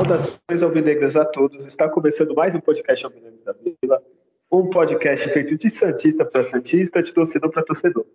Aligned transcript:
Saudações 0.00 0.62
alvinegras 0.62 1.14
a 1.14 1.26
todos. 1.26 1.66
Está 1.66 1.86
começando 1.86 2.34
mais 2.34 2.54
um 2.54 2.60
podcast 2.60 3.04
Alvinegras 3.04 3.44
da 3.44 3.52
Vila, 3.52 4.02
um 4.50 4.70
podcast 4.70 5.28
feito 5.28 5.58
de 5.58 5.68
santista 5.68 6.24
para 6.24 6.42
santista, 6.42 7.02
de 7.02 7.12
torcedor 7.12 7.50
para 7.50 7.62
torcedor. 7.62 8.06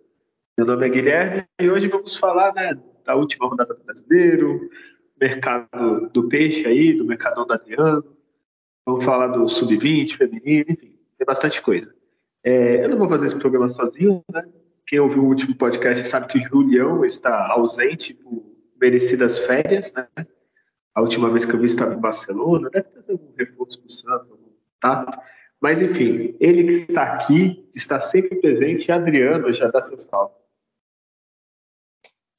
Meu 0.58 0.66
nome 0.66 0.84
é 0.84 0.88
Guilherme 0.88 1.44
e 1.60 1.70
hoje 1.70 1.86
vamos 1.86 2.16
falar 2.16 2.52
né, 2.54 2.76
da 3.04 3.14
última 3.14 3.46
rodada 3.46 3.72
do 3.72 3.84
Brasileiro, 3.84 4.68
mercado 5.20 6.10
do 6.12 6.28
peixe 6.28 6.66
aí, 6.66 6.92
do 6.92 7.04
mercado 7.04 7.44
do 7.44 7.52
Adriano. 7.52 8.04
Vamos 8.84 9.04
falar 9.04 9.28
do 9.28 9.46
sub-20, 9.46 10.16
feminino, 10.16 10.66
enfim, 10.68 10.98
tem 11.16 11.24
bastante 11.24 11.62
coisa. 11.62 11.94
É, 12.42 12.84
eu 12.84 12.88
não 12.88 12.98
vou 12.98 13.08
fazer 13.08 13.28
esse 13.28 13.38
programa 13.38 13.68
sozinho, 13.68 14.24
né? 14.32 14.42
Quem 14.88 14.98
ouviu 14.98 15.22
o 15.22 15.28
último 15.28 15.54
podcast 15.54 16.08
sabe 16.08 16.26
que 16.26 16.38
o 16.38 16.48
Julião 16.48 17.04
está 17.04 17.46
ausente 17.46 18.12
por 18.12 18.44
merecidas 18.76 19.38
férias, 19.38 19.92
né? 19.92 20.08
A 20.96 21.02
última 21.02 21.30
vez 21.30 21.44
que 21.44 21.52
eu 21.52 21.60
vi 21.60 21.66
estava 21.66 21.92
em 21.92 22.00
Barcelona, 22.00 22.70
deve 22.70 22.88
ter 22.88 23.12
algum 23.12 23.34
reforço 23.36 23.78
para 23.78 23.86
o 23.86 23.90
Santos, 23.90 24.30
algum 24.30 24.50
tato. 24.80 25.18
Mas, 25.60 25.82
enfim, 25.82 26.34
ele 26.40 26.64
que 26.64 26.90
está 26.90 27.02
aqui, 27.02 27.70
está 27.74 28.00
sempre 28.00 28.40
presente, 28.40 28.90
Adriano 28.90 29.52
já 29.52 29.68
dá 29.68 29.78
seu 29.78 29.98
salve. 29.98 30.34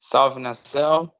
Salve, 0.00 0.40
nação. 0.40 1.12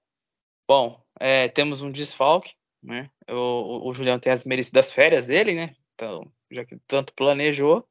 Bom, 0.66 1.00
é, 1.20 1.46
temos 1.46 1.80
um 1.80 1.92
desfalque, 1.92 2.54
né? 2.82 3.08
O, 3.30 3.88
o, 3.88 3.94
Julião 3.94 4.18
tem 4.18 4.32
as 4.32 4.44
merecidas 4.44 4.90
férias 4.90 5.24
dele, 5.24 5.54
né? 5.54 5.76
Então, 5.94 6.28
já 6.50 6.64
que 6.64 6.76
tanto 6.88 7.14
planejou, 7.14 7.86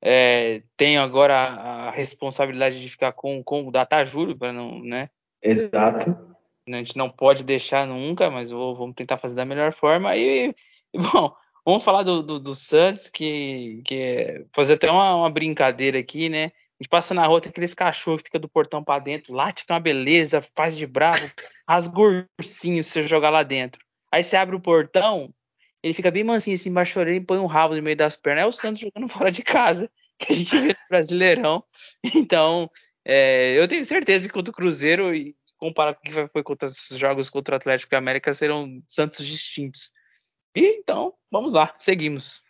é, 0.00 0.62
tenho 0.74 1.02
agora 1.02 1.34
a, 1.34 1.88
a, 1.88 1.90
responsabilidade 1.90 2.80
de 2.80 2.88
ficar 2.88 3.12
com, 3.12 3.44
com 3.44 3.68
o 3.68 3.70
Data 3.70 4.02
Júlio, 4.06 4.38
para 4.38 4.54
não, 4.54 4.82
né? 4.82 5.10
Exato. 5.42 6.35
A 6.68 6.78
gente 6.78 6.96
não 6.96 7.08
pode 7.08 7.44
deixar 7.44 7.86
nunca, 7.86 8.28
mas 8.30 8.50
vou, 8.50 8.74
vamos 8.74 8.96
tentar 8.96 9.18
fazer 9.18 9.36
da 9.36 9.44
melhor 9.44 9.72
forma. 9.72 10.16
E, 10.16 10.52
bom, 10.94 11.32
vamos 11.64 11.84
falar 11.84 12.02
do, 12.02 12.22
do, 12.22 12.40
do 12.40 12.54
Santos, 12.54 13.08
que, 13.08 13.82
que 13.84 13.94
é, 13.94 14.44
fazer 14.52 14.74
até 14.74 14.90
uma, 14.90 15.14
uma, 15.14 15.30
brincadeira 15.30 15.98
aqui, 15.98 16.28
né? 16.28 16.46
A 16.46 16.82
gente 16.82 16.90
passa 16.90 17.14
na 17.14 17.26
rua, 17.26 17.40
tem 17.40 17.50
aqueles 17.50 17.72
cachorros 17.72 18.20
que 18.20 18.28
fica 18.28 18.38
do 18.38 18.48
portão 18.48 18.82
para 18.82 18.98
dentro, 19.02 19.32
late 19.32 19.64
com 19.64 19.72
uma 19.72 19.80
beleza, 19.80 20.44
faz 20.54 20.76
de 20.76 20.86
bravo, 20.86 21.30
rasga 21.68 22.28
ursinho 22.40 22.82
se 22.82 22.90
você 22.90 23.02
jogar 23.02 23.30
lá 23.30 23.42
dentro. 23.42 23.80
Aí 24.12 24.22
você 24.22 24.36
abre 24.36 24.56
o 24.56 24.60
portão, 24.60 25.32
ele 25.82 25.94
fica 25.94 26.10
bem 26.10 26.24
mansinho 26.24 26.54
assim, 26.54 26.68
embaixo 26.68 27.00
e 27.00 27.20
põe 27.20 27.38
um 27.38 27.46
rabo 27.46 27.76
no 27.76 27.82
meio 27.82 27.96
das 27.96 28.16
pernas. 28.16 28.42
É 28.42 28.46
o 28.46 28.52
Santos 28.52 28.80
jogando 28.80 29.08
fora 29.12 29.30
de 29.30 29.42
casa, 29.42 29.88
que 30.18 30.32
a 30.32 30.36
gente 30.36 30.58
vê 30.58 30.68
no 30.68 30.88
Brasileirão. 30.90 31.64
Então, 32.14 32.68
é, 33.04 33.56
eu 33.56 33.68
tenho 33.68 33.84
certeza 33.84 34.26
que 34.26 34.34
contra 34.34 34.50
o 34.50 34.54
Cruzeiro 34.54 35.12
comparar 35.58 35.94
com 35.94 36.00
o 36.00 36.04
que 36.04 36.28
foi 36.28 36.42
contra 36.42 36.68
os 36.68 36.88
jogos 36.98 37.30
contra 37.30 37.54
o 37.54 37.56
Atlético 37.56 37.94
e 37.94 37.96
América, 37.96 38.32
serão 38.32 38.82
Santos 38.88 39.24
distintos. 39.24 39.90
E 40.54 40.78
então, 40.80 41.14
vamos 41.30 41.52
lá, 41.52 41.74
seguimos. 41.78 42.42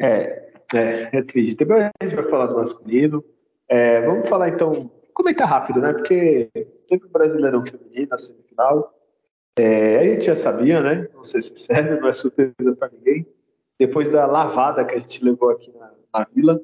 É, 0.00 0.52
é, 0.74 1.18
é 1.18 1.22
triste. 1.22 1.64
A 1.64 2.04
gente 2.04 2.16
vai 2.16 2.28
falar 2.28 2.46
do 2.46 2.56
masculino. 2.56 3.24
É, 3.68 4.00
vamos 4.02 4.28
falar 4.28 4.48
então, 4.48 4.90
comentar 5.12 5.48
rápido, 5.48 5.80
né? 5.80 5.92
Porque 5.92 6.50
teve 6.88 7.06
o 7.06 7.08
Brasileirão 7.08 7.64
Feminino 7.64 8.08
na 8.10 8.18
semifinal. 8.18 8.92
É, 9.58 9.98
a 9.98 10.04
gente 10.04 10.24
já 10.24 10.34
sabia, 10.34 10.80
né? 10.80 11.08
Não 11.14 11.22
sei 11.22 11.40
se 11.40 11.56
serve, 11.56 12.00
não 12.00 12.08
é 12.08 12.12
surpresa 12.12 12.76
para 12.78 12.90
ninguém. 12.90 13.26
Depois 13.78 14.10
da 14.10 14.26
lavada 14.26 14.84
que 14.84 14.94
a 14.94 14.98
gente 14.98 15.24
levou 15.24 15.50
aqui 15.50 15.72
na, 15.72 15.92
na 16.12 16.26
Vila, 16.32 16.60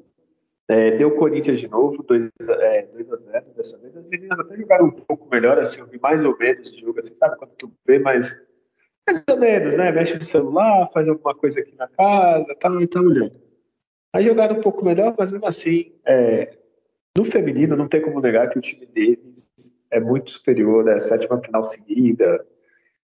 é, 0.71 0.91
deu 0.91 1.11
Corinthians 1.17 1.59
de 1.59 1.67
novo, 1.67 2.01
2 2.01 2.29
é, 2.49 2.79
a 2.79 3.15
0 3.17 3.45
dessa 3.57 3.77
vez. 3.77 3.97
As 3.97 4.05
meninas 4.07 4.39
até 4.39 4.55
jogaram 4.55 4.85
um 4.85 4.91
pouco 4.91 5.27
melhor, 5.29 5.59
assim, 5.59 5.81
eu 5.81 5.87
vi 5.87 5.99
mais 5.99 6.23
ou 6.23 6.37
menos 6.37 6.71
de 6.71 6.79
jogo, 6.79 6.97
assim, 6.97 7.13
sabe? 7.15 7.35
Quando 7.35 7.51
tu 7.57 7.69
vê 7.85 7.99
mais, 7.99 8.39
mais 9.05 9.21
ou 9.29 9.37
menos, 9.37 9.75
né? 9.75 9.91
Mexe 9.91 10.17
no 10.17 10.23
celular, 10.23 10.89
faz 10.93 11.09
alguma 11.09 11.35
coisa 11.35 11.59
aqui 11.59 11.75
na 11.75 11.89
casa, 11.89 12.55
tá, 12.55 12.69
tá 12.89 13.01
olhando. 13.01 13.35
Aí 14.13 14.23
jogaram 14.23 14.59
um 14.59 14.61
pouco 14.61 14.85
melhor, 14.85 15.13
mas 15.17 15.29
mesmo 15.29 15.45
assim, 15.45 15.91
é, 16.05 16.57
no 17.17 17.25
feminino, 17.25 17.75
não 17.75 17.89
tem 17.89 18.01
como 18.01 18.21
negar 18.21 18.49
que 18.49 18.57
o 18.57 18.61
time 18.61 18.85
deles 18.85 19.51
é 19.91 19.99
muito 19.99 20.31
superior, 20.31 20.87
é 20.87 20.93
a 20.93 20.99
sétima 20.99 21.43
final 21.43 21.65
seguida. 21.65 22.45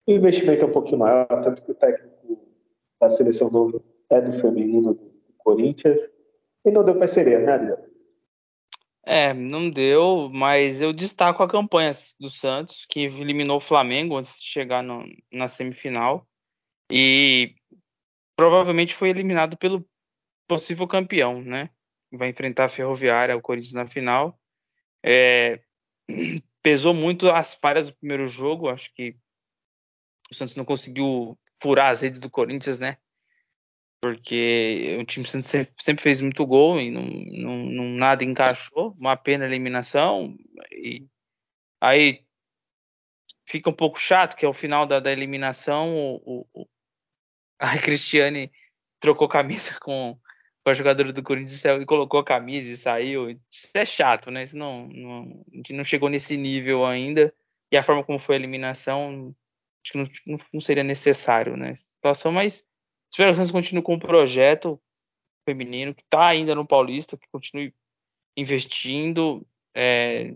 O 0.06 0.12
investimento 0.12 0.66
é 0.66 0.68
um 0.68 0.72
pouquinho 0.72 0.98
maior, 0.98 1.26
tanto 1.42 1.62
que 1.62 1.70
o 1.70 1.74
técnico 1.74 2.46
da 3.00 3.08
seleção 3.08 3.50
novo 3.50 3.82
é 4.10 4.20
do 4.20 4.38
feminino 4.38 4.92
do 4.92 5.10
Corinthians. 5.38 6.12
E 6.64 6.70
não 6.70 6.84
deu 6.84 6.98
parcerias, 6.98 7.44
né, 7.44 7.52
Adriano? 7.52 7.94
É, 9.06 9.34
não 9.34 9.68
deu, 9.68 10.30
mas 10.32 10.80
eu 10.80 10.92
destaco 10.92 11.42
a 11.42 11.48
campanha 11.48 11.90
do 12.18 12.30
Santos, 12.30 12.86
que 12.88 13.00
eliminou 13.00 13.58
o 13.58 13.60
Flamengo 13.60 14.16
antes 14.16 14.38
de 14.40 14.46
chegar 14.46 14.82
no, 14.82 15.04
na 15.30 15.46
semifinal. 15.46 16.26
E 16.90 17.54
provavelmente 18.34 18.94
foi 18.94 19.10
eliminado 19.10 19.58
pelo 19.58 19.86
possível 20.48 20.86
campeão, 20.86 21.42
né? 21.42 21.68
Vai 22.10 22.30
enfrentar 22.30 22.64
a 22.64 22.68
Ferroviária, 22.68 23.36
o 23.36 23.42
Corinthians 23.42 23.74
na 23.74 23.86
final. 23.86 24.38
É, 25.04 25.60
pesou 26.62 26.94
muito 26.94 27.28
as 27.28 27.54
falhas 27.54 27.86
do 27.86 27.96
primeiro 27.96 28.26
jogo, 28.26 28.70
acho 28.70 28.90
que 28.94 29.16
o 30.30 30.34
Santos 30.34 30.56
não 30.56 30.64
conseguiu 30.64 31.38
furar 31.60 31.90
as 31.90 32.00
redes 32.00 32.20
do 32.20 32.30
Corinthians, 32.30 32.78
né? 32.78 32.96
Porque 34.04 34.98
o 35.00 35.04
time 35.06 35.26
sempre, 35.26 35.72
sempre 35.78 36.02
fez 36.02 36.20
muito 36.20 36.44
gol 36.44 36.78
e 36.78 36.90
não, 36.90 37.06
não, 37.06 37.56
não, 37.64 37.84
nada 37.86 38.22
encaixou, 38.22 38.94
uma 38.98 39.16
pena 39.16 39.46
a 39.46 39.48
eliminação. 39.48 40.36
E 40.70 41.08
aí 41.80 42.22
fica 43.48 43.70
um 43.70 43.72
pouco 43.72 43.98
chato 43.98 44.36
que 44.36 44.44
ao 44.44 44.52
final 44.52 44.86
da, 44.86 45.00
da 45.00 45.10
eliminação 45.10 45.96
o, 45.96 46.46
o, 46.52 46.68
a 47.58 47.78
Cristiane 47.80 48.52
trocou 49.00 49.26
camisa 49.26 49.74
com, 49.80 50.18
com 50.62 50.70
a 50.70 50.74
jogadora 50.74 51.10
do 51.10 51.22
Corinthians 51.22 51.64
e 51.64 51.86
colocou 51.86 52.20
a 52.20 52.24
camisa 52.24 52.70
e 52.70 52.76
saiu. 52.76 53.30
Isso 53.30 53.70
é 53.72 53.86
chato, 53.86 54.30
né? 54.30 54.42
Isso 54.42 54.58
não, 54.58 54.86
não, 54.88 55.44
a 55.50 55.56
gente 55.56 55.72
não 55.72 55.82
chegou 55.82 56.10
nesse 56.10 56.36
nível 56.36 56.84
ainda. 56.84 57.34
E 57.72 57.76
a 57.78 57.82
forma 57.82 58.04
como 58.04 58.18
foi 58.18 58.36
a 58.36 58.38
eliminação, 58.38 59.34
acho 59.82 59.92
que 59.92 59.98
não, 60.26 60.38
não, 60.52 60.60
seria 60.60 60.84
necessário, 60.84 61.56
né? 61.56 61.74
Situação, 61.76 62.30
mas 62.30 62.62
Espero 63.14 63.28
que 63.28 63.34
o 63.34 63.36
Santos 63.36 63.52
continue 63.52 63.80
com 63.80 63.94
o 63.94 64.00
projeto 64.00 64.76
feminino 65.48 65.94
que 65.94 66.02
está 66.02 66.26
ainda 66.26 66.52
no 66.52 66.66
Paulista, 66.66 67.16
que 67.16 67.28
continue 67.30 67.72
investindo, 68.36 69.46
é, 69.72 70.34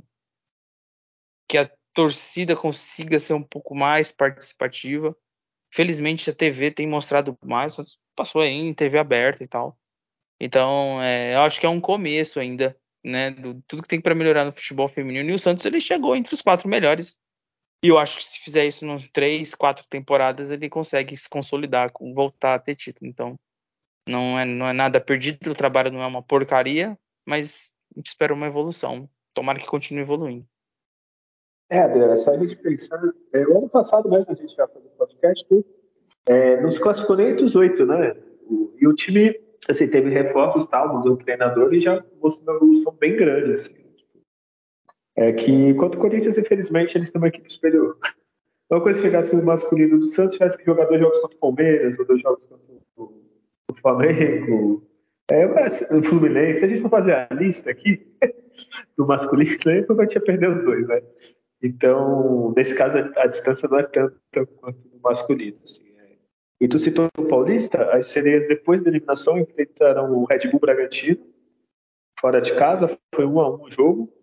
que 1.49 1.59
a 1.59 1.69
torcida 1.93 2.55
consiga 2.55 3.19
ser 3.19 3.35
um 3.35 3.43
pouco 3.43 3.75
mais 3.75 4.13
participativa. 4.13 5.17
Felizmente 5.75 6.31
a 6.31 6.33
TV 6.33 6.71
tem 6.71 6.87
mostrado 6.87 7.37
mais, 7.45 7.77
passou 8.15 8.43
aí 8.43 8.53
em 8.53 8.73
TV 8.73 8.97
aberta 8.97 9.43
e 9.43 9.49
tal. 9.49 9.77
Então, 10.39 11.03
é, 11.03 11.35
eu 11.35 11.41
acho 11.41 11.59
que 11.59 11.67
é 11.67 11.69
um 11.69 11.81
começo 11.81 12.39
ainda, 12.39 12.79
né, 13.03 13.33
do 13.33 13.61
tudo 13.67 13.83
que 13.83 13.89
tem 13.89 14.01
para 14.01 14.15
melhorar 14.15 14.45
no 14.45 14.53
futebol 14.53 14.87
feminino. 14.87 15.31
E 15.31 15.35
o 15.35 15.39
Santos 15.39 15.67
ele 15.67 15.81
chegou 15.81 16.15
entre 16.15 16.33
os 16.33 16.43
quatro 16.43 16.69
melhores 16.69 17.17
e 17.83 17.89
eu 17.89 17.99
acho 17.99 18.19
que 18.19 18.25
se 18.25 18.41
fizer 18.41 18.67
isso 18.67 18.85
nos 18.85 19.09
três, 19.09 19.55
quatro 19.55 19.85
temporadas, 19.89 20.51
ele 20.51 20.69
consegue 20.69 21.17
se 21.17 21.29
consolidar, 21.29 21.93
voltar 22.15 22.55
a 22.55 22.59
ter 22.59 22.75
título. 22.75 23.09
Então, 23.09 23.39
não 24.09 24.39
é, 24.39 24.45
não 24.45 24.67
é 24.67 24.73
nada 24.73 25.01
perdido, 25.01 25.51
o 25.51 25.55
trabalho 25.55 25.93
não 25.93 26.03
é 26.03 26.07
uma 26.07 26.23
porcaria, 26.23 26.99
mas 27.25 27.73
espera 28.05 28.35
uma 28.35 28.47
evolução. 28.47 29.09
Tomara 29.33 29.61
que 29.61 29.67
continue 29.67 30.03
evoluindo. 30.03 30.45
É, 31.71 31.81
Adriano, 31.81 32.15
é 32.15 32.17
só 32.17 32.33
a 32.33 32.39
gente 32.39 32.57
pensar. 32.57 33.01
É, 33.33 33.47
o 33.47 33.59
ano 33.59 33.69
passado 33.69 34.09
mesmo 34.11 34.27
a 34.29 34.35
gente 34.35 34.57
já 34.57 34.67
fez 34.67 34.85
o 34.85 34.89
podcast, 34.91 35.47
é, 36.27 36.61
nos 36.61 36.79
classificou 36.79 37.17
nem 37.17 37.31
entre 37.31 37.45
os 37.45 37.55
oito, 37.55 37.87
né? 37.87 38.17
E 38.81 38.89
o 38.89 38.95
time, 38.95 39.39
assim, 39.69 39.89
teve 39.89 40.11
reforços 40.11 40.67
tal, 40.67 40.97
mudou 40.97 41.13
o 41.13 41.17
treinador 41.17 41.73
e 41.73 41.79
já 41.79 42.03
mostrou 42.21 42.49
uma 42.49 42.57
evolução 42.57 42.93
bem 42.95 43.15
grande, 43.15 43.53
assim 43.53 43.78
é 45.19 45.33
que, 45.33 45.75
quanto 45.75 45.97
o 45.97 46.01
Corinthians, 46.01 46.39
infelizmente, 46.39 46.97
eles 46.97 47.11
têm 47.11 47.21
uma 47.21 47.27
equipe 47.27 47.53
superior. 47.53 47.99
Uma 48.71 48.81
coisa 48.81 49.01
se 49.01 49.05
chegasse 49.05 49.35
o 49.35 49.45
masculino 49.45 49.99
do 49.99 50.07
Santos, 50.07 50.37
tivesse 50.37 50.57
que 50.57 50.65
jogar 50.65 50.85
dois 50.85 51.01
jogos 51.01 51.19
contra 51.19 51.37
o 51.37 51.41
Palmeiras, 51.41 51.99
ou 51.99 52.07
dois 52.07 52.23
jogos 52.23 52.47
contra 52.47 52.65
o 52.97 53.75
Flamengo, 53.75 54.87
é, 55.29 55.45
o 55.45 56.03
Fluminense. 56.05 56.61
Se 56.61 56.65
a 56.67 56.69
gente 56.69 56.83
for 56.83 56.91
fazer 56.91 57.15
a 57.15 57.29
lista 57.35 57.69
aqui 57.69 58.07
do 58.97 59.09
masculino, 59.09 59.59
aí 59.67 59.83
provavelmente 59.83 60.15
ia 60.15 60.21
perder 60.21 60.51
os 60.51 60.61
dois, 60.63 60.87
né? 60.87 61.03
Então, 61.61 62.55
nesse 62.57 62.77
caso, 62.77 62.99
a, 62.99 63.23
a 63.23 63.27
distância 63.27 63.69
não 63.69 63.81
é 63.81 63.83
tanto 63.83 64.21
quanto 64.61 64.79
no 64.93 65.01
masculino. 65.03 65.59
Assim, 65.65 65.83
é. 65.99 66.13
E 66.61 66.69
tu 66.69 66.79
citou 66.79 67.09
o 67.19 67.25
Paulista, 67.25 67.91
as 67.91 68.07
sereias, 68.07 68.47
depois 68.47 68.85
da 68.85 68.89
eliminação, 68.91 69.37
enfrentaram 69.37 70.13
o 70.13 70.25
Red 70.27 70.49
Bull 70.49 70.61
Bragantino, 70.61 71.19
fora 72.21 72.41
de 72.41 72.55
casa, 72.55 72.97
foi 73.13 73.27
um 73.27 73.41
a 73.41 73.51
um 73.51 73.65
o 73.65 73.71
jogo 73.71 74.17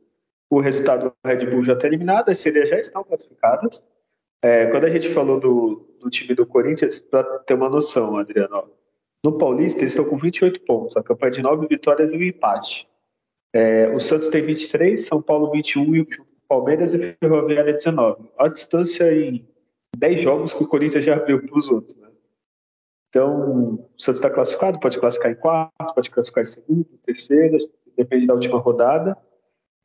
o 0.50 0.60
resultado 0.60 1.10
do 1.10 1.30
Red 1.30 1.46
Bull 1.48 1.64
já 1.64 1.74
está 1.74 1.88
eliminado, 1.88 2.30
as 2.30 2.38
sereias 2.38 2.70
já 2.70 2.80
estão 2.80 3.04
classificadas. 3.04 3.84
É, 4.44 4.68
quando 4.68 4.86
a 4.86 4.90
gente 4.90 5.10
falou 5.14 5.40
do, 5.40 5.98
do 6.00 6.10
time 6.10 6.36
do 6.36 6.46
Corinthians, 6.46 7.00
para 7.00 7.24
ter 7.40 7.56
uma 7.56 7.70
noção, 7.70 8.18
Adriano, 8.18 8.70
no 9.24 9.38
Paulista 9.38 9.80
eles 9.80 9.92
estão 9.92 10.06
com 10.06 10.18
28 10.18 10.62
pontos, 10.62 10.96
a 10.96 11.04
campanha 11.04 11.32
de 11.32 11.42
9 11.42 11.68
vitórias 11.68 12.12
e 12.12 12.16
um 12.16 12.22
empate. 12.22 12.88
É, 13.52 13.88
o 13.90 14.00
Santos 14.00 14.30
tem 14.30 14.46
23, 14.46 15.04
São 15.04 15.22
Paulo 15.22 15.50
21 15.52 15.96
e 15.96 16.02
o 16.02 16.08
Palmeiras 16.48 16.94
e 16.94 17.16
Ferroviária 17.20 17.74
19. 17.74 18.30
A 18.38 18.48
distância 18.48 19.12
em 19.12 19.48
10 19.98 20.20
jogos 20.20 20.54
que 20.54 20.64
o 20.64 20.68
Corinthians 20.68 21.06
já 21.06 21.16
abriu 21.16 21.42
para 21.42 21.58
os 21.58 21.70
outros. 21.70 21.96
Né? 21.96 22.10
Então, 23.10 23.76
o 23.76 23.90
Santos 23.98 24.20
está 24.20 24.30
classificado, 24.30 24.80
pode 24.80 25.00
classificar 25.00 25.32
em 25.32 25.36
quarto, 25.36 25.94
pode 25.96 26.12
classificar 26.12 26.44
em 26.44 26.48
segundo, 26.48 26.86
terceiro, 27.06 27.58
depende 27.98 28.28
da 28.28 28.34
última 28.34 28.60
rodada. 28.60 29.18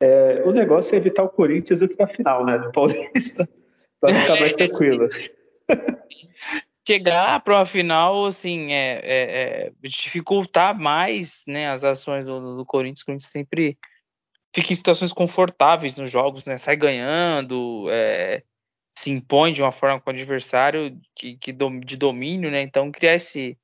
É, 0.01 0.41
o 0.43 0.51
negócio 0.51 0.95
é 0.95 0.97
evitar 0.97 1.23
o 1.23 1.29
Corinthians 1.29 1.81
antes 1.81 1.95
da 1.95 2.07
final, 2.07 2.45
né? 2.45 2.57
Do 2.57 2.71
Paulista, 2.71 3.47
para 4.01 4.13
ficar 4.13 4.39
mais 4.39 4.53
tranquilo. 4.53 5.07
Chegar 6.87 7.43
para 7.43 7.57
uma 7.57 7.65
final, 7.65 8.25
assim, 8.25 8.73
é, 8.73 8.99
é, 9.03 9.67
é, 9.67 9.71
dificultar 9.83 10.77
mais 10.77 11.43
né, 11.47 11.69
as 11.69 11.83
ações 11.83 12.25
do, 12.25 12.57
do 12.57 12.65
Corinthians. 12.65 13.01
O 13.01 13.05
Corinthians 13.05 13.31
sempre 13.31 13.77
fica 14.53 14.73
em 14.73 14.75
situações 14.75 15.13
confortáveis 15.13 15.95
nos 15.95 16.09
jogos, 16.09 16.45
né? 16.45 16.57
Sai 16.57 16.75
ganhando, 16.75 17.87
é, 17.91 18.41
se 18.97 19.11
impõe 19.11 19.53
de 19.53 19.61
uma 19.61 19.71
forma 19.71 20.01
com 20.01 20.09
o 20.09 20.13
adversário 20.13 20.99
que, 21.15 21.37
que 21.37 21.53
de 21.53 21.95
domínio, 21.95 22.49
né? 22.49 22.61
Então 22.61 22.91
criar 22.91 23.13
esse 23.13 23.57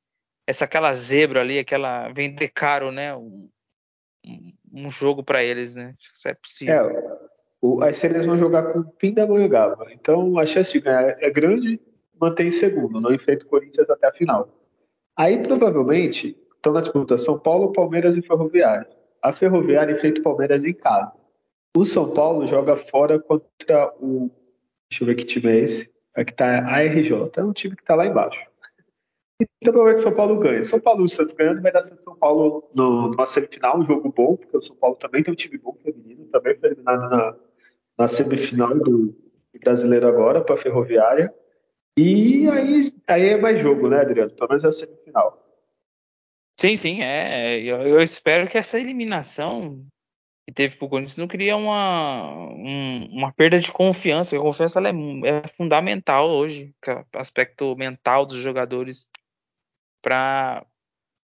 essa 0.45 0.63
aquela 0.63 0.94
zebra 0.94 1.42
ali, 1.42 1.60
aquela 1.60 2.07
vender 2.10 2.48
caro, 2.50 2.92
né? 2.92 3.13
Um, 3.16 3.50
um 4.85 4.89
jogo 4.89 5.24
para 5.24 5.44
eles, 5.44 5.74
né? 5.74 5.95
Isso 6.00 6.27
é 6.27 6.33
possível. 6.33 6.89
É, 6.89 7.18
o, 7.62 7.81
as 7.83 7.97
séries 7.97 8.25
vão 8.25 8.38
jogar 8.38 8.71
com 8.71 8.79
o 8.79 8.83
Pindamonhangaba. 8.83 9.88
Então 9.91 10.38
a 10.38 10.45
chance 10.45 10.71
de 10.71 10.79
ganhar 10.79 11.18
é 11.19 11.29
grande, 11.29 11.79
mantém 12.19 12.51
segundo, 12.51 13.01
não 13.01 13.13
enfrenta 13.13 13.45
o 13.45 13.50
Corinthians 13.50 13.89
até 13.89 14.07
a 14.07 14.13
final. 14.13 14.50
Aí 15.15 15.41
provavelmente 15.41 16.38
estão 16.56 16.74
na 16.74 16.81
disputa 16.81 17.18
São 17.18 17.39
Paulo, 17.39 17.74
Palmeiras 17.74 18.18
e 18.18 18.21
Ferroviário. 18.21 18.88
A 19.21 19.33
Ferroviária 19.33 19.94
enfrenta 19.94 20.19
o 20.19 20.24
Palmeiras 20.24 20.63
em 20.63 20.74
casa. 20.74 21.12
O 21.75 21.85
São 21.85 22.12
Paulo 22.12 22.45
joga 22.47 22.77
fora 22.77 23.19
contra 23.19 23.94
o. 24.00 24.29
Deixa 24.89 25.03
eu 25.03 25.07
ver 25.07 25.15
que 25.15 25.25
time 25.25 25.51
é 25.51 25.59
esse. 25.59 25.89
É 26.15 26.24
que 26.24 26.33
tá 26.33 26.59
a 26.59 26.81
RJ. 26.81 27.31
É 27.35 27.44
um 27.44 27.53
time 27.53 27.75
que 27.75 27.81
está 27.81 27.95
lá 27.95 28.06
embaixo. 28.06 28.39
Então, 29.39 29.74
provavelmente 29.74 30.00
o 30.00 30.04
São 30.04 30.16
Paulo 30.16 30.39
ganha. 30.39 30.63
São 30.63 30.80
Paulo 30.80 31.01
e 31.01 31.06
o 31.06 31.10
Santos 31.10 31.36
ganhando 31.36 31.62
vai 31.62 31.72
dar 31.72 31.81
São 31.81 32.16
Paulo 32.16 32.69
no, 32.74 33.10
numa 33.10 33.25
semifinal, 33.25 33.80
um 33.80 33.86
jogo 33.86 34.12
bom, 34.12 34.36
porque 34.36 34.57
o 34.57 34.62
São 34.62 34.75
Paulo 34.75 34.95
também 34.95 35.22
tem 35.22 35.31
um 35.31 35.36
time 35.36 35.57
bom 35.57 35.75
feminino, 35.84 36.25
também 36.25 36.56
foi 36.57 36.69
eliminado 36.69 37.10
na, 37.10 37.36
na 37.98 38.07
semifinal 38.07 38.74
do, 38.75 39.16
brasileiro 39.60 40.07
agora 40.07 40.42
para 40.42 40.56
a 40.56 40.57
Ferroviária. 40.57 41.34
E 41.98 42.48
aí, 42.50 42.94
aí 43.07 43.30
é 43.30 43.38
mais 43.38 43.60
jogo, 43.60 43.89
né, 43.89 44.01
Adriano? 44.01 44.31
Pelo 44.31 44.50
menos 44.50 44.63
é 44.63 44.68
a 44.68 44.72
semifinal. 44.72 45.44
Sim, 46.60 46.75
sim, 46.75 47.01
é. 47.01 47.60
Eu, 47.62 47.81
eu 47.81 48.01
espero 48.01 48.48
que 48.48 48.57
essa 48.57 48.80
eliminação 48.80 49.86
que 50.48 50.54
teve 50.54 50.78
pro 50.78 50.88
Corinthians 50.88 51.18
não 51.18 51.28
cria 51.28 51.57
uma, 51.57 52.50
um, 52.51 53.10
uma 53.12 53.34
perda 53.34 53.60
de 53.60 53.72
confiança. 53.72 54.36
A 54.36 54.39
confiança 54.39 54.80
é, 54.80 54.92
é, 54.92 55.48
fundamental 55.50 56.30
hoje, 56.30 56.74
o 56.88 57.19
aspecto 57.19 57.75
mental 57.75 58.25
dos 58.25 58.38
jogadores 58.38 59.10
para 60.07 60.65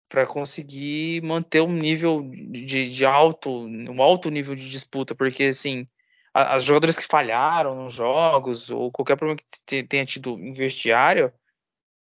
para 0.09 0.25
conseguir 0.25 1.21
manter 1.23 1.61
um 1.61 1.73
nível 1.73 2.23
de, 2.23 2.89
de, 2.89 3.05
alto, 3.05 3.51
um 3.51 4.01
alto 4.01 4.31
nível 4.31 4.55
de 4.55 4.71
disputa, 4.71 5.17
porque 5.17 5.45
assim, 5.45 5.89
as 6.33 6.63
jogadoras 6.63 6.95
que 6.97 7.03
falharam 7.05 7.75
nos 7.75 7.95
jogos 7.95 8.71
ou 8.71 8.93
qualquer 8.93 9.17
problema 9.17 9.41
que 9.67 9.83
tenha 9.83 10.07
tido 10.07 10.39
em 10.39 10.53
vestiário, 10.53 11.33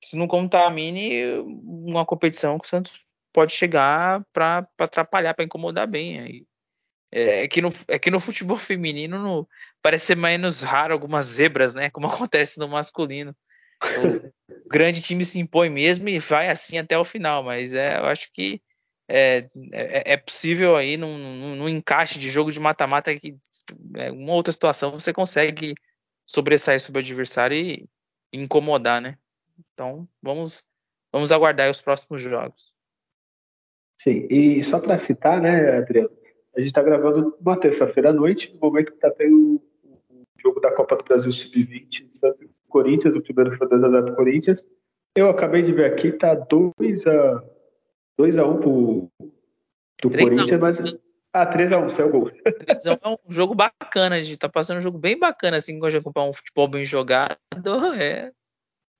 se 0.04 0.18
não 0.18 0.27
contamine 0.27 1.38
uma 1.63 2.04
competição 2.04 2.57
que 2.57 2.66
o 2.66 2.69
Santos 2.69 3.00
pode 3.31 3.54
chegar 3.54 4.25
para 4.33 4.68
atrapalhar, 4.80 5.36
para 5.36 5.45
incomodar 5.45 5.86
bem. 5.86 6.19
Aí. 6.19 6.48
É, 7.12 7.44
é, 7.44 7.48
que 7.48 7.62
no, 7.62 7.69
é 7.88 8.00
que 8.00 8.09
no 8.09 8.19
futebol 8.19 8.57
feminino 8.57 9.19
no, 9.19 9.48
parece 9.83 10.07
ser 10.07 10.18
menos 10.18 10.63
raro 10.63 10.94
algumas 10.94 11.25
zebras, 11.25 11.75
né? 11.75 11.92
Como 11.92 12.07
acontece 12.09 12.57
no 12.57 12.68
masculino. 12.68 13.36
O 14.65 14.69
grande 14.69 15.01
time 15.01 15.25
se 15.25 15.39
impõe 15.39 15.69
mesmo 15.69 16.09
e 16.09 16.19
vai 16.19 16.50
assim 16.50 16.77
até 16.77 16.97
o 16.97 17.06
final, 17.06 17.44
mas 17.44 17.74
é, 17.74 17.97
eu 17.97 18.06
acho 18.06 18.31
que 18.31 18.62
é, 19.07 19.50
é, 19.71 20.13
é 20.13 20.18
possível 20.18 20.75
aí 20.75 20.97
num, 20.97 21.18
num, 21.18 21.56
num, 21.56 21.69
encaixe 21.69 22.18
de 22.18 22.30
jogo 22.30 22.51
de 22.51 22.59
mata-mata 22.59 23.13
que 23.18 23.35
é, 23.95 24.12
uma 24.12 24.33
outra 24.33 24.53
situação 24.53 24.91
você 24.91 25.12
consegue 25.12 25.75
sobressair 26.25 26.80
sobre 26.80 27.01
o 27.01 27.03
adversário 27.03 27.57
e, 27.57 27.88
incomodar, 28.31 29.01
né? 29.01 29.18
Então 29.74 30.07
vamos 30.21 30.65
vamos 31.12 31.31
aguardar 31.31 31.69
os 31.69 31.81
próximos 31.81 32.21
jogos. 32.21 32.74
Sim, 34.01 34.27
e 34.30 34.63
só 34.63 34.80
para 34.80 34.97
citar, 34.97 35.39
né, 35.39 35.77
Adriano, 35.77 36.09
a 36.56 36.59
gente 36.59 36.69
está 36.69 36.81
gravando 36.81 37.38
uma 37.39 37.57
terça-feira 37.57 38.09
à 38.09 38.13
noite, 38.13 38.51
no 38.53 38.59
momento 38.59 38.91
que 38.91 38.97
está 38.97 39.12
tendo 39.12 39.62
o 40.09 40.25
jogo 40.41 40.59
da 40.59 40.71
Copa 40.71 40.95
do 40.95 41.03
Brasil 41.03 41.31
Sub-20, 41.31 42.09
Santos 42.15 42.50
Corinthians, 42.74 43.16
o 43.16 43.22
primeiro 43.22 43.56
foi 43.56 43.68
2x0 43.68 44.06
pro 44.06 44.16
Corinthians. 44.16 44.64
Eu 45.16 45.30
acabei 45.30 45.62
de 45.62 45.72
ver 45.72 45.86
aqui, 45.86 46.12
tá 46.12 46.36
2x1 46.36 47.54
2 48.18 48.38
a 48.38 48.46
1 48.46 48.58
pro, 48.60 49.12
pro 49.98 50.10
Corinthians, 50.10 50.60
mas. 50.60 50.78
Ah, 51.36 51.50
3x1, 51.50 51.90
saiu 51.90 52.08
o 52.08 52.12
gol. 52.12 52.31
3x1 52.46 53.00
é 53.02 53.10
um 53.10 53.18
jogo 53.30 53.56
bacana, 53.56 54.16
a 54.16 54.22
gente 54.22 54.38
tá 54.38 54.48
passando 54.50 54.78
um 54.78 54.81
jogo 54.81 54.98
bem 54.98 55.18
bacana, 55.18 55.58
assim, 55.58 55.74
quando 55.80 55.86
a 55.86 55.90
gente 55.92 56.04
comprar 56.04 56.24
um 56.24 56.34
futebol 56.34 56.68
bem 56.68 56.86
jogado. 56.86 57.38
É, 57.96 58.31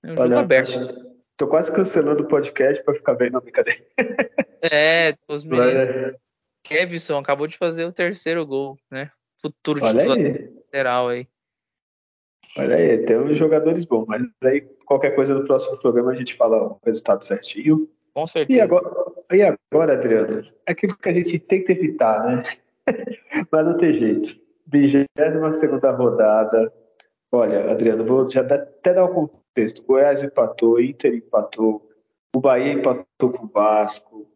é 0.04 0.12
um 0.12 0.16
Olha, 0.18 0.30
jogo 0.30 0.36
aberto. 0.36 1.14
Tô 1.38 1.48
quase 1.48 1.74
cancelando 1.74 2.24
o 2.24 2.28
podcast 2.28 2.84
para 2.84 2.94
ficar 2.94 3.16
bem 3.16 3.30
na 3.30 3.40
brincadeira. 3.40 3.84
É, 4.62 5.16
os 5.28 5.44
meninos. 5.46 6.16
Kevson 6.64 7.18
acabou 7.18 7.46
de 7.46 7.58
fazer 7.58 7.86
o 7.86 7.92
terceiro 7.92 8.46
gol, 8.46 8.78
né? 8.90 9.12
Futuro 9.42 9.82
titular 9.82 10.18
lateral 10.18 11.10
aí. 11.10 11.28
Olha 12.58 12.76
aí, 12.76 13.00
tem 13.00 13.18
uns 13.18 13.38
jogadores 13.38 13.86
bons, 13.86 14.06
mas 14.08 14.24
aí 14.44 14.62
qualquer 14.86 15.16
coisa 15.16 15.34
no 15.34 15.44
próximo 15.44 15.78
programa 15.80 16.12
a 16.12 16.16
gente 16.16 16.36
fala 16.36 16.64
o 16.64 16.80
resultado 16.86 17.24
certinho. 17.24 17.90
Com 18.14 18.28
certeza. 18.28 18.60
E 18.60 18.62
agora, 18.62 18.92
e 19.32 19.42
agora 19.72 19.94
Adriano, 19.94 20.48
é 20.68 20.72
aquilo 20.72 20.96
que 20.96 21.10
a 21.10 21.14
gente 21.14 21.40
tem 21.40 21.64
que 21.64 21.72
evitar, 21.72 22.24
né? 22.24 22.44
mas 23.52 23.66
não 23.66 23.78
tem 23.78 23.94
jeito. 23.94 24.40
22 24.68 25.56
segunda 25.56 25.92
rodada. 25.92 26.72
Olha, 27.32 27.72
Adriano, 27.72 28.06
vou 28.06 28.30
já 28.30 28.42
até 28.42 28.94
dar 28.94 29.06
um 29.06 29.14
contexto. 29.14 29.84
Goiás 29.84 30.24
empatou, 30.24 30.80
Inter 30.80 31.16
empatou, 31.16 31.90
o 32.36 32.40
Bahia 32.40 32.74
empatou 32.74 33.32
com 33.32 33.46
o 33.46 33.50
Vasco. 33.50 34.28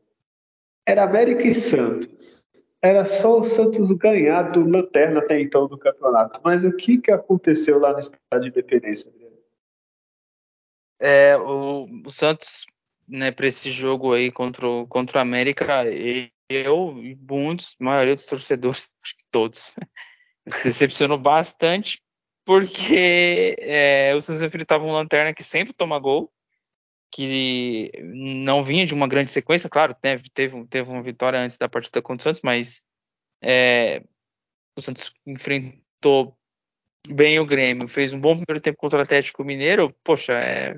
Era 0.88 1.04
América 1.04 1.44
e 1.44 1.54
Santos. 1.54 2.47
Era 2.88 3.06
só 3.06 3.40
o 3.40 3.44
Santos 3.44 3.92
ganhar 3.92 4.44
do 4.52 4.66
Lanterna 4.66 5.20
até 5.20 5.42
então 5.42 5.68
do 5.68 5.78
campeonato. 5.78 6.40
Mas 6.42 6.64
o 6.64 6.72
que, 6.72 7.00
que 7.00 7.12
aconteceu 7.12 7.80
lá 7.80 7.92
no 7.92 8.00
estádio 8.00 8.44
de 8.44 8.48
Independência? 8.48 9.12
É, 10.98 11.36
o, 11.36 11.86
o 12.06 12.10
Santos, 12.10 12.66
né, 13.06 13.30
para 13.30 13.48
esse 13.48 13.70
jogo 13.70 14.14
aí 14.14 14.32
contra 14.32 14.66
o, 14.66 14.88
contra 14.88 15.18
o 15.18 15.22
América, 15.22 15.84
eu 16.50 16.98
e 17.04 17.14
muitos, 17.30 17.76
a 17.78 17.84
maioria 17.84 18.16
dos 18.16 18.26
torcedores, 18.26 18.90
acho 19.04 19.18
que 19.18 19.26
todos, 19.30 19.74
se 20.48 20.64
decepcionou 20.64 21.18
bastante 21.18 22.02
porque 22.46 23.58
é, 23.60 24.16
o 24.16 24.22
Santos 24.22 24.42
enfrentava 24.42 24.86
um 24.86 24.94
Lanterna 24.94 25.34
que 25.34 25.44
sempre 25.44 25.74
toma 25.74 26.00
gol, 26.00 26.32
que 27.12 27.92
não 28.04 28.64
vinha 28.64 28.86
de 28.86 28.94
uma 28.94 29.08
grande 29.08 29.32
sequência, 29.32 29.70
claro, 29.70 29.94
teve, 29.94 30.24
teve, 30.34 30.66
teve 30.66 30.90
uma 30.90 31.02
vitória 31.02 31.40
antes 31.40 31.58
da 31.58 31.70
partida 31.70 32.02
contra 32.02 32.22
o 32.22 32.24
Santos, 32.24 32.42
mas 32.44 32.82
é, 33.42 34.04
o 34.76 34.82
Santos 34.82 35.14
enfrentou 35.26 36.38
bem 37.08 37.40
o 37.40 37.46
Grêmio, 37.46 37.88
fez 37.88 38.12
um 38.14 38.20
bom 38.20 38.36
primeiro 38.36 38.62
tempo 38.62 38.78
contra 38.78 39.00
o 39.00 39.02
Atlético 39.02 39.44
Mineiro, 39.44 39.96
poxa, 40.04 40.34
é, 40.34 40.78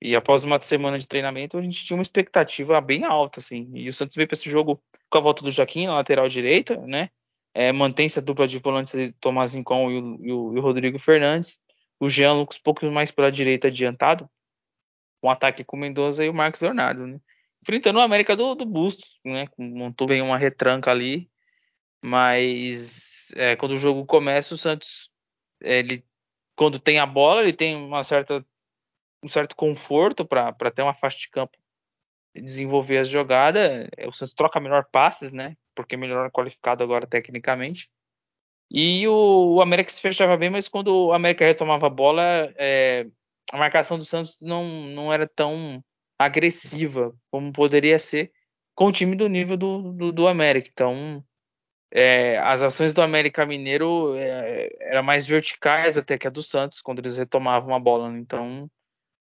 e 0.00 0.16
após 0.16 0.42
uma 0.42 0.58
semana 0.60 0.98
de 0.98 1.06
treinamento, 1.06 1.56
a 1.56 1.62
gente 1.62 1.84
tinha 1.84 1.96
uma 1.96 2.02
expectativa 2.02 2.80
bem 2.80 3.04
alta, 3.04 3.40
assim, 3.40 3.70
e 3.74 3.88
o 3.88 3.92
Santos 3.92 4.16
veio 4.16 4.26
para 4.26 4.36
esse 4.36 4.50
jogo 4.50 4.82
com 5.08 5.18
a 5.18 5.20
volta 5.20 5.42
do 5.42 5.50
Joaquim 5.50 5.86
na 5.86 5.94
lateral 5.94 6.28
direita, 6.28 6.76
né, 6.78 7.10
é, 7.54 7.70
mantém-se 7.70 8.18
a 8.18 8.22
dupla 8.22 8.48
de 8.48 8.58
volantes 8.58 8.94
de 8.94 9.12
Tomás 9.12 9.54
Rincon 9.54 9.90
e 9.90 9.98
o, 9.98 10.18
e, 10.20 10.32
o, 10.32 10.54
e 10.54 10.58
o, 10.58 10.62
Rodrigo 10.62 10.98
Fernandes. 10.98 11.58
O 12.00 12.08
Jean 12.08 12.32
Lucas 12.34 12.58
pouco 12.58 12.84
mais 12.90 13.10
pela 13.10 13.30
direita 13.30 13.68
adiantado, 13.68 14.28
com 15.22 15.28
um 15.28 15.30
ataque 15.30 15.64
com 15.64 15.78
o 15.78 15.80
Mendoza 15.80 16.24
e 16.24 16.28
o 16.28 16.34
Marcos 16.34 16.60
Leonardo, 16.60 17.06
né? 17.06 17.18
Enfrentando 17.62 17.98
o 17.98 18.02
América 18.02 18.36
do, 18.36 18.54
do 18.54 18.66
Bustos, 18.66 19.18
né? 19.24 19.46
Montou 19.56 20.06
bem 20.06 20.20
uma 20.20 20.36
retranca 20.36 20.90
ali, 20.90 21.30
mas 22.02 23.32
é, 23.36 23.56
quando 23.56 23.72
o 23.72 23.78
jogo 23.78 24.04
começa, 24.04 24.52
o 24.52 24.58
Santos, 24.58 25.10
ele, 25.60 26.04
quando 26.56 26.78
tem 26.78 26.98
a 26.98 27.06
bola, 27.06 27.40
ele 27.40 27.54
tem 27.54 27.74
uma 27.76 28.04
certa, 28.04 28.44
um 29.22 29.28
certo 29.28 29.56
conforto 29.56 30.26
para 30.26 30.70
ter 30.70 30.82
uma 30.82 30.94
faixa 30.94 31.18
de 31.18 31.30
campo 31.30 31.56
desenvolver 32.34 32.98
as 32.98 33.08
jogadas. 33.08 33.88
O 34.06 34.12
Santos 34.12 34.34
troca 34.34 34.60
melhor 34.60 34.84
passes, 34.90 35.32
né? 35.32 35.56
porque 35.74 35.96
melhor 35.96 36.30
qualificado 36.30 36.82
agora 36.82 37.06
tecnicamente. 37.06 37.90
E 38.70 39.06
o, 39.06 39.56
o, 39.56 39.60
América 39.60 39.90
se 39.90 40.00
fechava 40.00 40.36
bem, 40.36 40.50
mas 40.50 40.68
quando 40.68 40.88
o 40.88 41.12
América 41.12 41.44
retomava 41.44 41.86
a 41.86 41.90
bola, 41.90 42.22
é, 42.56 43.06
a 43.52 43.58
marcação 43.58 43.98
do 43.98 44.04
Santos 44.04 44.40
não, 44.40 44.64
não 44.86 45.12
era 45.12 45.28
tão 45.28 45.84
agressiva 46.18 47.14
como 47.30 47.52
poderia 47.52 47.98
ser 47.98 48.32
com 48.74 48.86
o 48.86 48.92
time 48.92 49.14
do 49.14 49.28
nível 49.28 49.58
do, 49.58 49.92
do, 49.92 50.10
do 50.12 50.26
América. 50.26 50.70
Então, 50.72 51.22
é, 51.90 52.38
as 52.38 52.62
ações 52.62 52.94
do 52.94 53.02
América 53.02 53.44
Mineiro 53.44 54.16
é, 54.16 54.70
eram 54.80 55.02
mais 55.02 55.26
verticais 55.26 55.98
até 55.98 56.16
que 56.16 56.26
a 56.26 56.30
do 56.30 56.42
Santos, 56.42 56.80
quando 56.80 57.00
eles 57.00 57.18
retomavam 57.18 57.74
a 57.74 57.78
bola. 57.78 58.10
Né? 58.10 58.20
Então, 58.20 58.70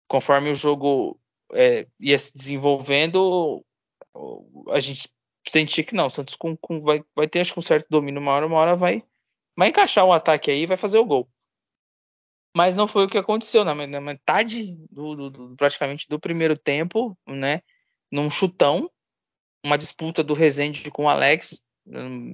conforme 0.08 0.50
o 0.50 0.54
jogo 0.54 1.16
é, 1.52 1.86
ia 2.00 2.18
se 2.18 2.36
desenvolvendo, 2.36 3.64
a 4.70 4.80
gente 4.80 5.08
sentia 5.48 5.84
que 5.84 5.94
não, 5.94 6.06
o 6.06 6.10
Santos 6.10 6.34
com, 6.34 6.56
com, 6.56 6.80
vai, 6.80 7.04
vai 7.14 7.28
ter 7.28 7.38
acho 7.38 7.52
que 7.52 7.60
um 7.60 7.62
certo 7.62 7.86
domínio, 7.88 8.20
uma 8.20 8.32
hora, 8.32 8.46
uma 8.46 8.58
hora 8.58 8.74
vai, 8.74 9.04
vai 9.56 9.68
encaixar 9.68 10.04
o 10.04 10.12
ataque 10.12 10.50
aí 10.50 10.62
e 10.62 10.66
vai 10.66 10.76
fazer 10.76 10.98
o 10.98 11.06
gol. 11.06 11.28
Mas 12.56 12.74
não 12.74 12.88
foi 12.88 13.04
o 13.04 13.08
que 13.08 13.18
aconteceu 13.18 13.64
na, 13.64 13.74
metade 13.74 14.74
do, 14.90 15.14
do, 15.14 15.30
do, 15.30 15.56
praticamente 15.56 16.08
do 16.08 16.18
primeiro 16.18 16.56
tempo, 16.56 17.16
né? 17.26 17.62
Num 18.10 18.30
chutão, 18.30 18.90
uma 19.64 19.78
disputa 19.78 20.24
do 20.24 20.34
Rezende 20.34 20.90
com 20.90 21.04
o 21.04 21.08
Alex, 21.08 21.60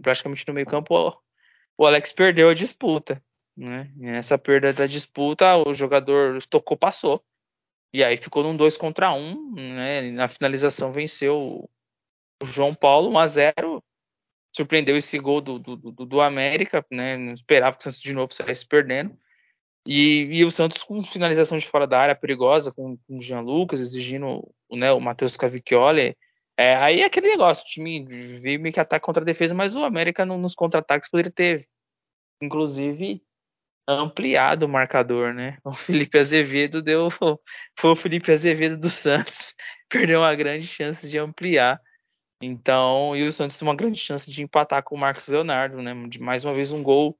praticamente 0.02 0.46
no 0.46 0.54
meio 0.54 0.66
campo, 0.66 1.20
o 1.76 1.86
Alex 1.86 2.12
perdeu 2.12 2.48
a 2.48 2.54
disputa. 2.54 3.22
Né? 3.56 3.90
Nessa 3.96 4.36
perda 4.36 4.72
da 4.72 4.86
disputa, 4.86 5.56
o 5.56 5.72
jogador 5.72 6.42
tocou, 6.46 6.76
passou. 6.76 7.24
E 7.92 8.02
aí 8.02 8.16
ficou 8.16 8.42
num 8.42 8.56
2 8.56 8.76
contra 8.76 9.12
1, 9.12 9.16
um, 9.16 9.54
né? 9.54 10.02
Na 10.10 10.26
finalização 10.26 10.92
venceu 10.92 11.68
o 12.42 12.46
João 12.46 12.74
Paulo 12.74 13.10
1 13.10 13.18
a 13.18 13.26
0 13.26 13.84
Surpreendeu 14.52 14.96
esse 14.96 15.18
gol 15.18 15.40
do, 15.40 15.58
do, 15.58 15.76
do, 15.76 16.06
do 16.06 16.20
América, 16.20 16.84
né? 16.90 17.16
Não 17.16 17.34
esperava 17.34 17.76
que 17.76 17.80
o 17.80 17.84
Santos 17.84 18.00
de 18.00 18.12
novo 18.12 18.32
saísse 18.32 18.66
perdendo. 18.66 19.16
E, 19.86 20.38
e, 20.38 20.44
o 20.44 20.50
Santos 20.50 20.82
com 20.82 21.02
finalização 21.02 21.58
de 21.58 21.66
fora 21.66 21.86
da 21.86 21.98
área 21.98 22.14
perigosa, 22.14 22.72
com, 22.72 22.96
com 22.96 23.18
o 23.18 23.20
Jean 23.20 23.40
Lucas, 23.40 23.80
exigindo 23.80 24.42
né, 24.70 24.90
o 24.92 25.00
Matheus 25.00 25.36
Cavicchioli. 25.36 26.16
É, 26.56 26.76
aí 26.76 27.00
é 27.00 27.04
aquele 27.04 27.28
negócio, 27.28 27.64
o 27.64 27.66
time 27.66 28.04
veio 28.40 28.60
meio 28.60 28.72
que 28.72 28.80
ataque 28.80 29.04
contra 29.04 29.22
a 29.22 29.26
defesa, 29.26 29.54
mas 29.54 29.76
o 29.76 29.84
América 29.84 30.24
no, 30.24 30.38
nos 30.38 30.54
contra-ataques 30.54 31.10
poderia 31.10 31.32
ter, 31.32 31.68
inclusive, 32.40 33.22
ampliado 33.86 34.66
o 34.66 34.68
marcador, 34.68 35.34
né? 35.34 35.58
O 35.64 35.72
Felipe 35.72 36.18
Azevedo 36.18 36.82
deu. 36.82 37.08
Foi 37.10 37.90
o 37.90 37.96
Felipe 37.96 38.32
Azevedo 38.32 38.78
do 38.78 38.88
Santos, 38.88 39.54
perdeu 39.88 40.20
uma 40.20 40.34
grande 40.34 40.66
chance 40.66 41.08
de 41.10 41.18
ampliar. 41.18 41.80
Então, 42.42 43.16
e 43.16 43.24
o 43.24 43.32
Santos 43.32 43.60
uma 43.62 43.74
grande 43.74 43.98
chance 43.98 44.30
de 44.30 44.42
empatar 44.42 44.82
com 44.82 44.94
o 44.94 44.98
Marcos 44.98 45.28
Leonardo, 45.28 45.82
né? 45.82 45.94
De 46.08 46.20
mais 46.20 46.44
uma 46.44 46.54
vez 46.54 46.72
um 46.72 46.82
gol 46.82 47.18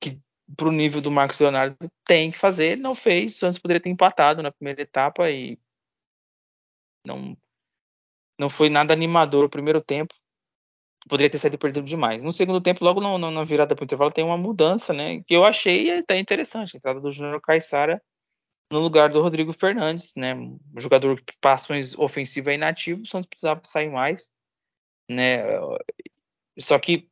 que 0.00 0.18
para 0.56 0.68
o 0.68 0.72
nível 0.72 1.00
do 1.00 1.10
Marcos 1.10 1.38
Leonardo 1.38 1.76
tem 2.04 2.30
que 2.30 2.38
fazer, 2.38 2.76
não 2.76 2.94
fez. 2.94 3.34
O 3.36 3.38
Santos 3.38 3.58
poderia 3.58 3.80
ter 3.80 3.90
empatado 3.90 4.42
na 4.42 4.52
primeira 4.52 4.82
etapa 4.82 5.30
e 5.30 5.58
não 7.06 7.36
não 8.38 8.50
foi 8.50 8.68
nada 8.68 8.92
animador 8.92 9.44
o 9.44 9.50
primeiro 9.50 9.80
tempo. 9.80 10.14
Poderia 11.08 11.30
ter 11.30 11.38
saído 11.38 11.58
perdido 11.58 11.86
demais. 11.86 12.22
No 12.22 12.32
segundo 12.32 12.60
tempo, 12.60 12.84
logo 12.84 13.00
no, 13.00 13.18
no, 13.18 13.30
na 13.30 13.44
virada 13.44 13.74
para 13.74 13.82
o 13.82 13.84
intervalo, 13.84 14.10
tem 14.10 14.24
uma 14.24 14.38
mudança, 14.38 14.92
né? 14.92 15.22
Que 15.26 15.34
eu 15.36 15.44
achei 15.44 15.98
até 15.98 16.18
interessante. 16.18 16.74
A 16.74 16.78
entrada 16.78 17.00
do 17.00 17.12
Júnior 17.12 17.40
Caixara 17.40 18.02
no 18.72 18.80
lugar 18.80 19.10
do 19.10 19.22
Rodrigo 19.22 19.52
Fernandes, 19.52 20.12
né? 20.16 20.34
Um 20.34 20.58
jogador 20.78 21.20
que 21.22 21.34
passões 21.40 21.96
ofensiva 21.98 22.50
é 22.50 22.54
inativo, 22.54 23.02
o 23.02 23.06
Santos 23.06 23.28
precisava 23.28 23.60
sair 23.64 23.90
mais, 23.90 24.32
né? 25.08 25.42
Só 26.58 26.78
que 26.78 27.08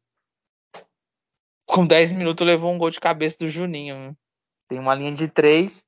com 1.67 1.87
10 1.87 2.13
minutos 2.13 2.47
levou 2.47 2.73
um 2.73 2.79
gol 2.79 2.91
de 2.91 3.01
cabeça 3.01 3.37
do 3.39 3.51
Juninho. 3.51 4.17
Tem 4.69 4.79
uma 4.79 4.95
linha 4.95 5.13
de 5.13 5.29
três 5.29 5.87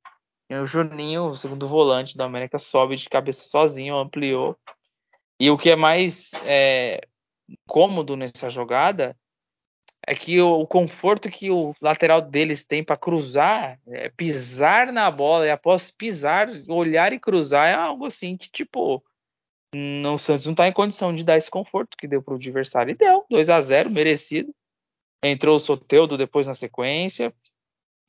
e 0.48 0.54
o 0.56 0.66
Juninho, 0.66 1.26
o 1.28 1.34
segundo 1.34 1.66
volante 1.66 2.16
da 2.16 2.24
América, 2.24 2.58
sobe 2.58 2.96
de 2.96 3.08
cabeça 3.08 3.44
sozinho, 3.46 3.96
ampliou. 3.96 4.56
E 5.40 5.50
o 5.50 5.56
que 5.56 5.70
é 5.70 5.76
mais 5.76 6.30
é, 6.44 7.00
cômodo 7.66 8.16
nessa 8.16 8.48
jogada 8.48 9.16
é 10.06 10.14
que 10.14 10.40
o, 10.40 10.60
o, 10.60 10.66
conforto 10.66 11.30
que 11.30 11.50
o 11.50 11.74
lateral 11.80 12.20
deles 12.20 12.62
tem 12.62 12.84
para 12.84 12.96
cruzar, 12.96 13.78
é, 13.88 14.10
pisar 14.10 14.92
na 14.92 15.10
bola 15.10 15.46
e 15.46 15.50
após 15.50 15.90
pisar, 15.90 16.48
olhar 16.68 17.12
e 17.12 17.18
cruzar 17.18 17.68
é 17.68 17.74
algo 17.74 18.04
assim 18.04 18.36
que, 18.36 18.50
tipo, 18.50 19.02
não, 19.74 20.14
o 20.14 20.18
Santos 20.18 20.44
não 20.44 20.52
está 20.52 20.68
em 20.68 20.72
condição 20.72 21.14
de 21.14 21.24
dar 21.24 21.38
esse 21.38 21.50
conforto 21.50 21.96
que 21.96 22.06
deu 22.06 22.22
para 22.22 22.34
o 22.34 22.36
adversário. 22.36 22.92
E 22.92 22.94
deu, 22.94 23.24
2 23.30 23.48
a 23.48 23.60
0 23.60 23.90
merecido. 23.90 24.54
Entrou 25.24 25.56
o 25.56 25.60
Soteudo 25.60 26.18
depois 26.18 26.46
na 26.46 26.54
sequência. 26.54 27.34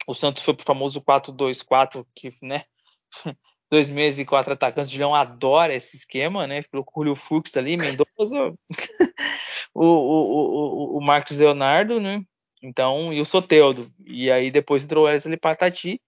O 0.06 0.14
Santos 0.14 0.44
foi 0.44 0.54
pro 0.54 0.66
famoso 0.66 1.02
4-2-4, 1.02 2.06
que, 2.14 2.34
né? 2.42 2.66
Dois 3.72 3.90
meses 3.90 4.20
e 4.20 4.26
quatro 4.26 4.54
atacantes. 4.54 4.90
O 4.90 4.94
Julião 4.94 5.16
adora 5.16 5.74
esse 5.74 5.96
esquema, 5.96 6.46
né? 6.46 6.62
Pelo 6.64 6.86
Julio 6.94 7.16
Fux 7.16 7.56
ali, 7.58 7.78
Mendoza, 7.78 8.54
o, 9.74 9.86
o, 9.86 10.94
o, 10.94 10.98
o 10.98 11.02
Marcos 11.02 11.40
Leonardo, 11.40 12.00
né? 12.00 12.24
Então, 12.62 13.12
e 13.12 13.20
o 13.20 13.26
Soteudo. 13.26 13.92
E 14.06 14.30
aí 14.30 14.52
depois 14.52 14.84
entrou 14.84 15.06
o 15.06 15.08
Wesley 15.08 15.38
Patati. 15.38 16.00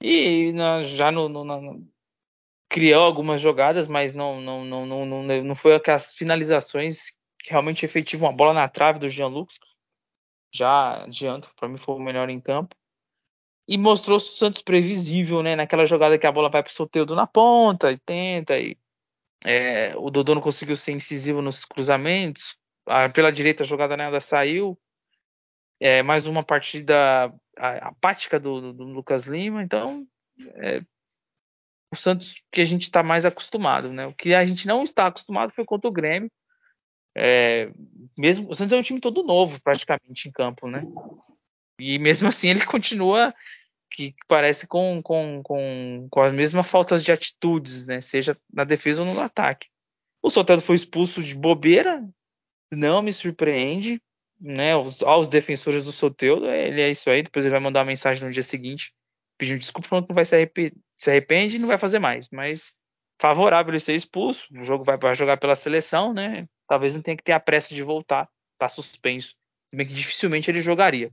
E 0.00 0.52
na, 0.52 0.82
já 0.82 1.12
no, 1.12 1.28
no, 1.28 1.44
no, 1.44 1.86
criou 2.68 3.02
algumas 3.02 3.40
jogadas, 3.40 3.86
mas 3.86 4.14
não, 4.14 4.40
não, 4.40 4.64
não, 4.64 4.86
não, 4.86 5.06
não, 5.06 5.44
não 5.44 5.54
foi 5.54 5.74
aquelas 5.74 6.14
finalizações 6.14 7.10
que 7.38 7.50
realmente 7.50 7.84
efetivam 7.84 8.28
a 8.28 8.32
bola 8.32 8.54
na 8.54 8.68
trave 8.68 8.98
do 8.98 9.08
Jean 9.08 9.28
Lucas 9.28 9.58
já 10.52 11.04
adianto, 11.04 11.50
para 11.56 11.68
mim 11.68 11.78
foi 11.78 11.94
o 11.94 11.98
melhor 11.98 12.28
em 12.28 12.40
campo. 12.40 12.76
E 13.66 13.78
mostrou 13.78 14.16
o 14.16 14.20
Santos 14.20 14.62
previsível, 14.62 15.42
né? 15.42 15.56
Naquela 15.56 15.86
jogada 15.86 16.18
que 16.18 16.26
a 16.26 16.32
bola 16.32 16.50
vai 16.50 16.62
para 16.62 16.70
o 16.70 16.74
Soteudo 16.74 17.14
na 17.14 17.26
ponta 17.26 17.90
e 17.90 17.98
tenta. 17.98 18.58
E, 18.58 18.76
é, 19.44 19.96
o 19.96 20.10
Dodô 20.10 20.34
não 20.34 20.42
conseguiu 20.42 20.76
ser 20.76 20.92
incisivo 20.92 21.40
nos 21.40 21.64
cruzamentos. 21.64 22.56
A, 22.86 23.08
pela 23.08 23.32
direita 23.32 23.62
a 23.62 23.66
jogada 23.66 23.96
nada 23.96 24.20
saiu. 24.20 24.78
É, 25.80 26.02
mais 26.02 26.26
uma 26.26 26.44
partida 26.44 27.32
apática 27.56 28.38
do, 28.38 28.60
do, 28.60 28.72
do 28.72 28.84
Lucas 28.84 29.24
Lima. 29.24 29.62
Então, 29.62 30.06
é, 30.56 30.82
o 31.92 31.96
Santos 31.96 32.42
que 32.50 32.60
a 32.60 32.64
gente 32.64 32.82
está 32.82 33.02
mais 33.02 33.24
acostumado, 33.24 33.92
né? 33.92 34.06
O 34.06 34.14
que 34.14 34.34
a 34.34 34.44
gente 34.44 34.66
não 34.66 34.82
está 34.82 35.06
acostumado 35.06 35.52
foi 35.52 35.64
contra 35.64 35.88
o 35.88 35.92
Grêmio. 35.92 36.30
É, 37.16 37.70
mesmo 38.16 38.50
o 38.50 38.54
Santos 38.54 38.72
é 38.72 38.76
um 38.76 38.82
time 38.82 39.00
todo 39.00 39.22
novo 39.22 39.60
praticamente 39.62 40.28
em 40.28 40.32
campo, 40.32 40.68
né? 40.68 40.84
E 41.78 41.98
mesmo 41.98 42.28
assim 42.28 42.48
ele 42.48 42.64
continua 42.64 43.34
que 43.90 44.14
parece 44.26 44.66
com, 44.66 45.02
com, 45.02 45.42
com, 45.42 46.08
com 46.10 46.20
as 46.20 46.32
mesmas 46.32 46.66
faltas 46.66 47.04
de 47.04 47.12
atitudes, 47.12 47.86
né? 47.86 48.00
Seja 48.00 48.36
na 48.52 48.64
defesa 48.64 49.02
ou 49.02 49.12
no 49.12 49.20
ataque. 49.20 49.68
O 50.22 50.30
Soteldo 50.30 50.62
foi 50.62 50.76
expulso 50.76 51.22
de 51.22 51.34
bobeira, 51.34 52.02
não 52.70 53.02
me 53.02 53.12
surpreende, 53.12 54.00
né? 54.40 54.74
Os, 54.76 55.02
aos 55.02 55.28
defensores 55.28 55.84
do 55.84 55.92
Soteldo, 55.92 56.46
ele 56.46 56.80
é 56.80 56.90
isso 56.90 57.10
aí. 57.10 57.22
Depois 57.22 57.44
ele 57.44 57.52
vai 57.52 57.60
mandar 57.60 57.80
uma 57.80 57.86
mensagem 57.86 58.24
no 58.24 58.32
dia 58.32 58.42
seguinte 58.42 58.92
pedindo 59.38 59.58
desculpa, 59.58 60.00
não 60.00 60.14
vai 60.14 60.24
se 60.24 60.36
se 60.96 61.10
arrepende 61.10 61.56
e 61.56 61.58
não 61.58 61.66
vai 61.66 61.78
fazer 61.78 61.98
mais. 61.98 62.28
Mas 62.30 62.72
favorável 63.20 63.72
ele 63.72 63.80
ser 63.80 63.94
expulso, 63.94 64.46
o 64.52 64.64
jogo 64.64 64.84
vai 64.84 64.96
para 64.96 65.14
jogar 65.14 65.36
pela 65.36 65.56
seleção, 65.56 66.12
né? 66.12 66.46
Talvez 66.72 66.94
não 66.94 67.02
tenha 67.02 67.18
que 67.18 67.22
ter 67.22 67.32
a 67.32 67.40
pressa 67.40 67.74
de 67.74 67.82
voltar, 67.82 68.26
tá 68.56 68.66
suspenso. 68.66 69.36
Se 69.68 69.76
bem 69.76 69.86
que 69.86 69.92
dificilmente 69.92 70.50
ele 70.50 70.62
jogaria. 70.62 71.12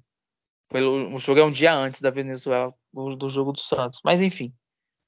O 0.73 1.17
jogo 1.17 1.41
é 1.41 1.43
um 1.43 1.51
dia 1.51 1.73
antes 1.73 1.99
da 1.99 2.09
Venezuela, 2.09 2.73
do 2.93 3.29
jogo 3.29 3.51
do 3.51 3.59
Santos. 3.59 3.99
Mas 4.01 4.21
enfim. 4.21 4.53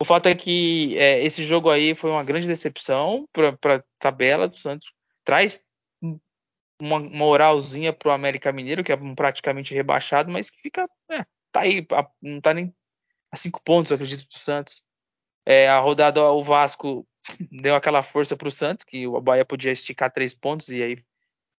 O 0.01 0.03
fato 0.03 0.27
é 0.27 0.35
que 0.35 0.97
é, 0.97 1.23
esse 1.23 1.45
jogo 1.45 1.69
aí 1.69 1.95
foi 1.95 2.11
uma 2.11 2.21
grande 2.21 2.47
decepção 2.47 3.25
para 3.31 3.77
a 3.77 3.83
tabela 3.97 4.45
do 4.45 4.57
Santos. 4.57 4.91
Traz 5.23 5.63
uma 6.81 6.99
moralzinha 6.99 7.93
para 7.93 8.09
o 8.09 8.11
América 8.11 8.51
Mineiro, 8.51 8.83
que 8.83 8.91
é 8.91 8.97
praticamente 9.15 9.73
rebaixado, 9.73 10.29
mas 10.29 10.49
que 10.49 10.61
fica. 10.61 10.85
É, 11.09 11.23
tá 11.49 11.61
aí, 11.61 11.87
não 12.21 12.41
tá 12.41 12.53
nem 12.53 12.75
a 13.31 13.37
cinco 13.37 13.61
pontos, 13.63 13.93
acredito, 13.93 14.27
do 14.27 14.37
Santos. 14.37 14.83
É, 15.45 15.69
a 15.69 15.79
rodada, 15.79 16.21
o 16.29 16.43
Vasco 16.43 17.07
deu 17.51 17.75
aquela 17.75 18.03
força 18.03 18.35
para 18.35 18.47
o 18.47 18.51
Santos, 18.51 18.83
que 18.83 19.07
o 19.07 19.19
Bahia 19.21 19.45
podia 19.45 19.71
esticar 19.71 20.11
três 20.11 20.33
pontos 20.33 20.69
e 20.69 20.81
aí 20.81 21.03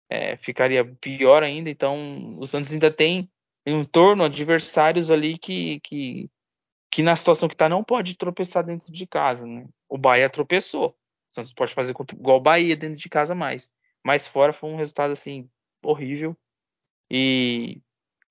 é, 0.10 0.36
ficaria 0.38 0.84
pior 1.00 1.44
ainda. 1.44 1.70
Então, 1.70 2.38
o 2.40 2.46
Santos 2.46 2.74
ainda 2.74 2.92
tem 2.92 3.30
em 3.66 3.84
torno 3.86 4.24
adversários 4.24 5.12
ali 5.12 5.38
que, 5.38 5.80
que, 5.82 6.30
que 6.92 7.04
na 7.04 7.16
situação 7.16 7.48
que 7.48 7.56
está 7.56 7.70
não 7.70 7.84
pode 7.84 8.16
tropeçar 8.16 8.66
dentro 8.66 8.92
de 8.92 9.06
casa. 9.08 9.46
Né? 9.46 9.68
O 9.88 9.98
Bahia 9.98 10.30
tropeçou. 10.30 10.90
O 10.90 11.34
Santos 11.34 11.54
pode 11.54 11.74
fazer 11.74 11.94
igual 12.14 12.38
o 12.38 12.42
Bahia 12.42 12.76
dentro 12.76 13.00
de 13.00 13.10
casa 13.10 13.34
mais. 13.34 13.70
Mas 14.04 14.28
fora 14.28 14.52
foi 14.52 14.70
um 14.70 14.76
resultado 14.76 15.12
assim 15.12 15.50
horrível. 15.84 16.36
E, 17.10 17.82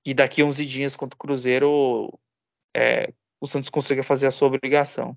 e 0.05 0.13
daqui 0.13 0.43
a 0.43 0.45
11 0.45 0.67
dias 0.67 0.97
contra 0.97 1.15
o 1.15 1.19
Cruzeiro, 1.19 2.19
é, 2.75 3.13
o 3.41 3.47
Santos 3.47 3.71
consiga 3.71 4.03
fazer 4.03 4.27
a 4.27 4.31
sua 4.31 4.49
obrigação, 4.49 5.17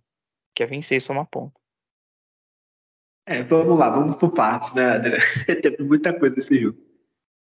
que 0.55 0.63
é 0.63 0.65
vencer 0.65 0.97
e 0.97 1.01
somar 1.01 1.25
ponto. 1.25 1.62
É, 3.25 3.41
vamos 3.43 3.77
lá, 3.77 3.89
vamos 3.89 4.17
por 4.17 4.31
partes, 4.31 4.73
né? 4.73 4.99
Teve 5.61 5.83
muita 5.83 6.13
coisa 6.13 6.39
esse 6.39 6.59
jogo. 6.59 6.77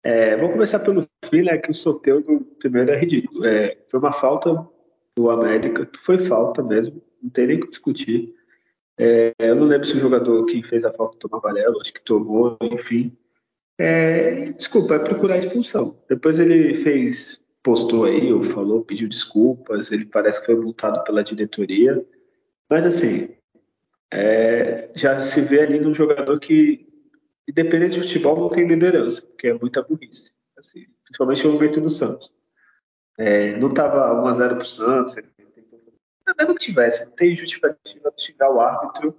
É, 0.04 0.36
vamos 0.36 0.52
começar 0.52 0.80
pelo 0.80 1.08
fim, 1.30 1.42
né, 1.42 1.56
que 1.58 1.70
o 1.70 1.74
sorteio 1.74 2.20
do 2.20 2.40
primeiro 2.58 2.90
é 2.90 2.98
ridículo. 2.98 3.44
É, 3.46 3.78
foi 3.90 4.00
uma 4.00 4.12
falta 4.12 4.68
do 5.16 5.30
América, 5.30 5.86
que 5.86 5.98
foi 6.00 6.26
falta 6.26 6.62
mesmo, 6.62 7.02
não 7.22 7.30
tem 7.30 7.46
nem 7.46 7.56
o 7.58 7.60
que 7.60 7.68
discutir. 7.68 8.34
É, 8.98 9.32
eu 9.38 9.54
não 9.54 9.66
lembro 9.66 9.86
se 9.86 9.96
o 9.96 10.00
jogador 10.00 10.44
que 10.46 10.62
fez 10.62 10.84
a 10.84 10.92
falta 10.92 11.18
tomou 11.18 11.38
amarelo, 11.38 11.80
acho 11.80 11.92
que 11.92 12.02
tomou, 12.02 12.58
enfim. 12.62 13.16
É, 13.78 14.52
desculpa, 14.52 14.94
é 14.94 14.98
procurar 14.98 15.38
expulsão. 15.38 15.96
Depois 16.08 16.38
ele 16.38 16.82
fez, 16.82 17.40
postou 17.62 18.04
aí, 18.04 18.32
ou 18.32 18.44
falou, 18.44 18.84
pediu 18.84 19.08
desculpas, 19.08 19.92
ele 19.92 20.04
parece 20.04 20.40
que 20.40 20.46
foi 20.46 20.56
multado 20.56 21.02
pela 21.04 21.22
diretoria. 21.22 22.04
Mas 22.68 22.84
assim, 22.84 23.34
é, 24.12 24.90
já 24.94 25.22
se 25.22 25.40
vê 25.40 25.62
ali 25.62 25.80
num 25.80 25.94
jogador 25.94 26.38
que, 26.38 26.86
independente 27.48 27.98
de 27.98 28.06
futebol, 28.06 28.38
não 28.38 28.48
tem 28.50 28.66
liderança, 28.66 29.22
porque 29.22 29.48
é 29.48 29.54
muita 29.54 29.82
burrice. 29.82 30.30
Assim, 30.58 30.84
principalmente 31.04 31.46
no 31.46 31.54
momento 31.54 31.80
do 31.80 31.90
Santos. 31.90 32.30
É, 33.18 33.56
não 33.56 33.70
estava 33.70 34.14
1x0 34.22 34.48
para 34.48 34.58
o 34.58 34.64
Santos, 34.64 35.16
mesmo 36.38 36.54
que 36.54 36.66
tivesse, 36.66 37.04
não 37.04 37.12
tem 37.12 37.34
justificativa 37.34 38.12
de 38.14 38.22
xingar 38.22 38.50
o 38.50 38.60
árbitro, 38.60 39.18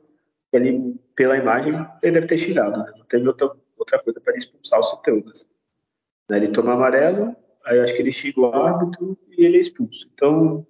ele, 0.51 0.95
pela 1.15 1.37
imagem, 1.37 1.73
ele 2.01 2.13
deve 2.13 2.27
ter 2.27 2.37
xingado, 2.37 2.77
né? 2.77 2.93
não 2.95 3.05
teve 3.05 3.27
outra, 3.27 3.51
outra 3.75 3.99
coisa 3.99 4.21
para 4.21 4.37
expulsar 4.37 4.79
o 4.79 4.83
Soteudas. 4.83 5.47
Né? 6.29 6.37
Ele 6.37 6.49
toma 6.49 6.73
amarelo, 6.73 7.35
aí 7.65 7.79
acho 7.79 7.95
que 7.95 8.01
ele 8.01 8.11
xinga 8.11 8.41
o 8.41 8.53
árbitro 8.53 9.17
e 9.31 9.43
ele 9.43 9.57
é 9.57 9.61
expulso. 9.61 10.07
Então, 10.13 10.65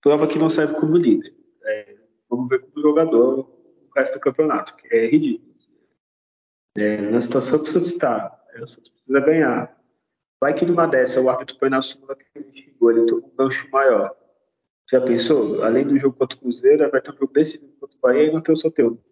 prova 0.00 0.26
que 0.26 0.38
não 0.38 0.48
serve 0.48 0.74
como 0.74 0.96
líder. 0.96 1.34
É, 2.30 2.34
vamos 2.34 2.48
ver 2.48 2.60
como 2.60 2.80
jogador 2.80 3.40
o 3.40 3.90
resto 3.96 4.14
do 4.14 4.20
campeonato, 4.20 4.76
que 4.76 4.94
é 4.94 5.06
ridículo. 5.06 5.50
É, 6.76 6.98
na 6.98 7.20
situação 7.20 7.58
que 7.58 7.68
o 7.68 7.72
Santos 7.72 7.92
está, 7.92 8.40
o 8.54 8.66
Santos 8.66 8.90
precisa 8.90 9.20
ganhar. 9.20 9.76
Vai 10.40 10.54
que 10.54 10.64
numa 10.64 10.86
dessa 10.86 11.20
o 11.20 11.28
árbitro 11.28 11.58
põe 11.58 11.68
na 11.68 11.82
súmula 11.82 12.16
que 12.16 12.24
ele 12.34 12.52
xingou, 12.52 12.90
ele 12.90 13.06
toma 13.06 13.26
um 13.26 13.36
gancho 13.36 13.68
maior. 13.70 14.16
Já 14.90 15.00
pensou? 15.00 15.62
Além 15.62 15.86
do 15.86 15.98
jogo 15.98 16.16
contra 16.16 16.36
o 16.36 16.40
Cruzeiro, 16.40 16.90
vai 16.90 17.00
ter 17.00 17.12
um 17.12 17.18
jogo 17.18 17.32
decisivo 17.32 17.72
contra 17.78 17.96
o 17.96 18.00
Bahia 18.00 18.36
e 18.36 18.42
tem 18.42 18.54
o 18.54 18.56
Soteldo. 18.56 19.04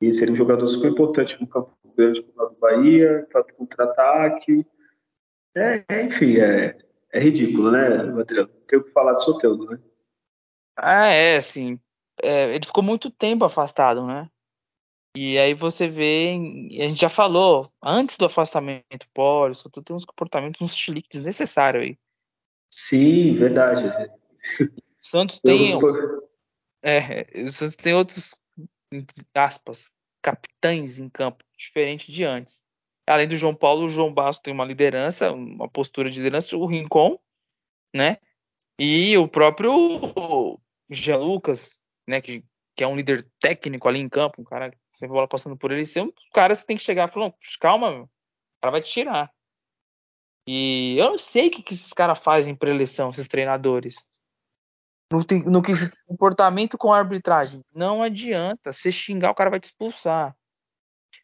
E 0.00 0.12
seria 0.12 0.32
um 0.32 0.36
jogador 0.36 0.66
super 0.66 0.90
importante 0.90 1.38
no 1.40 1.46
campo 1.46 1.72
grande 1.96 2.22
como 2.22 2.46
o 2.46 2.50
do 2.50 2.58
Bahia, 2.58 3.26
para 3.30 3.44
contra-ataque. 3.44 4.66
É, 5.54 5.84
é, 5.88 6.02
enfim, 6.02 6.38
é, 6.38 6.78
é 7.12 7.20
ridículo, 7.20 7.70
né, 7.70 7.86
Adriano? 7.86 8.48
Tem 8.66 8.78
o 8.78 8.84
que 8.84 8.90
falar 8.92 9.14
do 9.14 9.24
Soteldo, 9.24 9.68
né? 9.68 9.78
Ah, 10.76 11.08
é, 11.08 11.36
assim. 11.36 11.78
É, 12.22 12.54
ele 12.54 12.66
ficou 12.66 12.82
muito 12.82 13.10
tempo 13.10 13.44
afastado, 13.44 14.06
né? 14.06 14.28
E 15.16 15.38
aí 15.38 15.54
você 15.54 15.88
vê, 15.88 16.36
a 16.80 16.86
gente 16.86 17.00
já 17.00 17.08
falou, 17.08 17.72
antes 17.82 18.16
do 18.16 18.26
afastamento, 18.26 18.84
o 19.16 19.54
Soteldo 19.54 19.84
tem 19.84 19.96
uns 19.96 20.04
comportamentos, 20.04 20.60
uns 20.60 20.76
chiliques 20.76 21.18
desnecessários 21.18 21.82
aí. 21.82 21.98
Sim, 22.70 23.34
verdade. 23.34 23.84
O 24.60 24.70
Santos 25.02 25.40
tem. 25.40 25.76
É, 26.82 27.42
o 27.42 27.50
Santos 27.50 27.74
tem 27.74 27.92
outros, 27.92 28.36
entre 28.92 29.26
aspas, 29.34 29.90
capitães 30.22 31.00
em 31.00 31.08
campo, 31.08 31.44
diferente 31.58 32.12
de 32.12 32.24
antes. 32.24 32.62
Além 33.06 33.26
do 33.26 33.36
João 33.36 33.54
Paulo, 33.54 33.86
o 33.86 33.88
João 33.88 34.14
Basso 34.14 34.40
tem 34.40 34.54
uma 34.54 34.64
liderança, 34.64 35.32
uma 35.32 35.68
postura 35.68 36.08
de 36.08 36.18
liderança, 36.18 36.56
o 36.56 36.66
Rincon, 36.66 37.18
né? 37.92 38.18
E 38.78 39.18
o 39.18 39.26
próprio 39.26 40.58
Jean 40.88 41.18
Lucas, 41.18 41.79
né? 42.10 42.20
Que, 42.20 42.44
que 42.76 42.84
é 42.84 42.86
um 42.86 42.96
líder 42.96 43.28
técnico 43.40 43.88
ali 43.88 43.98
em 43.98 44.08
campo, 44.08 44.42
um 44.42 44.44
cara 44.44 44.70
que 44.70 44.78
você 44.90 45.06
bola 45.06 45.28
passando 45.28 45.56
por 45.56 45.70
ele, 45.70 45.84
são 45.84 46.12
caras 46.32 46.60
que 46.60 46.66
tem 46.66 46.76
que 46.76 46.82
chegar 46.82 47.08
e 47.08 47.12
falar, 47.12 47.32
calma, 47.60 47.90
meu, 47.90 48.02
o 48.04 48.08
cara 48.62 48.72
vai 48.72 48.82
te 48.82 48.90
tirar. 48.90 49.30
E 50.46 50.96
eu 50.98 51.10
não 51.10 51.18
sei 51.18 51.48
o 51.48 51.50
que, 51.50 51.62
que 51.62 51.74
esses 51.74 51.92
caras 51.92 52.18
fazem 52.18 52.54
para 52.54 52.70
eleição, 52.70 53.10
esses 53.10 53.28
treinadores 53.28 53.96
no, 55.12 55.62
comportamento 56.06 56.78
com 56.78 56.92
a 56.92 56.98
arbitragem. 56.98 57.62
Não 57.74 58.02
adianta. 58.02 58.72
Se 58.72 58.92
xingar, 58.92 59.32
o 59.32 59.34
cara 59.34 59.50
vai 59.50 59.60
te 59.60 59.64
expulsar. 59.64 60.36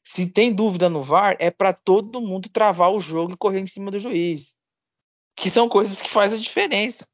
Se 0.02 0.26
tem 0.26 0.54
dúvida 0.54 0.88
no 0.88 1.02
VAR, 1.02 1.36
é 1.38 1.50
para 1.50 1.72
todo 1.72 2.20
mundo 2.20 2.48
travar 2.48 2.92
o 2.92 3.00
jogo 3.00 3.32
e 3.32 3.36
correr 3.36 3.60
em 3.60 3.66
cima 3.66 3.90
do 3.90 3.98
juiz. 3.98 4.56
Que 5.36 5.50
são 5.50 5.68
coisas 5.68 6.02
que 6.02 6.10
fazem 6.10 6.38
a 6.38 6.42
diferença. 6.42 7.06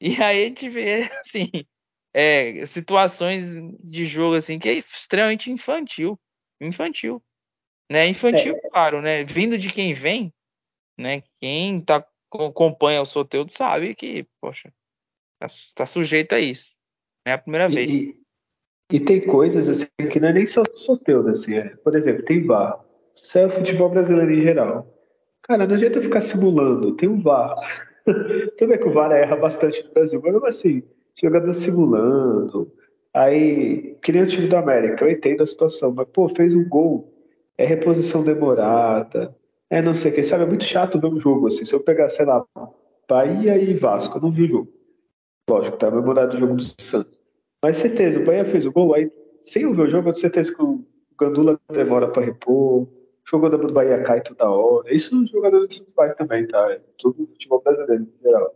E 0.00 0.22
aí 0.22 0.44
a 0.44 0.46
gente 0.46 0.68
vê, 0.68 1.10
assim, 1.20 1.50
é, 2.20 2.64
situações 2.66 3.44
de 3.80 4.04
jogo 4.04 4.34
assim 4.34 4.58
que 4.58 4.68
é 4.68 4.72
extremamente 4.74 5.52
infantil. 5.52 6.18
Infantil. 6.60 7.22
Né? 7.88 8.08
Infantil, 8.08 8.56
é. 8.56 8.68
claro, 8.70 9.00
né? 9.00 9.22
Vindo 9.22 9.56
de 9.56 9.72
quem 9.72 9.92
vem, 9.92 10.34
né? 10.98 11.22
Quem 11.40 11.80
tá, 11.80 12.04
acompanha 12.32 13.00
o 13.00 13.06
sorteio 13.06 13.48
sabe 13.48 13.94
que, 13.94 14.26
poxa, 14.40 14.72
Está 15.40 15.46
tá 15.76 15.86
sujeito 15.86 16.34
a 16.34 16.40
isso. 16.40 16.72
Não 17.24 17.30
é 17.30 17.34
a 17.36 17.38
primeira 17.38 17.70
e, 17.70 17.74
vez. 17.74 17.90
E, 17.90 18.16
e, 18.92 19.00
tem 19.00 19.24
coisas 19.24 19.68
assim 19.68 19.86
que 20.10 20.18
não 20.18 20.28
é 20.28 20.32
nem 20.32 20.44
só 20.44 20.64
sorteio, 20.74 21.26
assim. 21.28 21.54
É. 21.54 21.68
Por 21.76 21.94
exemplo, 21.94 22.24
tem 22.24 22.44
VAR. 22.44 22.84
Isso 23.14 23.38
é 23.38 23.46
o 23.46 23.50
futebol 23.50 23.90
brasileiro 23.90 24.32
em 24.32 24.40
geral. 24.40 24.92
Cara, 25.42 25.68
não 25.68 25.76
adianta 25.76 26.02
ficar 26.02 26.20
simulando. 26.20 26.96
Tem 26.96 27.08
um 27.08 27.22
VAR. 27.22 27.54
Tudo 28.58 28.68
bem 28.68 28.78
que 28.78 28.88
o 28.88 28.92
VAR 28.92 29.12
erra 29.12 29.36
bastante 29.36 29.84
no 29.84 29.92
Brasil, 29.92 30.20
mas 30.20 30.42
assim, 30.42 30.82
jogador 31.20 31.52
simulando. 31.54 32.72
Aí, 33.14 33.96
que 34.02 34.12
nem 34.12 34.22
o 34.22 34.26
time 34.26 34.46
do 34.46 34.56
América, 34.56 35.04
eu 35.04 35.10
entendo 35.10 35.42
a 35.42 35.46
situação, 35.46 35.94
mas, 35.94 36.06
pô, 36.12 36.28
fez 36.28 36.54
um 36.54 36.68
gol, 36.68 37.12
é 37.56 37.64
reposição 37.64 38.22
demorada, 38.22 39.34
é 39.70 39.82
não 39.82 39.94
sei 39.94 40.12
o 40.12 40.14
que, 40.14 40.22
sabe? 40.22 40.44
É 40.44 40.46
muito 40.46 40.64
chato 40.64 41.00
ver 41.00 41.08
um 41.08 41.18
jogo 41.18 41.46
assim. 41.46 41.64
Se 41.64 41.74
eu 41.74 41.80
pegar, 41.80 42.08
sei 42.10 42.24
lá, 42.24 42.44
Bahia 43.08 43.56
e 43.56 43.74
Vasco, 43.74 44.18
eu 44.18 44.22
não 44.22 44.30
vi 44.30 44.44
o 44.44 44.48
jogo. 44.48 44.72
Lógico, 45.50 45.78
tá 45.78 45.90
memorado 45.90 46.36
o 46.36 46.40
jogo 46.40 46.54
do 46.56 46.82
Santos. 46.82 47.18
Mas 47.62 47.78
certeza, 47.78 48.20
o 48.20 48.24
Bahia 48.24 48.44
fez 48.44 48.66
o 48.66 48.72
gol, 48.72 48.94
aí 48.94 49.10
sem 49.44 49.66
o 49.66 49.74
jogo, 49.74 50.10
eu 50.10 50.14
certeza 50.14 50.54
que 50.54 50.62
o 50.62 50.84
Gandula 51.18 51.58
demora 51.72 52.08
para 52.08 52.22
repor, 52.22 52.82
o 52.82 52.88
jogador 53.28 53.58
do 53.58 53.72
Bahia 53.72 54.02
cai 54.02 54.22
toda 54.22 54.48
hora. 54.48 54.94
Isso 54.94 55.18
os 55.20 55.30
jogadores 55.30 55.80
do 55.80 55.92
faz 55.92 56.14
também, 56.14 56.46
tá? 56.46 56.70
É 56.70 56.80
tudo 56.98 57.26
futebol 57.26 57.62
brasileiro 57.62 58.04
em 58.04 58.22
geral. 58.22 58.54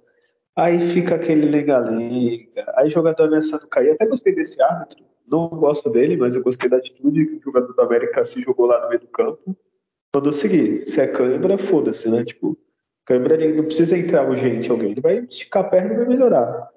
Aí 0.55 0.91
fica 0.93 1.15
aquele 1.15 1.47
lenga-lenga, 1.47 2.73
aí 2.77 2.91
jogador 2.91 3.25
ameaçando 3.25 3.67
cair. 3.67 3.93
Até 3.93 4.07
gostei 4.07 4.35
desse 4.35 4.61
árbitro, 4.63 5.03
não 5.27 5.49
gosto 5.49 5.89
dele, 5.89 6.17
mas 6.17 6.35
eu 6.35 6.43
gostei 6.43 6.69
da 6.69 6.77
atitude 6.77 7.27
que 7.27 7.37
o 7.37 7.43
jogador 7.43 7.73
da 7.75 7.85
América 7.85 8.25
se 8.25 8.41
jogou 8.41 8.67
lá 8.67 8.83
no 8.83 8.89
meio 8.89 9.01
do 9.01 9.07
campo. 9.09 9.57
Mandou 10.15 10.33
seguir. 10.33 10.87
Se 10.89 11.01
é 11.01 11.07
câimbra, 11.07 11.57
foda-se, 11.57 12.09
né? 12.11 12.23
Tipo, 12.25 12.59
câimbra 13.07 13.39
não 13.55 13.65
precisa 13.65 13.97
entrar 13.97 14.29
urgente 14.29 14.71
alguém, 14.71 14.91
ele 14.91 15.01
vai 15.01 15.21
esticar 15.21 15.65
a 15.65 15.69
perna 15.69 15.95
e 15.95 15.97
vai 15.97 16.07
melhorar. 16.07 16.69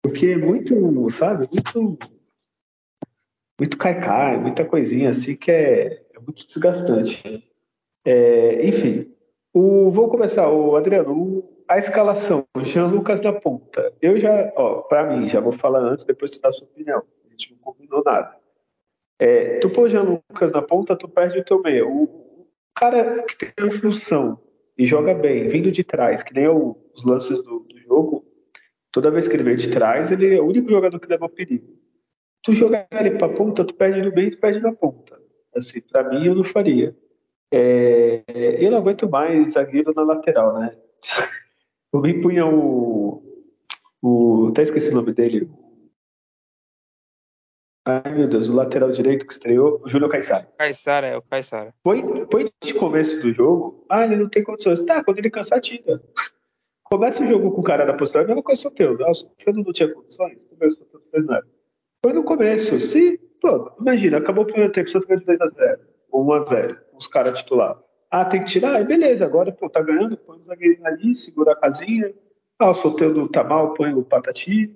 Porque 0.00 0.26
é 0.26 0.36
muito, 0.36 1.10
sabe, 1.10 1.48
muito. 1.50 1.98
Muito 3.58 3.78
caicai, 3.78 4.36
muita 4.36 4.64
coisinha 4.64 5.10
assim 5.10 5.36
que 5.36 5.50
é, 5.50 6.02
é 6.12 6.18
muito 6.20 6.46
desgastante. 6.46 7.22
É, 8.04 8.66
enfim, 8.66 9.14
o, 9.52 9.90
vou 9.90 10.08
começar, 10.08 10.50
o 10.50 10.74
Adriano, 10.74 11.12
o, 11.12 11.53
a 11.68 11.78
escalação, 11.78 12.46
Jean 12.62 12.86
Lucas 12.86 13.20
na 13.20 13.32
ponta. 13.32 13.92
Eu 14.00 14.18
já, 14.18 14.52
ó, 14.56 14.82
para 14.82 15.04
mim, 15.04 15.28
já 15.28 15.40
vou 15.40 15.52
falar 15.52 15.80
antes, 15.80 16.04
depois 16.04 16.30
tu 16.30 16.40
dá 16.40 16.48
a 16.48 16.52
sua 16.52 16.66
opinião. 16.66 17.02
A 17.26 17.30
gente 17.30 17.52
não 17.52 17.58
combinou 17.58 18.02
nada. 18.04 18.36
É, 19.18 19.58
tu 19.58 19.70
pôr 19.70 19.88
Jean 19.88 20.02
Lucas 20.02 20.52
na 20.52 20.62
ponta, 20.62 20.96
tu 20.96 21.08
perde 21.08 21.38
o 21.38 21.44
teu 21.44 21.60
meio. 21.62 21.88
O 21.88 22.46
cara 22.74 23.22
que 23.22 23.36
tem 23.36 23.68
a 23.68 23.80
função 23.80 24.40
e 24.76 24.86
joga 24.86 25.14
bem, 25.14 25.48
vindo 25.48 25.70
de 25.70 25.84
trás, 25.84 26.22
que 26.22 26.34
nem 26.34 26.48
o, 26.48 26.76
os 26.94 27.04
lances 27.04 27.42
do, 27.42 27.60
do 27.60 27.78
jogo, 27.78 28.24
Toda 28.94 29.10
vez 29.10 29.26
que 29.26 29.34
ele 29.34 29.42
vem 29.42 29.56
de 29.56 29.70
trás, 29.70 30.12
ele 30.12 30.36
é 30.36 30.40
o 30.40 30.46
único 30.46 30.70
jogador 30.70 31.00
que 31.00 31.08
leva 31.08 31.28
perigo. 31.28 31.66
Tu 32.44 32.54
jogar 32.54 32.86
ele 32.92 33.18
pra 33.18 33.28
ponta, 33.28 33.64
tu 33.64 33.74
perde 33.74 34.00
no 34.00 34.14
meio, 34.14 34.30
tu 34.30 34.38
perde 34.38 34.60
na 34.60 34.72
ponta. 34.72 35.20
Assim, 35.52 35.80
pra 35.80 36.08
mim, 36.08 36.24
eu 36.24 36.32
não 36.32 36.44
faria. 36.44 36.96
É, 37.52 38.22
eu 38.64 38.70
não 38.70 38.78
aguento 38.78 39.10
mais 39.10 39.54
zagueiro 39.54 39.92
na 39.96 40.04
lateral, 40.04 40.60
né? 40.60 40.76
Me 42.00 42.20
punha 42.20 42.46
o, 42.46 43.22
o. 44.02 44.48
Até 44.48 44.62
esqueci 44.62 44.88
o 44.88 44.94
nome 44.94 45.12
dele. 45.12 45.48
Ai, 47.86 48.14
meu 48.14 48.26
Deus, 48.26 48.48
o 48.48 48.54
lateral 48.54 48.90
direito 48.92 49.26
que 49.26 49.32
estreou, 49.34 49.80
o 49.84 49.88
Júlio 49.88 50.08
Caissara. 50.08 50.48
Caissara, 50.56 51.06
é 51.06 51.16
o 51.16 51.22
Caissara. 51.22 51.74
Põe, 51.82 52.24
põe 52.26 52.50
de 52.62 52.72
começo 52.74 53.20
do 53.20 53.32
jogo. 53.32 53.84
Ah, 53.90 54.04
ele 54.04 54.16
não 54.16 54.28
tem 54.28 54.42
condições. 54.42 54.82
Tá, 54.82 55.04
quando 55.04 55.18
ele 55.18 55.30
cansar, 55.30 55.60
tira. 55.60 56.02
Começa 56.84 57.22
o 57.22 57.26
jogo 57.26 57.50
com 57.50 57.60
o 57.60 57.64
cara 57.64 57.84
da 57.84 57.92
posição, 57.92 58.22
é 58.22 58.24
a 58.24 58.26
mesma 58.28 58.42
coisa 58.42 58.68
o 58.68 58.70
teu. 58.70 58.94
O 58.94 59.14
Soteldo 59.14 59.62
não 59.62 59.72
tinha 59.72 59.92
condições, 59.92 60.38
o 60.38 60.48
Soteldo 60.48 61.04
fez 61.10 61.26
nada. 61.26 61.46
Foi 62.04 62.12
no 62.12 62.24
começo. 62.24 62.80
Se, 62.80 63.18
pô, 63.40 63.72
imagina, 63.80 64.18
acabou 64.18 64.44
o 64.44 64.46
primeiro 64.46 64.72
tempo, 64.72 64.88
você 64.90 64.98
ganha 65.06 65.20
de 65.20 65.26
2x0, 65.26 65.78
ou 66.10 66.26
1x0, 66.26 66.78
os 66.96 67.06
caras 67.06 67.38
titular. 67.38 67.78
Ah, 68.16 68.24
tem 68.24 68.44
que 68.44 68.46
tirar? 68.52 68.76
Aí 68.76 68.84
beleza, 68.84 69.24
agora, 69.24 69.50
pô, 69.50 69.68
tá 69.68 69.82
ganhando, 69.82 70.16
põe 70.16 70.38
o 70.38 70.44
zagueirinho 70.44 70.86
ali, 70.86 71.12
segura 71.16 71.50
a 71.50 71.56
casinha. 71.56 72.14
Ah, 72.60 72.70
o 72.70 72.74
Soteldo 72.74 73.28
tá 73.28 73.42
mal, 73.42 73.74
põe 73.74 73.92
o 73.92 74.04
Patati. 74.04 74.72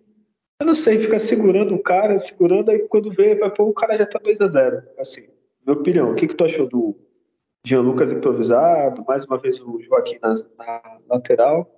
Eu 0.60 0.66
não 0.66 0.74
sei, 0.74 0.98
fica 0.98 1.20
segurando 1.20 1.72
o 1.72 1.80
cara, 1.80 2.18
segurando, 2.18 2.72
aí 2.72 2.80
quando 2.88 3.12
vê, 3.12 3.36
vai 3.36 3.48
pôr, 3.48 3.68
o 3.68 3.72
cara 3.72 3.96
já 3.96 4.04
tá 4.04 4.18
2x0. 4.18 4.82
Assim, 4.98 5.28
minha 5.64 5.78
opinião. 5.78 6.10
O 6.10 6.16
que, 6.16 6.26
que 6.26 6.34
tu 6.34 6.46
achou 6.46 6.66
do 6.66 6.98
Jean 7.64 7.82
Lucas 7.82 8.10
improvisado? 8.10 9.04
Mais 9.06 9.24
uma 9.24 9.38
vez 9.38 9.60
o 9.60 9.80
Joaquim 9.82 10.18
na, 10.20 10.34
na 10.58 10.98
lateral. 11.08 11.72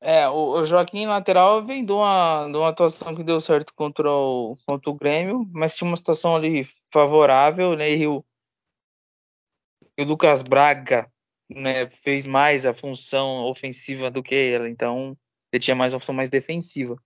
É, 0.00 0.28
o, 0.28 0.64
Joaquim 0.64 1.06
lateral 1.06 1.64
vem 1.64 1.84
de 1.84 1.92
uma, 1.92 2.48
de 2.50 2.56
uma 2.56 2.70
atuação 2.70 3.14
que 3.14 3.22
deu 3.22 3.40
certo 3.40 3.72
contra 3.72 4.10
o, 4.10 4.56
contra 4.66 4.90
o 4.90 4.94
Grêmio, 4.94 5.48
mas 5.52 5.76
tinha 5.76 5.86
uma 5.86 5.96
situação 5.96 6.34
ali 6.34 6.66
favorável, 6.92 7.76
né? 7.76 7.88
E 7.96 8.04
o, 8.08 8.24
o 10.02 10.04
Lucas 10.04 10.42
Braga 10.42 11.10
né, 11.48 11.88
fez 12.02 12.26
mais 12.26 12.66
a 12.66 12.74
função 12.74 13.44
ofensiva 13.44 14.10
do 14.10 14.22
que 14.22 14.34
ele, 14.34 14.68
então 14.68 15.16
ele 15.52 15.60
tinha 15.60 15.74
mais 15.74 15.92
uma 15.92 16.00
função 16.00 16.14
mais 16.14 16.28
defensiva. 16.28 16.96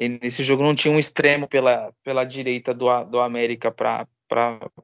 E 0.00 0.08
nesse 0.08 0.42
jogo 0.42 0.62
não 0.62 0.74
tinha 0.74 0.92
um 0.92 0.98
extremo 0.98 1.46
pela, 1.46 1.92
pela 2.02 2.24
direita 2.24 2.74
do, 2.74 2.86
do 3.04 3.20
América 3.20 3.70
para 3.70 4.08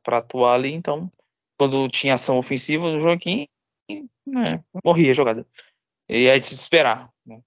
atuar 0.06 0.54
ali, 0.54 0.72
então 0.72 1.10
quando 1.58 1.88
tinha 1.88 2.14
ação 2.14 2.38
ofensiva, 2.38 2.86
o 2.86 3.00
Joaquim 3.00 3.46
né, 4.26 4.62
morria 4.84 5.10
a 5.10 5.14
jogada. 5.14 5.46
E 6.08 6.28
aí 6.28 6.40
de 6.40 6.54
esperar. 6.54 7.10
Né? 7.26 7.40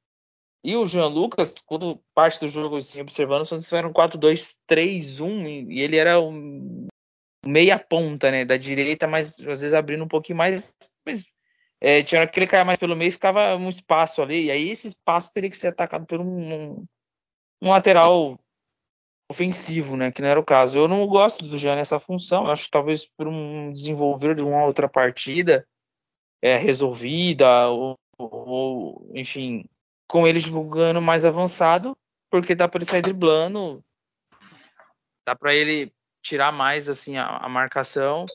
E 0.63 0.75
o 0.75 0.85
Jean 0.85 1.07
Lucas, 1.07 1.53
quando 1.65 1.99
parte 2.13 2.39
do 2.39 2.47
jogo 2.47 2.77
assim, 2.77 3.01
observando, 3.01 3.47
eles 3.51 3.63
fizeram 3.63 3.91
4-2-3-1 3.91 5.67
e 5.69 5.79
ele 5.79 5.97
era 5.97 6.19
um 6.19 6.87
meia 7.45 7.77
ponta, 7.77 8.31
né, 8.31 8.45
da 8.45 8.57
direita, 8.57 9.07
mas 9.07 9.39
às 9.39 9.61
vezes 9.61 9.73
abrindo 9.73 10.03
um 10.03 10.07
pouquinho 10.07 10.37
mais, 10.37 10.73
mas 11.05 11.25
é, 11.81 12.01
tinha 12.01 12.21
hora 12.21 12.29
que 12.29 12.39
ele 12.39 12.47
caia 12.47 12.63
mais 12.63 12.79
pelo 12.79 12.95
meio, 12.95 13.11
ficava 13.11 13.55
um 13.55 13.69
espaço 13.69 14.21
ali, 14.21 14.45
e 14.45 14.51
aí 14.51 14.69
esse 14.69 14.87
espaço 14.87 15.31
teria 15.33 15.49
que 15.49 15.57
ser 15.57 15.67
atacado 15.67 16.05
por 16.05 16.21
um, 16.21 16.85
um 17.61 17.69
lateral 17.69 18.39
ofensivo, 19.29 19.97
né, 19.97 20.11
que 20.11 20.21
não 20.21 20.29
era 20.29 20.39
o 20.39 20.45
caso. 20.45 20.77
Eu 20.77 20.87
não 20.87 21.05
gosto 21.07 21.43
do 21.45 21.57
Jean 21.57 21.75
nessa 21.75 21.99
função, 21.99 22.47
acho 22.47 22.65
que 22.65 22.71
talvez 22.71 23.05
por 23.17 23.27
um 23.27 23.71
desenvolver 23.71 24.35
de 24.35 24.41
uma 24.41 24.65
outra 24.65 24.87
partida 24.87 25.67
é, 26.41 26.57
resolvida, 26.57 27.67
ou, 27.69 27.97
ou 28.17 29.11
enfim, 29.13 29.65
com 30.07 30.27
ele 30.27 30.39
jogando 30.39 31.01
mais 31.01 31.25
avançado, 31.25 31.97
porque 32.29 32.53
dá 32.53 32.67
para 32.67 32.79
ele 32.79 32.89
sair 32.89 33.01
driblando, 33.01 33.83
dá 35.25 35.35
para 35.35 35.55
ele 35.55 35.91
tirar 36.23 36.51
mais 36.51 36.89
assim 36.89 37.17
a, 37.17 37.27
a, 37.37 37.49
marcação 37.49 38.25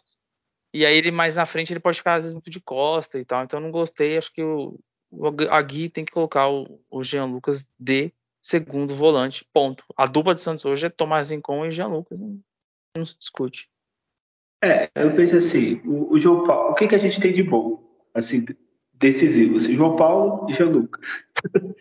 e 0.72 0.84
aí 0.84 0.96
ele 0.96 1.10
mais 1.10 1.34
na 1.34 1.46
frente 1.46 1.72
ele 1.72 1.80
pode 1.80 1.98
ficar 1.98 2.16
às 2.16 2.24
vezes 2.24 2.34
muito 2.34 2.50
de 2.50 2.60
costa 2.60 3.18
e 3.18 3.24
tal. 3.24 3.42
Então 3.42 3.58
eu 3.58 3.64
não 3.64 3.70
gostei, 3.70 4.18
acho 4.18 4.32
que 4.32 4.42
o, 4.42 4.78
o 5.10 5.26
a 5.50 5.62
Gui 5.62 5.88
tem 5.88 6.04
que 6.04 6.12
colocar 6.12 6.48
o, 6.48 6.80
o 6.90 7.02
Jean 7.02 7.24
Lucas 7.24 7.66
de 7.78 8.12
segundo 8.40 8.94
volante, 8.94 9.46
ponto. 9.52 9.84
A 9.96 10.06
dupla 10.06 10.34
de 10.34 10.40
Santos 10.40 10.64
hoje 10.64 10.86
é 10.86 10.90
Tomás 10.90 11.30
Incon 11.30 11.66
e 11.66 11.70
Jean 11.70 11.88
Lucas, 11.88 12.20
não, 12.20 12.38
não 12.96 13.06
se 13.06 13.18
discute. 13.18 13.68
É, 14.62 14.90
eu 14.94 15.14
penso 15.14 15.36
assim, 15.36 15.80
o, 15.84 16.12
o 16.12 16.18
João 16.18 16.46
Paulo, 16.46 16.72
o 16.72 16.74
que, 16.74 16.88
que 16.88 16.94
a 16.94 16.98
gente 16.98 17.20
tem 17.20 17.32
de 17.32 17.42
bom, 17.42 17.82
assim, 18.12 18.44
decisivo? 18.92 19.56
Assim, 19.56 19.74
João 19.74 19.96
Paulo 19.96 20.50
e 20.50 20.52
Jean 20.52 20.70
Lucas. 20.70 21.00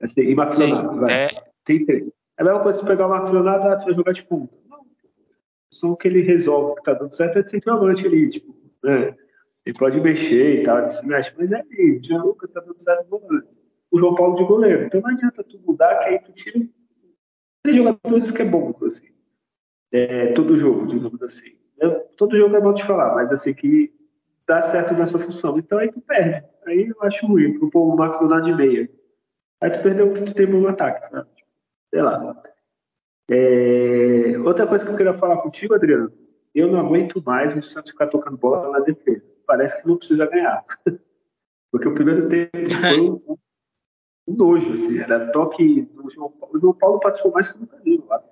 assim, 0.00 0.22
e 0.22 0.34
Marcos 0.34 0.58
Leonardo, 0.58 1.00
vai. 1.00 1.12
É... 1.12 1.44
Tem 1.64 1.84
três. 1.84 2.06
É 2.36 2.42
a 2.42 2.44
mesma 2.44 2.60
coisa 2.60 2.78
se 2.78 2.84
pegar 2.84 3.06
o 3.06 3.10
Marcos 3.10 3.30
Leonardo, 3.30 3.68
ah, 3.68 3.78
você 3.78 3.84
vai 3.84 3.94
jogar 3.94 4.12
de 4.12 4.24
ponta. 4.24 4.58
Só 5.74 5.96
que 5.96 6.06
ele 6.06 6.20
resolve 6.20 6.76
que 6.76 6.84
tá 6.84 6.94
dando 6.94 7.12
certo 7.12 7.38
é 7.38 7.44
centroavante 7.44 8.06
ali, 8.06 8.28
tipo, 8.28 8.54
né? 8.82 9.14
Ele 9.66 9.78
pode 9.78 10.00
mexer 10.00 10.60
e 10.60 10.62
tal, 10.62 10.78
ele 10.78 10.90
se 10.90 11.04
mexe, 11.06 11.32
mas 11.36 11.50
é 11.50 11.60
ali, 11.60 11.98
o 11.98 12.04
Jean 12.04 12.22
Lucas 12.22 12.50
tá 12.52 12.60
dando 12.60 12.80
certo 12.80 13.08
volante. 13.08 13.48
O 13.90 13.98
João 13.98 14.14
Paulo 14.14 14.36
de 14.36 14.44
goleiro. 14.44 14.84
Então 14.84 15.00
não 15.00 15.10
adianta 15.10 15.42
tu 15.42 15.58
mudar, 15.66 15.98
que 15.98 16.08
aí 16.08 16.18
tu 16.20 16.32
tira 16.32 16.60
três 17.62 17.76
jogadores 17.76 18.30
que 18.30 18.42
é 18.42 18.44
bom, 18.44 18.74
assim. 18.86 19.08
É, 19.90 20.32
todo 20.32 20.56
jogo, 20.56 20.86
digamos 20.86 21.20
assim. 21.22 21.56
Eu, 21.78 22.00
todo 22.16 22.36
jogo 22.36 22.54
é 22.54 22.60
bom 22.60 22.74
te 22.74 22.84
falar, 22.84 23.14
mas 23.14 23.32
assim, 23.32 23.54
que 23.54 23.92
dá 24.46 24.62
certo 24.62 24.94
nessa 24.94 25.18
função. 25.18 25.58
Então 25.58 25.78
aí 25.78 25.90
tu 25.90 26.00
perde. 26.00 26.46
Aí 26.66 26.88
eu 26.88 27.02
acho 27.02 27.26
ruim, 27.26 27.58
pro 27.58 27.70
o 27.80 27.96
Marcos 27.96 28.20
Leonardo 28.20 28.46
de 28.46 28.54
meia. 28.54 28.90
Aí 29.60 29.70
tu 29.70 29.82
perdeu 29.82 30.10
o 30.10 30.14
que 30.14 30.22
tu 30.22 30.34
tem 30.34 30.46
no 30.46 30.68
ataque, 30.68 31.06
sabe? 31.06 31.28
Sei 31.90 32.02
lá. 32.02 32.42
É... 33.30 34.38
Outra 34.38 34.66
coisa 34.66 34.84
que 34.84 34.90
eu 34.90 34.96
queria 34.96 35.14
falar 35.14 35.38
contigo, 35.38 35.74
Adriano, 35.74 36.12
eu 36.54 36.70
não 36.70 36.80
aguento 36.80 37.22
mais 37.24 37.54
o 37.56 37.62
Santos 37.62 37.90
ficar 37.90 38.06
tocando 38.06 38.36
bola 38.36 38.70
na 38.70 38.80
defesa. 38.80 39.24
Parece 39.46 39.80
que 39.80 39.88
não 39.88 39.96
precisa 39.96 40.26
ganhar. 40.26 40.64
Porque 41.70 41.88
o 41.88 41.94
primeiro 41.94 42.28
tempo 42.28 42.50
foi 42.80 43.00
um, 43.00 43.38
um 44.28 44.36
nojo, 44.36 44.72
assim, 44.72 44.98
era 44.98 45.32
toque 45.32 45.82
do 45.82 46.08
João 46.10 46.30
Paulo. 46.30 46.56
O 46.56 46.60
João 46.60 46.74
Paulo 46.74 47.00
participou 47.00 47.32
mais 47.32 47.48
que 47.48 47.62
o 47.62 47.66
Danilo 47.66 48.06
lá. 48.06 48.22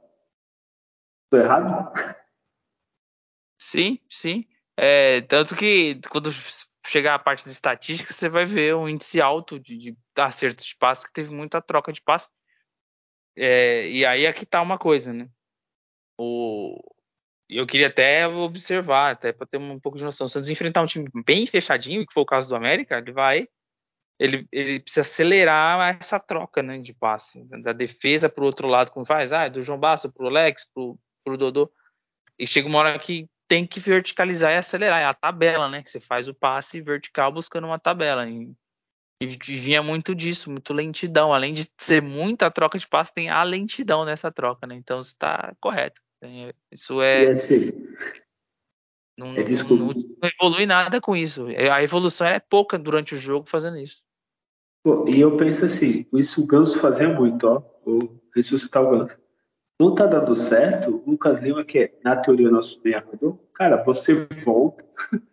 Estou 1.24 1.40
errado? 1.40 1.92
Sim, 3.60 3.98
sim. 4.08 4.46
É, 4.76 5.22
tanto 5.22 5.56
que 5.56 6.00
quando 6.10 6.30
chegar 6.86 7.14
a 7.14 7.18
parte 7.18 7.44
de 7.44 7.50
estatísticas, 7.50 8.16
você 8.16 8.28
vai 8.28 8.44
ver 8.44 8.74
um 8.74 8.88
índice 8.88 9.20
alto 9.20 9.58
de, 9.58 9.76
de 9.76 9.96
acertos 10.16 10.66
de 10.66 10.76
passe, 10.76 11.06
que 11.06 11.12
teve 11.12 11.30
muita 11.30 11.60
troca 11.60 11.92
de 11.92 12.02
passe. 12.02 12.28
É, 13.36 13.88
e 13.88 14.04
aí 14.04 14.26
aqui 14.26 14.44
tá 14.44 14.60
uma 14.60 14.78
coisa, 14.78 15.12
né? 15.12 15.28
O, 16.18 16.78
eu 17.48 17.66
queria 17.66 17.88
até 17.88 18.26
observar, 18.26 19.12
até 19.12 19.32
para 19.32 19.46
ter 19.46 19.58
um 19.58 19.78
pouco 19.78 19.98
de 19.98 20.04
noção. 20.04 20.28
Se 20.28 20.34
Santos 20.34 20.50
enfrentar 20.50 20.82
um 20.82 20.86
time 20.86 21.08
bem 21.24 21.46
fechadinho, 21.46 22.06
que 22.06 22.12
foi 22.12 22.22
o 22.22 22.26
caso 22.26 22.48
do 22.48 22.56
América, 22.56 22.98
ele 22.98 23.12
vai. 23.12 23.48
Ele, 24.18 24.46
ele 24.52 24.80
precisa 24.80 25.00
acelerar 25.00 25.98
essa 26.00 26.20
troca 26.20 26.62
né, 26.62 26.78
de 26.78 26.94
passe, 26.94 27.44
da 27.62 27.72
defesa 27.72 28.28
para 28.28 28.42
o 28.42 28.46
outro 28.46 28.68
lado, 28.68 28.92
como 28.92 29.04
faz, 29.04 29.32
ah, 29.32 29.48
do 29.48 29.62
João 29.62 29.78
Basso 29.78 30.12
para 30.12 30.24
o 30.24 30.28
Lex, 30.30 30.64
para 30.72 31.34
o 31.34 31.36
Dodô. 31.36 31.72
E 32.38 32.46
chega 32.46 32.68
uma 32.68 32.78
hora 32.78 32.98
que 32.98 33.28
tem 33.48 33.66
que 33.66 33.80
verticalizar 33.80 34.52
e 34.52 34.56
acelerar. 34.56 35.00
É 35.00 35.04
a 35.04 35.12
tabela, 35.12 35.68
né? 35.68 35.82
Que 35.82 35.90
você 35.90 36.00
faz 36.00 36.28
o 36.28 36.34
passe 36.34 36.80
vertical 36.80 37.32
buscando 37.32 37.66
uma 37.66 37.78
tabela. 37.78 38.24
E 39.24 39.56
vinha 39.56 39.82
muito 39.82 40.14
disso, 40.14 40.50
muito 40.50 40.72
lentidão. 40.72 41.32
Além 41.32 41.52
de 41.52 41.68
ser 41.78 42.02
muita 42.02 42.50
troca 42.50 42.78
de 42.78 42.86
passe, 42.86 43.14
tem 43.14 43.30
a 43.30 43.42
lentidão 43.42 44.04
nessa 44.04 44.30
troca, 44.30 44.66
né? 44.66 44.74
Então 44.74 45.00
está 45.00 45.54
correto. 45.60 46.00
Isso 46.70 47.02
é. 47.02 47.28
assim, 47.28 47.72
não, 49.18 49.34
é 49.34 49.44
não, 49.44 49.76
não, 49.76 49.86
não, 49.86 50.30
evolui 50.40 50.66
nada 50.66 51.00
com 51.00 51.16
isso. 51.16 51.48
É, 51.50 51.70
a 51.70 51.82
evolução 51.82 52.26
é 52.26 52.38
pouca 52.38 52.78
durante 52.78 53.14
o 53.14 53.18
jogo 53.18 53.48
fazendo 53.48 53.78
isso. 53.78 54.02
Pô, 54.84 55.08
e 55.08 55.20
eu 55.20 55.36
penso 55.36 55.64
assim, 55.64 56.06
isso 56.12 56.42
o 56.42 56.46
Ganso 56.46 56.78
fazia 56.78 57.08
muito, 57.08 57.44
ó. 57.44 57.62
Vou 57.84 58.20
ressuscitar 58.34 58.82
o 58.82 58.90
Ganso 58.90 59.22
não 59.82 59.94
tá 59.94 60.06
dando 60.06 60.36
certo, 60.36 61.02
o 61.04 61.10
Lucas 61.10 61.40
Lima, 61.40 61.64
que 61.64 61.78
é, 61.78 61.92
na 62.04 62.16
teoria, 62.16 62.50
nosso 62.50 62.80
meia-armador, 62.84 63.36
cara, 63.52 63.82
você 63.82 64.26
volta, 64.44 64.84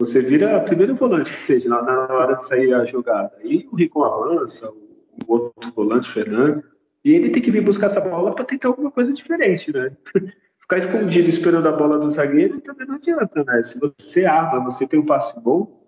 você 0.00 0.22
vira 0.22 0.58
primeiro 0.60 0.94
volante 0.94 1.30
que 1.30 1.44
seja, 1.44 1.68
na, 1.68 2.06
hora 2.10 2.34
de 2.34 2.46
sair 2.46 2.72
a 2.72 2.86
jogada. 2.86 3.32
E 3.44 3.68
o 3.70 3.76
Rico 3.76 4.02
avança, 4.02 4.70
o, 4.70 4.78
o 5.26 5.32
outro 5.32 5.70
volante, 5.76 6.08
o 6.08 6.12
Fernando, 6.12 6.64
e 7.04 7.12
ele 7.12 7.28
tem 7.28 7.42
que 7.42 7.50
vir 7.50 7.60
buscar 7.60 7.86
essa 7.86 8.00
bola 8.00 8.34
para 8.34 8.46
tentar 8.46 8.68
alguma 8.68 8.90
coisa 8.90 9.12
diferente, 9.12 9.70
né? 9.70 9.94
Ficar 10.58 10.78
escondido 10.78 11.28
esperando 11.28 11.68
a 11.68 11.72
bola 11.72 11.98
do 11.98 12.08
zagueiro 12.08 12.60
também 12.62 12.86
não 12.86 12.94
adianta, 12.94 13.44
né? 13.44 13.62
Se 13.62 13.78
você 13.78 14.24
arma, 14.24 14.64
você 14.64 14.86
tem 14.86 14.98
um 14.98 15.04
passe 15.04 15.38
bom, 15.38 15.84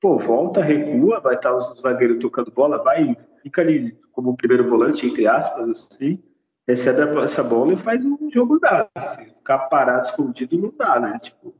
pô, 0.00 0.16
volta, 0.16 0.62
recua, 0.62 1.20
vai 1.20 1.34
estar 1.34 1.52
o 1.52 1.60
zagueiro 1.60 2.20
tocando 2.20 2.52
bola, 2.52 2.80
vai, 2.80 3.16
fica 3.42 3.62
ali 3.62 3.98
como 4.12 4.36
primeiro 4.36 4.68
volante, 4.70 5.06
entre 5.06 5.26
aspas, 5.26 5.68
assim, 5.68 6.22
recebe 6.68 7.18
essa 7.20 7.42
bola 7.42 7.72
e 7.72 7.76
faz 7.76 8.04
um 8.04 8.30
jogo 8.30 8.60
dar. 8.60 8.88
Assim, 8.94 9.24
ficar 9.24 9.58
parado, 9.70 10.06
escondido, 10.06 10.56
não 10.56 10.72
dá, 10.76 11.00
né? 11.00 11.18
Tipo, 11.20 11.52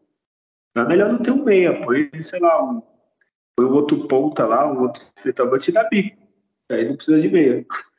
é 0.82 0.88
melhor 0.88 1.12
não 1.12 1.22
ter 1.22 1.30
um 1.30 1.44
meia, 1.44 1.84
põe, 1.84 2.10
sei 2.22 2.40
lá, 2.40 2.62
um, 2.62 2.82
põe 3.56 3.66
um 3.66 3.72
outro 3.72 4.06
ponta 4.06 4.46
lá, 4.46 4.70
um 4.70 4.82
outro 4.82 5.02
centroavante 5.16 5.72
dá 5.72 5.84
bico. 5.84 6.16
Aí 6.70 6.88
não 6.88 6.96
precisa 6.96 7.20
de 7.20 7.28
meia. 7.28 7.66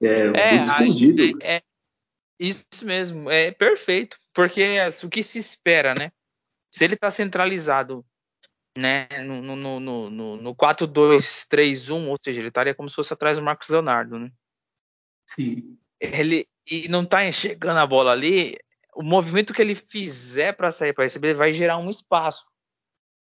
É, 0.00 0.28
é, 0.28 0.62
escondido. 0.62 1.42
É, 1.42 1.56
é, 1.56 1.62
isso 2.38 2.64
mesmo, 2.84 3.28
é 3.28 3.50
perfeito. 3.50 4.16
Porque 4.32 4.62
é, 4.62 4.86
o 5.02 5.08
que 5.08 5.24
se 5.24 5.40
espera, 5.40 5.92
né? 5.92 6.12
Se 6.72 6.84
ele 6.84 6.96
tá 6.96 7.10
centralizado 7.10 8.06
né, 8.76 9.08
no, 9.24 9.42
no, 9.42 9.80
no, 9.80 10.08
no, 10.08 10.36
no 10.36 10.54
4-2-3-1, 10.54 12.06
ou 12.06 12.16
seja, 12.24 12.40
ele 12.40 12.46
estaria 12.46 12.76
como 12.76 12.88
se 12.88 12.94
fosse 12.94 13.12
atrás 13.12 13.38
do 13.38 13.42
Marcos 13.42 13.68
Leonardo, 13.68 14.20
né? 14.20 14.30
Sim 15.26 15.76
ele 16.00 16.48
e 16.70 16.88
não 16.88 17.04
tá 17.04 17.26
enxergando 17.26 17.80
a 17.80 17.86
bola 17.86 18.12
ali, 18.12 18.56
o 18.98 19.02
movimento 19.02 19.54
que 19.54 19.62
ele 19.62 19.76
fizer 19.76 20.52
para 20.54 20.72
sair 20.72 20.92
para 20.92 21.04
receber 21.04 21.32
vai 21.32 21.52
gerar 21.52 21.78
um 21.78 21.88
espaço. 21.88 22.44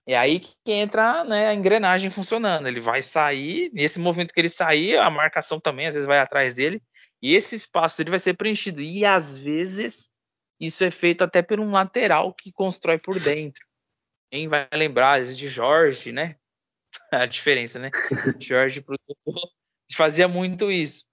É 0.07 0.17
aí 0.17 0.39
que 0.39 0.71
entra 0.71 1.23
né, 1.23 1.49
a 1.49 1.53
engrenagem 1.53 2.09
funcionando. 2.09 2.67
Ele 2.67 2.79
vai 2.79 3.03
sair, 3.03 3.69
nesse 3.71 3.99
movimento 3.99 4.33
que 4.33 4.39
ele 4.41 4.49
sair, 4.49 4.97
a 4.97 5.07
marcação 5.11 5.59
também 5.59 5.85
às 5.85 5.93
vezes 5.93 6.07
vai 6.07 6.17
atrás 6.17 6.55
dele, 6.55 6.81
e 7.21 7.35
esse 7.35 7.55
espaço 7.55 8.01
ele 8.01 8.09
vai 8.09 8.17
ser 8.17 8.33
preenchido. 8.33 8.81
E 8.81 9.05
às 9.05 9.37
vezes 9.37 10.09
isso 10.59 10.83
é 10.83 10.89
feito 10.89 11.23
até 11.23 11.43
por 11.43 11.59
um 11.59 11.69
lateral 11.69 12.33
que 12.33 12.51
constrói 12.51 12.97
por 12.97 13.19
dentro. 13.19 13.63
Quem 14.31 14.47
vai 14.47 14.67
lembrar 14.73 15.23
de 15.23 15.47
Jorge, 15.47 16.11
né? 16.11 16.37
A 17.13 17.27
diferença, 17.27 17.77
né? 17.77 17.91
Jorge 18.39 18.81
produtor 18.81 19.51
fazia 19.93 20.27
muito 20.27 20.71
isso 20.71 21.05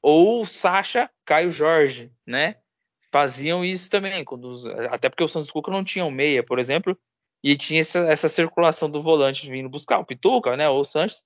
ou 0.00 0.44
Sacha, 0.44 1.10
Caio 1.24 1.52
Jorge, 1.52 2.12
né? 2.26 2.56
Faziam 3.12 3.64
isso 3.64 3.90
também, 3.90 4.24
quando, 4.24 4.54
até 4.90 5.08
porque 5.08 5.22
o 5.22 5.28
Santos 5.28 5.50
Cuca 5.50 5.70
não 5.70 5.84
tinha 5.84 6.04
um 6.04 6.10
meia, 6.10 6.42
por 6.42 6.58
exemplo, 6.58 6.96
e 7.44 7.56
tinha 7.56 7.80
essa, 7.80 7.98
essa 8.00 8.28
circulação 8.28 8.90
do 8.90 9.02
volante 9.02 9.50
vindo 9.50 9.68
buscar 9.68 9.98
o 9.98 10.04
Pituca, 10.04 10.56
né? 10.56 10.68
Ou 10.68 10.80
o 10.80 10.84
Sanches, 10.84 11.24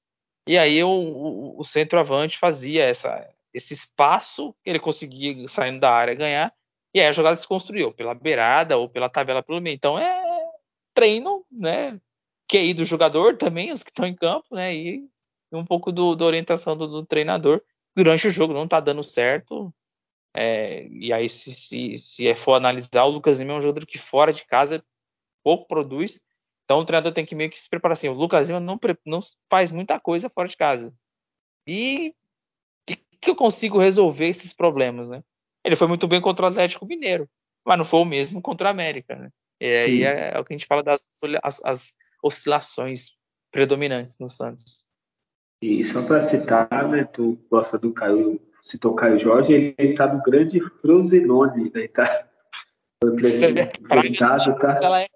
e 0.49 0.59
aí 0.59 0.83
o, 0.83 0.88
o, 0.88 1.61
o 1.61 1.64
centroavante 1.64 2.38
fazia 2.38 2.85
essa, 2.85 3.29
esse 3.55 3.75
espaço 3.75 4.55
que 4.64 4.70
ele 4.70 4.81
conseguia 4.81 5.46
saindo 5.49 5.81
da 5.81 5.90
área 5.90 6.14
ganhar, 6.14 6.53
e 6.94 7.01
aí 7.01 7.07
a 7.07 7.12
jogada 7.12 7.37
se 7.37 7.46
construiu 7.46 7.92
pela 7.92 8.14
beirada 8.14 8.77
ou 8.77 8.88
pela 8.88 9.09
tabela 9.09 9.42
pelo 9.42 9.61
meio. 9.61 9.75
Então 9.75 9.99
é 9.99 10.22
treino, 10.94 11.44
né? 11.53 12.01
QI 12.51 12.75
do 12.75 12.85
jogador 12.85 13.37
também, 13.37 13.72
os 13.72 13.83
que 13.83 13.90
estão 13.90 14.07
em 14.07 14.14
campo, 14.14 14.46
né? 14.55 14.75
E 14.75 15.07
um 15.53 15.64
pouco 15.64 15.92
do, 15.92 16.14
da 16.14 16.25
orientação 16.25 16.77
do, 16.77 16.87
do, 16.87 17.07
treinador 17.07 17.61
durante 17.94 18.27
o 18.29 18.31
jogo. 18.31 18.55
Não 18.55 18.66
tá 18.66 18.81
dando 18.81 19.03
certo. 19.03 19.72
É, 20.37 20.87
e 20.88 21.12
aí, 21.12 21.29
se, 21.29 21.53
se, 21.53 21.96
se 21.96 22.35
for 22.35 22.55
analisar, 22.55 23.05
o 23.05 23.11
Lucas 23.11 23.38
Lima 23.38 23.55
é 23.55 23.57
um 23.57 23.62
jogador 23.62 23.87
que 23.87 23.99
fora 23.99 24.33
de 24.33 24.44
casa 24.44 24.85
pouco 25.42 25.66
produz. 25.66 26.20
Então 26.64 26.81
o 26.81 26.85
treinador 26.85 27.12
tem 27.12 27.25
que 27.25 27.35
meio 27.35 27.49
que 27.49 27.59
se 27.59 27.70
preparar 27.70 27.92
assim. 27.92 28.09
O 28.09 28.12
Lucas 28.12 28.49
Lima 28.49 28.59
não, 28.59 28.79
não 29.07 29.20
faz 29.49 29.70
muita 29.70 30.01
coisa 30.01 30.29
fora 30.29 30.49
de 30.49 30.57
casa. 30.57 30.92
E 31.66 32.12
que, 32.85 32.96
que 32.96 33.31
eu 33.31 33.37
consigo 33.37 33.79
resolver 33.79 34.29
esses 34.29 34.53
problemas, 34.53 35.09
né? 35.09 35.22
Ele 35.64 35.77
foi 35.77 35.87
muito 35.87 36.07
bem 36.09 36.20
contra 36.20 36.46
o 36.46 36.49
Atlético 36.49 36.87
Mineiro, 36.87 37.29
mas 37.64 37.79
não 37.79 37.85
foi 37.85 38.01
o 38.01 38.05
mesmo 38.05 38.42
contra 38.42 38.68
a 38.68 38.70
América, 38.70 39.16
né? 39.16 39.31
E 39.61 39.66
aí 39.66 40.03
é, 40.05 40.33
é, 40.35 40.38
o 40.38 40.44
que 40.44 40.53
a 40.53 40.57
gente 40.57 40.66
fala 40.66 40.83
das 40.83 41.07
as, 41.42 41.64
as 41.64 41.94
oscilações 42.22 43.12
predominantes 43.51 44.18
no 44.18 44.29
Santos. 44.29 44.85
E 45.62 45.83
só 45.85 46.03
para 46.03 46.20
citar, 46.20 46.88
né, 46.88 47.05
tu 47.05 47.38
gosta 47.51 47.79
do 47.79 47.92
Caio, 47.92 48.40
citou 48.67 48.93
o 48.93 48.97
Caio 48.97 49.19
Jorge, 49.19 49.53
ele, 49.53 49.75
ele 49.79 49.95
tá 49.95 50.13
no 50.13 50.21
grande 50.23 50.61
Frosinone, 50.61 51.71
né, 51.73 51.87
tá 51.87 52.29
emprestado, 53.05 54.59
tá? 54.59 54.81
Ela 54.83 55.03
é, 55.03 55.07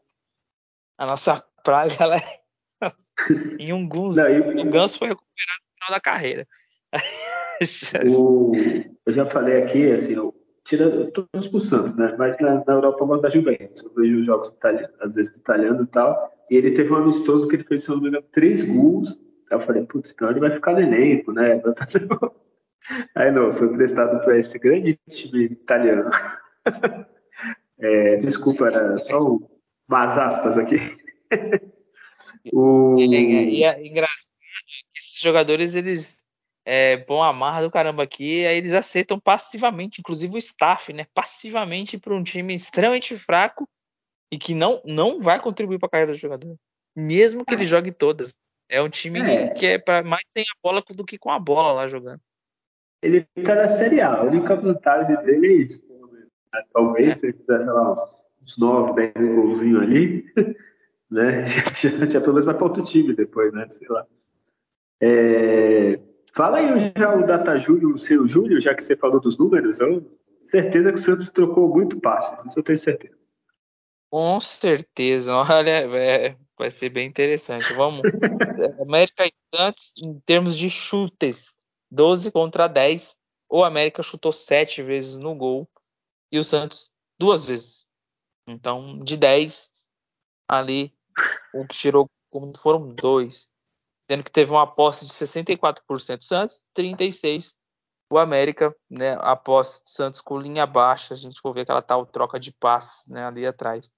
a 0.96 1.06
nossa 1.06 1.44
praga, 1.64 1.96
ela 1.98 2.16
é 2.16 2.40
em 3.58 3.72
um 3.72 3.88
Gunzo, 3.88 4.22
o 4.22 4.70
Ganso 4.70 4.98
foi 4.98 5.08
recuperado 5.08 5.60
no 5.64 5.74
final 5.74 5.90
da 5.90 6.00
carreira. 6.00 6.46
o, 8.16 8.52
eu 9.04 9.12
já 9.12 9.26
falei 9.26 9.64
aqui, 9.64 9.90
assim, 9.90 10.12
eu, 10.12 10.32
tirando 10.64 11.10
todos 11.10 11.52
os 11.52 11.68
Santos, 11.68 11.94
né? 11.96 12.14
Mas 12.16 12.38
na, 12.38 12.64
na 12.64 12.72
Europa 12.72 13.02
eu 13.02 13.06
gosto 13.08 13.22
da 13.22 13.28
Juventus. 13.28 13.82
Eu 13.82 13.92
vejo 13.94 14.20
os 14.20 14.26
jogos 14.26 14.48
italianos, 14.50 14.96
às 15.00 15.14
vezes 15.14 15.34
italiano 15.34 15.82
e 15.82 15.86
tal. 15.88 16.32
E 16.50 16.56
ele 16.56 16.70
teve 16.70 16.92
um 16.92 16.96
amistoso 16.96 17.48
que 17.48 17.56
ele 17.56 17.64
fez, 17.64 17.82
se 17.82 17.90
não 17.90 18.00
me 18.00 18.08
engano, 18.08 18.24
três 18.32 18.62
gols. 18.62 19.18
Aí 19.50 19.56
eu 19.56 19.60
falei, 19.60 19.84
putz, 19.84 20.12
então 20.12 20.30
ele 20.30 20.40
vai 20.40 20.50
ficar 20.50 20.72
no 20.72 20.80
elenco, 20.80 21.32
né? 21.32 21.60
Aí 23.14 23.30
não, 23.30 23.52
foi 23.52 23.68
emprestado 23.68 24.22
para 24.24 24.38
esse 24.38 24.58
grande 24.58 24.98
time 25.08 25.44
italiano. 25.44 26.10
É, 27.82 28.16
desculpa, 28.16 28.66
era 28.66 28.98
só 28.98 29.18
umas 29.88 30.18
aspas 30.18 30.58
aqui. 30.58 30.76
o... 32.52 32.96
E 32.98 33.64
é, 33.64 33.68
é 33.68 33.86
engraçado 33.86 34.18
que 34.92 34.98
esses 34.98 35.18
jogadores, 35.18 35.74
eles 35.74 36.20
é, 36.64 36.98
bom 36.98 37.22
amarra 37.22 37.62
do 37.62 37.70
caramba 37.70 38.02
aqui, 38.02 38.44
aí 38.46 38.58
eles 38.58 38.74
aceitam 38.74 39.18
passivamente, 39.18 40.00
inclusive 40.00 40.34
o 40.34 40.38
staff, 40.38 40.92
né? 40.92 41.06
Passivamente 41.14 41.98
para 41.98 42.14
um 42.14 42.22
time 42.22 42.54
extremamente 42.54 43.16
fraco 43.16 43.66
e 44.30 44.38
que 44.38 44.54
não, 44.54 44.80
não 44.84 45.18
vai 45.18 45.40
contribuir 45.40 45.78
para 45.78 45.86
a 45.86 45.90
carreira 45.90 46.12
do 46.12 46.18
jogador, 46.18 46.54
mesmo 46.94 47.44
que 47.44 47.54
ele 47.54 47.64
jogue 47.64 47.90
todas. 47.92 48.36
É 48.68 48.80
um 48.80 48.88
time 48.88 49.20
é. 49.20 49.48
que 49.54 49.66
é 49.66 49.78
para 49.78 50.04
mais 50.04 50.24
sem 50.36 50.44
a 50.44 50.58
bola 50.62 50.82
do 50.90 51.04
que 51.04 51.18
com 51.18 51.30
a 51.30 51.38
bola 51.38 51.72
lá 51.72 51.88
jogando. 51.88 52.20
Ele 53.02 53.26
está 53.36 53.54
na 53.54 53.68
Série 53.68 54.00
A, 54.00 54.14
a 54.14 54.22
única 54.22 54.56
vantagem 54.56 55.16
dele 55.24 55.46
é 55.46 55.52
isso. 55.52 55.82
Talvez 56.72 57.20
se 57.20 57.26
ele 57.26 57.38
fizesse 57.38 57.66
lá 57.66 58.10
uns 58.42 58.58
9, 58.58 59.12
10 59.14 59.34
golzinhos 59.34 59.82
ali, 59.82 60.24
né? 61.10 61.46
Já, 61.76 62.06
já, 62.06 62.20
pelo 62.20 62.34
menos 62.34 62.44
vai 62.44 62.54
para 62.54 62.64
outro 62.64 62.84
time 62.84 63.14
depois, 63.14 63.52
né? 63.52 63.68
Sei 63.68 63.88
lá. 63.88 64.06
É, 65.00 65.98
Fala 66.32 66.58
aí 66.58 66.92
já 66.96 67.14
o 67.14 67.26
Data 67.26 67.56
Júlio, 67.56 67.94
o 67.94 67.98
seu 67.98 68.26
Júlio, 68.28 68.60
já 68.60 68.74
que 68.74 68.82
você 68.82 68.96
falou 68.96 69.20
dos 69.20 69.36
números, 69.36 69.80
eu 69.80 70.08
certeza 70.38 70.92
que 70.92 70.98
o 70.98 71.02
Santos 71.02 71.30
trocou 71.30 71.68
muito 71.68 72.00
passes, 72.00 72.44
isso 72.44 72.58
eu 72.58 72.62
tenho 72.62 72.78
certeza. 72.78 73.18
Com 74.10 74.40
certeza, 74.40 75.34
olha, 75.34 75.70
é, 75.70 76.36
vai 76.58 76.70
ser 76.70 76.90
bem 76.90 77.08
interessante. 77.08 77.72
Vamos. 77.72 78.02
América 78.80 79.24
e 79.26 79.32
Santos, 79.54 79.92
em 79.98 80.18
termos 80.20 80.56
de 80.56 80.70
chutes, 80.70 81.54
12 81.90 82.30
contra 82.30 82.68
10. 82.68 83.16
O 83.48 83.64
América 83.64 84.02
chutou 84.02 84.32
7 84.32 84.82
vezes 84.82 85.18
no 85.18 85.34
gol 85.34 85.68
e 86.30 86.38
o 86.38 86.44
Santos 86.44 86.90
duas 87.18 87.44
vezes. 87.44 87.84
Então, 88.46 88.98
de 89.00 89.16
10, 89.16 89.70
ali, 90.48 90.94
o 91.52 91.66
que 91.66 91.76
tirou 91.76 92.08
como 92.30 92.56
foram 92.56 92.94
dois 92.94 93.48
sendo 94.10 94.24
que 94.24 94.32
teve 94.32 94.50
uma 94.50 94.64
aposta 94.64 95.06
de 95.06 95.12
64% 95.12 96.22
Santos, 96.22 96.64
36% 96.76 97.54
o 98.12 98.18
América, 98.18 98.74
né, 98.90 99.12
a 99.12 99.32
aposta 99.32 99.84
do 99.84 99.88
Santos 99.88 100.20
com 100.20 100.36
linha 100.36 100.66
baixa, 100.66 101.14
a 101.14 101.16
gente 101.16 101.40
for 101.40 101.54
ver 101.54 101.60
aquela 101.60 101.80
tal 101.80 102.04
troca 102.04 102.40
de 102.40 102.50
passes 102.50 103.06
né, 103.06 103.24
ali 103.24 103.46
atrás. 103.46 103.88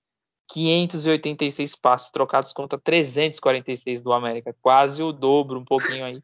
586 0.51 1.75
passes 1.77 2.11
trocados 2.11 2.53
contra 2.53 2.79
346 2.79 4.03
do 4.03 4.13
América, 4.13 4.55
quase 4.61 5.03
o 5.03 5.13
dobro, 5.13 5.59
um 5.59 5.65
pouquinho 5.65 6.05
aí. 6.05 6.21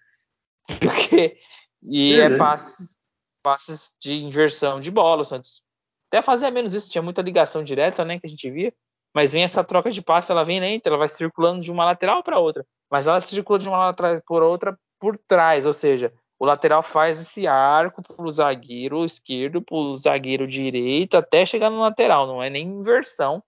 e 1.82 2.20
é 2.20 2.36
passes, 2.36 2.96
passes 3.42 3.92
de 4.00 4.14
inversão 4.14 4.80
de 4.80 4.90
bola, 4.90 5.22
o 5.22 5.24
Santos 5.24 5.62
até 6.10 6.22
fazia 6.22 6.50
menos 6.50 6.72
isso, 6.72 6.90
tinha 6.90 7.02
muita 7.02 7.20
ligação 7.20 7.62
direta, 7.62 8.04
né, 8.04 8.18
que 8.18 8.26
a 8.26 8.28
gente 8.28 8.50
via, 8.50 8.72
mas 9.14 9.30
vem 9.30 9.42
essa 9.42 9.62
troca 9.62 9.90
de 9.90 10.00
passe, 10.00 10.32
ela 10.32 10.44
vem 10.44 10.58
lenta, 10.58 10.88
ela 10.88 10.96
vai 10.96 11.08
circulando 11.08 11.60
de 11.60 11.70
uma 11.70 11.84
lateral 11.84 12.22
para 12.22 12.38
outra 12.38 12.64
mas 12.90 13.06
ela 13.06 13.20
circula 13.20 13.58
de 13.58 13.68
uma 13.68 13.78
lateral 13.78 14.20
por 14.26 14.42
outra 14.42 14.78
por 14.98 15.16
trás, 15.16 15.64
ou 15.64 15.72
seja, 15.72 16.12
o 16.38 16.44
lateral 16.44 16.82
faz 16.82 17.20
esse 17.20 17.46
arco 17.46 18.02
para 18.02 18.20
o 18.20 18.32
zagueiro 18.32 19.04
esquerdo, 19.04 19.62
para 19.62 19.76
o 19.76 19.96
zagueiro 19.96 20.46
direito, 20.46 21.16
até 21.16 21.46
chegar 21.46 21.70
no 21.70 21.80
lateral, 21.80 22.26
não 22.26 22.42
é 22.42 22.50
nem 22.50 22.66
inversão, 22.66 23.42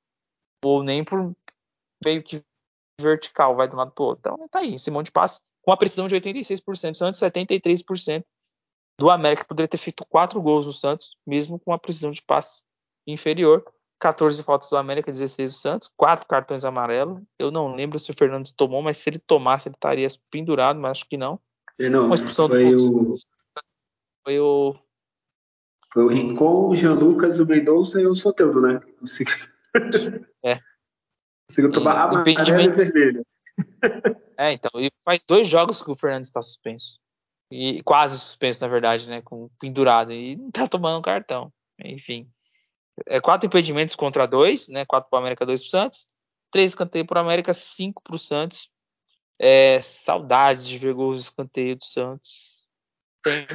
ou 0.65 0.83
nem 0.83 1.03
por 1.03 1.35
meio 2.05 2.23
que 2.23 2.45
vertical, 3.01 3.57
vai 3.57 3.67
de 3.67 3.75
um 3.75 3.79
lado 3.79 3.91
para 3.91 4.03
o 4.03 4.07
outro. 4.07 4.33
Então 4.35 4.49
tá 4.49 4.61
aí, 4.61 4.75
esse 4.75 4.91
monte 4.91 5.07
de 5.07 5.13
passe 5.13 5.41
com 5.63 5.73
a 5.73 5.77
precisão 5.77 6.07
de 6.07 6.17
86%, 6.17 6.95
Santos 6.95 7.21
73% 7.21 8.25
do 8.99 9.11
América 9.11 9.45
poderia 9.45 9.69
ter 9.69 9.79
feito 9.79 10.05
quatro 10.07 10.41
gols 10.41 10.67
no 10.67 10.73
Santos, 10.73 11.17
mesmo 11.27 11.59
com 11.59 11.73
a 11.73 11.79
precisão 11.79 12.11
de 12.11 12.23
passe 12.23 12.63
inferior. 13.07 13.65
14 13.99 14.43
faltas 14.43 14.71
do 14.71 14.79
América, 14.79 15.13
16 15.13 15.53
do 15.53 15.59
Santos, 15.59 15.91
4 15.95 16.27
cartões 16.27 16.65
amarelos. 16.65 17.23
Eu 17.39 17.51
não 17.51 17.75
lembro 17.75 17.99
se 17.99 18.11
o 18.11 18.15
Fernandes 18.15 18.51
tomou, 18.51 18.81
mas 18.81 18.97
se 18.99 19.11
ele 19.11 19.19
tomasse, 19.19 19.69
ele 19.69 19.75
estaria 19.75 20.09
pendurado, 20.31 20.81
mas 20.81 20.93
acho 20.93 21.09
que 21.09 21.19
não. 21.19 21.39
É, 21.79 21.89
não, 21.89 22.07
Uma 22.07 22.15
expulsão 22.15 22.49
foi 22.49 22.77
do 22.77 23.13
o... 23.13 23.19
Foi 24.25 24.39
o. 24.39 24.77
Foi 25.93 26.05
o 26.05 26.09
Rincon, 26.09 26.69
o 26.69 26.77
Jean 26.77 26.95
Lucas, 26.95 27.39
o 27.39 27.47
Mendonça 27.47 28.01
e 28.01 28.07
o 28.07 28.15
Soteldo, 28.15 28.61
né? 28.61 28.81
É. 30.45 30.59
Conseguiu 31.49 31.73
tomar 31.73 31.97
a 31.97 32.05
amarelo 32.05 32.61
e 32.61 32.69
vermelho. 32.71 33.27
É, 34.41 34.53
então. 34.53 34.71
E 34.81 34.91
faz 35.05 35.23
dois 35.27 35.49
jogos 35.49 35.83
que 35.83 35.91
o 35.91 35.97
Fernandes 35.97 36.29
está 36.29 36.41
suspenso. 36.41 36.99
E 37.51 37.83
quase 37.83 38.19
suspenso, 38.19 38.61
na 38.61 38.69
verdade, 38.69 39.07
né? 39.07 39.21
Com 39.23 39.51
pendurado. 39.61 40.13
E 40.13 40.37
não 40.37 40.51
tá 40.51 40.67
tomando 40.67 41.03
cartão. 41.03 41.53
Enfim 41.85 42.31
é, 43.07 43.21
quatro 43.21 43.47
impedimentos 43.47 43.95
contra 43.95 44.27
dois, 44.27 44.69
né? 44.69 44.85
Quatro 44.85 45.09
para 45.11 45.17
o 45.17 45.21
América, 45.21 45.47
dois 45.47 45.61
para 45.61 45.67
o 45.67 45.71
Santos. 45.71 46.09
Três 46.51 46.73
escanteios 46.73 47.07
para 47.07 47.21
o 47.21 47.25
América, 47.25 47.55
cinco 47.55 48.03
para 48.03 48.17
o 48.17 48.19
Santos. 48.19 48.71
É, 49.39 49.81
saudades 49.81 50.67
de 50.67 50.79
ver 50.79 50.93
gols 50.95 51.21
escanteio 51.21 51.77
do 51.77 51.85
Santos. 51.85 52.69
Tem 53.23 53.47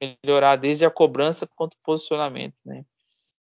que 0.00 0.18
melhorar 0.24 0.56
desde 0.56 0.84
a 0.84 0.90
cobrança 0.90 1.46
quanto 1.46 1.74
o 1.74 1.82
posicionamento, 1.82 2.56
né? 2.64 2.84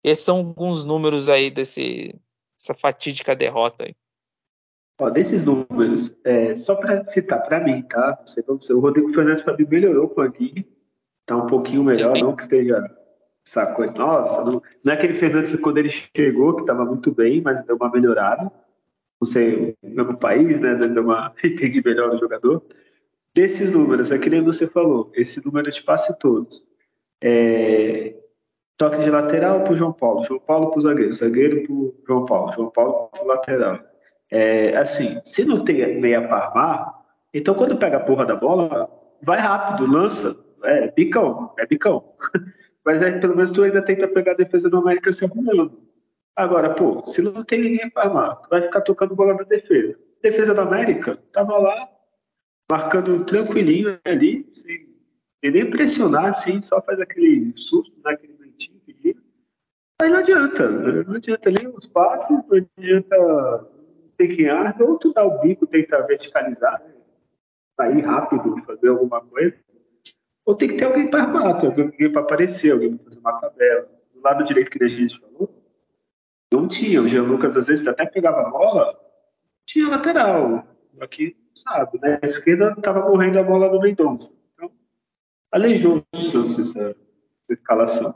Esses 0.03 0.25
são 0.25 0.39
alguns 0.39 0.85
números 0.85 1.29
aí 1.29 1.51
desse, 1.51 2.15
dessa 2.59 2.75
fatídica 2.75 3.35
derrota 3.35 3.85
aí. 3.85 3.97
Ó, 4.99 5.11
desses 5.11 5.45
números, 5.45 6.15
é, 6.25 6.55
só 6.55 6.75
para 6.75 7.07
citar 7.07 7.43
para 7.43 7.61
mim, 7.61 7.83
tá? 7.83 8.17
Não 8.19 8.27
sei 8.27 8.43
você, 8.47 8.73
o 8.73 8.81
Rodrigo 8.81 9.13
Fernandes 9.13 9.43
para 9.43 9.57
mim 9.57 9.67
melhorou 9.69 10.09
com 10.09 10.23
a 10.23 10.29
Guilherme, 10.29 10.67
tá 11.27 11.37
um 11.37 11.47
pouquinho 11.47 11.85
melhor, 11.85 12.17
Sim. 12.17 12.23
não 12.23 12.35
que 12.35 12.43
esteja 12.43 12.83
essa 13.47 13.67
coisa. 13.75 13.93
Nossa, 13.95 14.43
não, 14.43 14.63
não 14.83 14.93
é 14.93 14.97
que 14.97 15.07
ele 15.07 15.15
fez 15.15 15.35
antes 15.35 15.55
quando 15.57 15.79
ele 15.79 15.91
chegou, 15.91 16.55
que 16.55 16.63
estava 16.63 16.85
muito 16.85 17.13
bem, 17.13 17.43
mas 17.43 17.63
deu 17.65 17.77
uma 17.77 17.91
melhorada. 17.91 18.51
Não 19.21 19.27
sei, 19.27 19.77
no 19.83 19.95
mesmo 19.95 20.19
país, 20.19 20.61
né? 20.61 20.73
Às 20.73 20.79
vezes 20.79 20.95
deu 20.95 21.05
uma. 21.05 21.33
entendi 21.45 21.83
melhor 21.85 22.15
o 22.15 22.19
jogador. 22.19 22.63
Desses 23.35 23.73
números, 23.73 24.11
é 24.11 24.19
que 24.19 24.31
nem 24.31 24.43
você 24.43 24.67
falou, 24.67 25.13
esse 25.15 25.45
número 25.45 25.71
de 25.71 25.83
passe 25.83 26.19
todos. 26.19 26.65
É, 27.23 28.15
toque 28.77 28.99
de 29.01 29.11
lateral 29.11 29.63
para 29.63 29.73
o 29.75 29.77
João 29.77 29.93
Paulo, 29.93 30.25
João 30.25 30.41
Paulo 30.41 30.71
para 30.71 30.79
o 30.79 30.83
zagueiro, 30.83 31.13
zagueiro 31.13 31.63
para 31.63 31.73
o 31.73 31.95
João 32.07 32.25
Paulo, 32.25 32.53
João 32.53 32.71
Paulo 32.71 33.09
para 33.13 33.25
o 33.25 33.27
lateral. 33.27 33.81
É, 34.31 34.77
assim, 34.77 35.21
se 35.25 35.45
não 35.45 35.65
tem 35.65 36.01
meia 36.01 36.27
para 36.27 36.37
armar, 36.37 36.95
então 37.33 37.55
quando 37.55 37.77
pega 37.77 37.99
a 37.99 38.05
porra 38.05 38.27
da 38.27 38.35
bola, 38.35 38.91
vai 39.23 39.39
rápido, 39.39 39.87
lança, 39.87 40.37
é 40.65 40.91
bicão, 40.91 41.53
é 41.59 41.67
bicão. 41.67 42.15
Mas 42.85 43.03
aí, 43.03 43.21
pelo 43.21 43.35
menos 43.35 43.51
tu 43.51 43.63
ainda 43.63 43.83
tenta 43.83 44.07
pegar 44.07 44.33
a 44.33 44.37
defesa 44.37 44.71
do 44.71 44.79
América 44.79 45.13
se 45.13 45.25
arrumando. 45.25 45.81
Agora, 46.37 46.75
pô, 46.75 47.05
se 47.07 47.23
não 47.23 47.43
tem 47.43 47.61
ninguém 47.61 47.91
para 47.91 48.05
armar, 48.05 48.37
tu 48.43 48.51
vai 48.51 48.63
ficar 48.63 48.83
tocando 48.83 49.17
bola 49.17 49.35
na 49.35 49.43
defesa. 49.43 49.99
Defesa 50.23 50.55
do 50.55 50.61
América 50.61 51.19
tava 51.33 51.57
lá, 51.59 51.89
marcando 52.71 53.25
tranquilinho 53.25 53.99
ali, 54.05 54.49
sem, 54.55 54.87
nem 55.43 55.71
pressionar, 55.71 56.27
assim, 56.27 56.61
só 56.61 56.81
faz 56.83 57.01
aquele 57.01 57.53
susto, 57.57 57.95
naquele 58.05 58.33
né, 58.33 58.39
momentinho 58.39 58.81
pedido. 58.81 59.23
Aí 60.01 60.11
não 60.11 60.19
adianta, 60.19 60.69
não 60.69 61.15
adianta 61.15 61.51
nem 61.51 61.69
os 61.69 61.87
passes, 61.87 62.31
não 62.49 62.67
adianta 62.79 63.17
tem 64.17 64.29
quem 64.29 64.49
arde, 64.49 64.83
ou 64.83 64.99
tu 64.99 65.13
dá 65.13 65.25
o 65.25 65.41
bico, 65.41 65.67
tenta 65.67 66.07
verticalizar, 66.07 66.83
sair 67.77 68.01
rápido, 68.01 68.57
fazer 68.65 68.89
alguma 68.89 69.21
coisa, 69.21 69.57
ou 70.45 70.55
tem 70.55 70.69
que 70.69 70.77
ter 70.77 70.85
alguém 70.85 71.11
para 71.11 71.55
tem 71.55 71.69
alguém 71.69 72.13
para 72.13 72.23
aparecer, 72.23 72.73
alguém 72.73 72.97
para 72.97 73.05
fazer 73.05 73.19
uma 73.19 73.41
tabela. 73.41 73.89
Do 74.15 74.23
lado 74.23 74.45
direito 74.45 74.71
que 74.71 74.83
a 74.83 74.89
gente 74.89 75.21
falou, 75.21 75.53
não 76.53 76.69
tinha. 76.69 77.03
O 77.03 77.09
Jean 77.09 77.25
Lucas, 77.25 77.57
às 77.57 77.67
vezes, 77.67 77.87
até 77.87 78.07
pegava 78.07 78.43
a 78.43 78.51
bola, 78.51 78.99
tinha 79.65 79.89
lateral. 79.89 80.65
Aqui, 81.01 81.37
sabe, 81.55 81.99
né? 82.01 82.19
A 82.23 82.25
esquerda 82.25 82.75
estava 82.77 83.09
morrendo 83.09 83.39
a 83.39 83.43
bola 83.43 83.69
do 83.69 83.81
Mendonça. 83.81 84.33
Então, 84.55 84.71
aleijou 85.53 86.03
o 86.15 86.17
Santos 86.17 86.59
essa, 86.59 86.81
essa 86.81 87.53
escalação. 87.53 88.15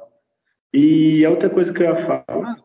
E 0.73 1.25
a 1.27 1.31
outra 1.31 1.51
coisa 1.51 1.73
que 1.73 1.83
eu 1.83 1.87
ia 1.87 2.07
falar, 2.07 2.63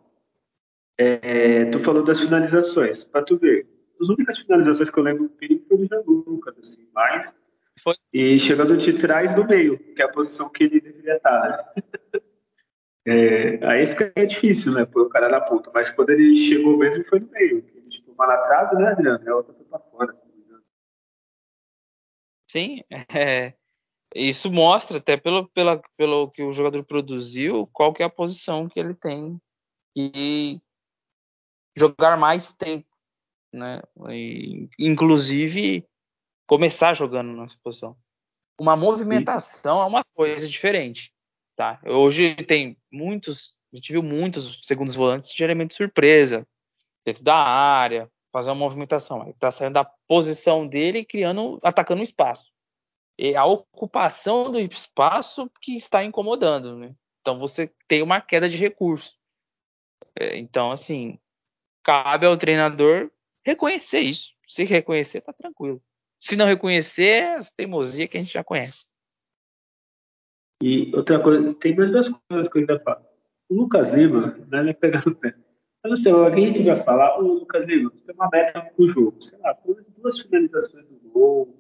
é, 0.98 1.66
tu 1.66 1.80
falou 1.80 2.04
das 2.04 2.20
finalizações. 2.20 3.04
Para 3.04 3.24
tu 3.24 3.38
ver, 3.38 3.68
as 4.00 4.10
únicas 4.10 4.38
finalizações 4.38 4.90
que 4.90 5.00
eu 5.00 5.04
lembro 5.04 5.28
do 5.28 5.38
Felipe 5.38 5.68
foi 5.68 5.78
do 5.78 5.88
Jean 5.88 6.04
Lucas, 6.06 6.58
assim, 6.58 6.88
mais. 6.94 7.34
Foi. 7.82 7.96
E 8.14 8.40
chegando 8.40 8.78
de 8.78 8.94
trás 8.94 9.34
do 9.34 9.46
meio, 9.46 9.78
que 9.78 10.02
é 10.02 10.06
a 10.06 10.12
posição 10.12 10.50
que 10.50 10.64
ele 10.64 10.80
deveria 10.80 11.18
estar, 11.18 11.74
né? 11.76 12.22
É, 13.08 13.64
aí 13.68 13.86
fica 13.86 14.12
difícil, 14.26 14.74
né? 14.74 14.84
Pôr 14.84 15.04
o 15.04 15.10
cara 15.10 15.30
na 15.30 15.40
ponta. 15.40 15.70
Mas 15.72 15.92
quando 15.92 16.10
ele 16.10 16.36
chegou 16.36 16.76
mesmo, 16.76 17.06
foi 17.06 17.20
no 17.20 17.30
meio. 17.30 17.64
Ele 17.76 17.88
tipo, 17.88 18.12
uma 18.12 18.26
na 18.26 18.38
trave, 18.38 18.76
né, 18.78 18.88
Adriano? 18.88 19.24
E 19.24 19.30
a 19.30 19.36
outra 19.36 19.54
foi 19.54 19.64
pra 19.64 19.78
fora. 19.78 20.16
Sim, 22.50 22.82
é, 23.14 23.54
isso 24.16 24.52
mostra 24.52 24.98
até 24.98 25.18
pelo, 25.18 25.48
pela, 25.50 25.80
pelo 25.96 26.32
que 26.32 26.42
o 26.42 26.52
jogador 26.52 26.84
produziu, 26.84 27.70
qual 27.72 27.94
que 27.94 28.02
é 28.02 28.06
a 28.08 28.10
posição 28.10 28.68
que 28.68 28.80
ele 28.80 28.96
tem 28.96 29.40
que 29.94 30.62
jogar 31.76 32.18
mais 32.18 32.52
tempo, 32.54 32.88
né? 33.54 33.82
E, 34.10 34.70
inclusive 34.80 35.86
começar 36.48 36.94
jogando 36.94 37.34
nessa 37.34 37.58
posição. 37.64 37.98
Uma 38.60 38.76
movimentação 38.76 39.82
é 39.82 39.86
uma 39.86 40.04
coisa 40.14 40.48
diferente. 40.48 41.14
Tá? 41.56 41.80
Hoje 41.86 42.36
tem 42.36 42.78
muitos, 42.92 43.56
a 43.74 43.78
gente 43.78 43.92
viu 43.92 44.04
muitos 44.04 44.60
segundos 44.64 44.96
volantes 44.96 45.32
de 45.32 45.44
elemento 45.44 45.70
de 45.70 45.78
surpresa, 45.78 46.46
dentro 47.06 47.24
da 47.24 47.36
área, 47.36 48.12
fazer 48.32 48.50
uma 48.50 48.56
movimentação. 48.56 49.22
Ele 49.22 49.32
está 49.32 49.50
saindo 49.52 49.74
da 49.74 49.86
posição 50.08 50.68
dele 50.68 51.00
e 51.00 51.06
criando, 51.06 51.60
atacando 51.64 52.02
o 52.02 52.04
espaço. 52.04 52.52
E 53.18 53.36
a 53.36 53.46
ocupação 53.46 54.52
do 54.52 54.60
espaço 54.60 55.50
que 55.62 55.78
está 55.78 56.04
incomodando, 56.04 56.78
né? 56.78 56.94
Então 57.22 57.40
você 57.40 57.72
tem 57.88 58.02
uma 58.02 58.20
queda 58.20 58.50
de 58.50 58.58
recurso. 58.58 59.16
É, 60.20 60.38
então, 60.38 60.72
assim, 60.72 61.18
cabe 61.86 62.26
ao 62.26 62.36
treinador 62.36 63.12
reconhecer 63.46 64.00
isso. 64.00 64.32
Se 64.48 64.64
reconhecer, 64.64 65.22
tá 65.22 65.32
tranquilo. 65.32 65.82
Se 66.20 66.36
não 66.36 66.48
reconhecer, 66.48 67.04
é 67.04 67.36
a 67.36 67.40
teimosia 67.56 68.08
que 68.08 68.18
a 68.18 68.22
gente 68.22 68.34
já 68.34 68.44
conhece. 68.44 68.86
E 70.64 70.92
outra 70.96 71.22
coisa, 71.22 71.54
tem 71.56 71.76
mais 71.76 71.92
duas 71.92 72.10
coisas 72.10 72.48
que 72.48 72.58
eu 72.58 72.62
ainda 72.62 72.80
falo. 72.80 73.06
O 73.50 73.56
Lucas 73.56 73.92
Lima, 73.92 74.36
né, 74.50 74.60
ele 74.60 74.74
pegar 74.74 75.04
no 75.06 75.16
pé. 75.16 75.36
Eu 75.84 75.90
não 75.90 75.98
sei, 75.98 76.12
alguém 76.12 76.52
tiver 76.52 76.84
falar, 76.84 77.20
o 77.20 77.22
Lucas 77.22 77.66
Lima, 77.68 77.92
tem 77.92 78.16
uma 78.16 78.30
meta 78.34 78.62
pro 78.62 78.90
jogo, 78.90 79.22
sei 79.22 79.38
lá, 79.40 79.56
duas 79.98 80.20
finalizações 80.20 80.88
do 80.88 81.10
gol, 81.10 81.56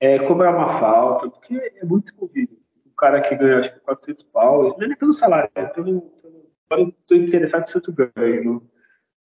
é, 0.00 0.18
cobrar 0.20 0.56
uma 0.56 0.80
falta, 0.80 1.28
porque 1.28 1.54
é 1.54 1.84
muito 1.84 2.06
escondido. 2.06 2.56
O 2.86 2.94
cara 2.94 3.20
que 3.20 3.34
ganha, 3.34 3.58
acho 3.58 3.74
que 3.74 3.80
400 3.80 4.24
pau, 4.24 4.76
não 4.78 4.86
é 4.90 4.96
pelo 4.96 5.12
salário, 5.12 5.50
é 5.54 5.66
pelo. 5.66 6.00
pelo 6.00 6.50
eu 6.72 6.88
estou 6.88 7.16
interessado 7.16 7.66
que 7.66 7.80
tu 7.80 7.92
ganhe, 7.92 8.60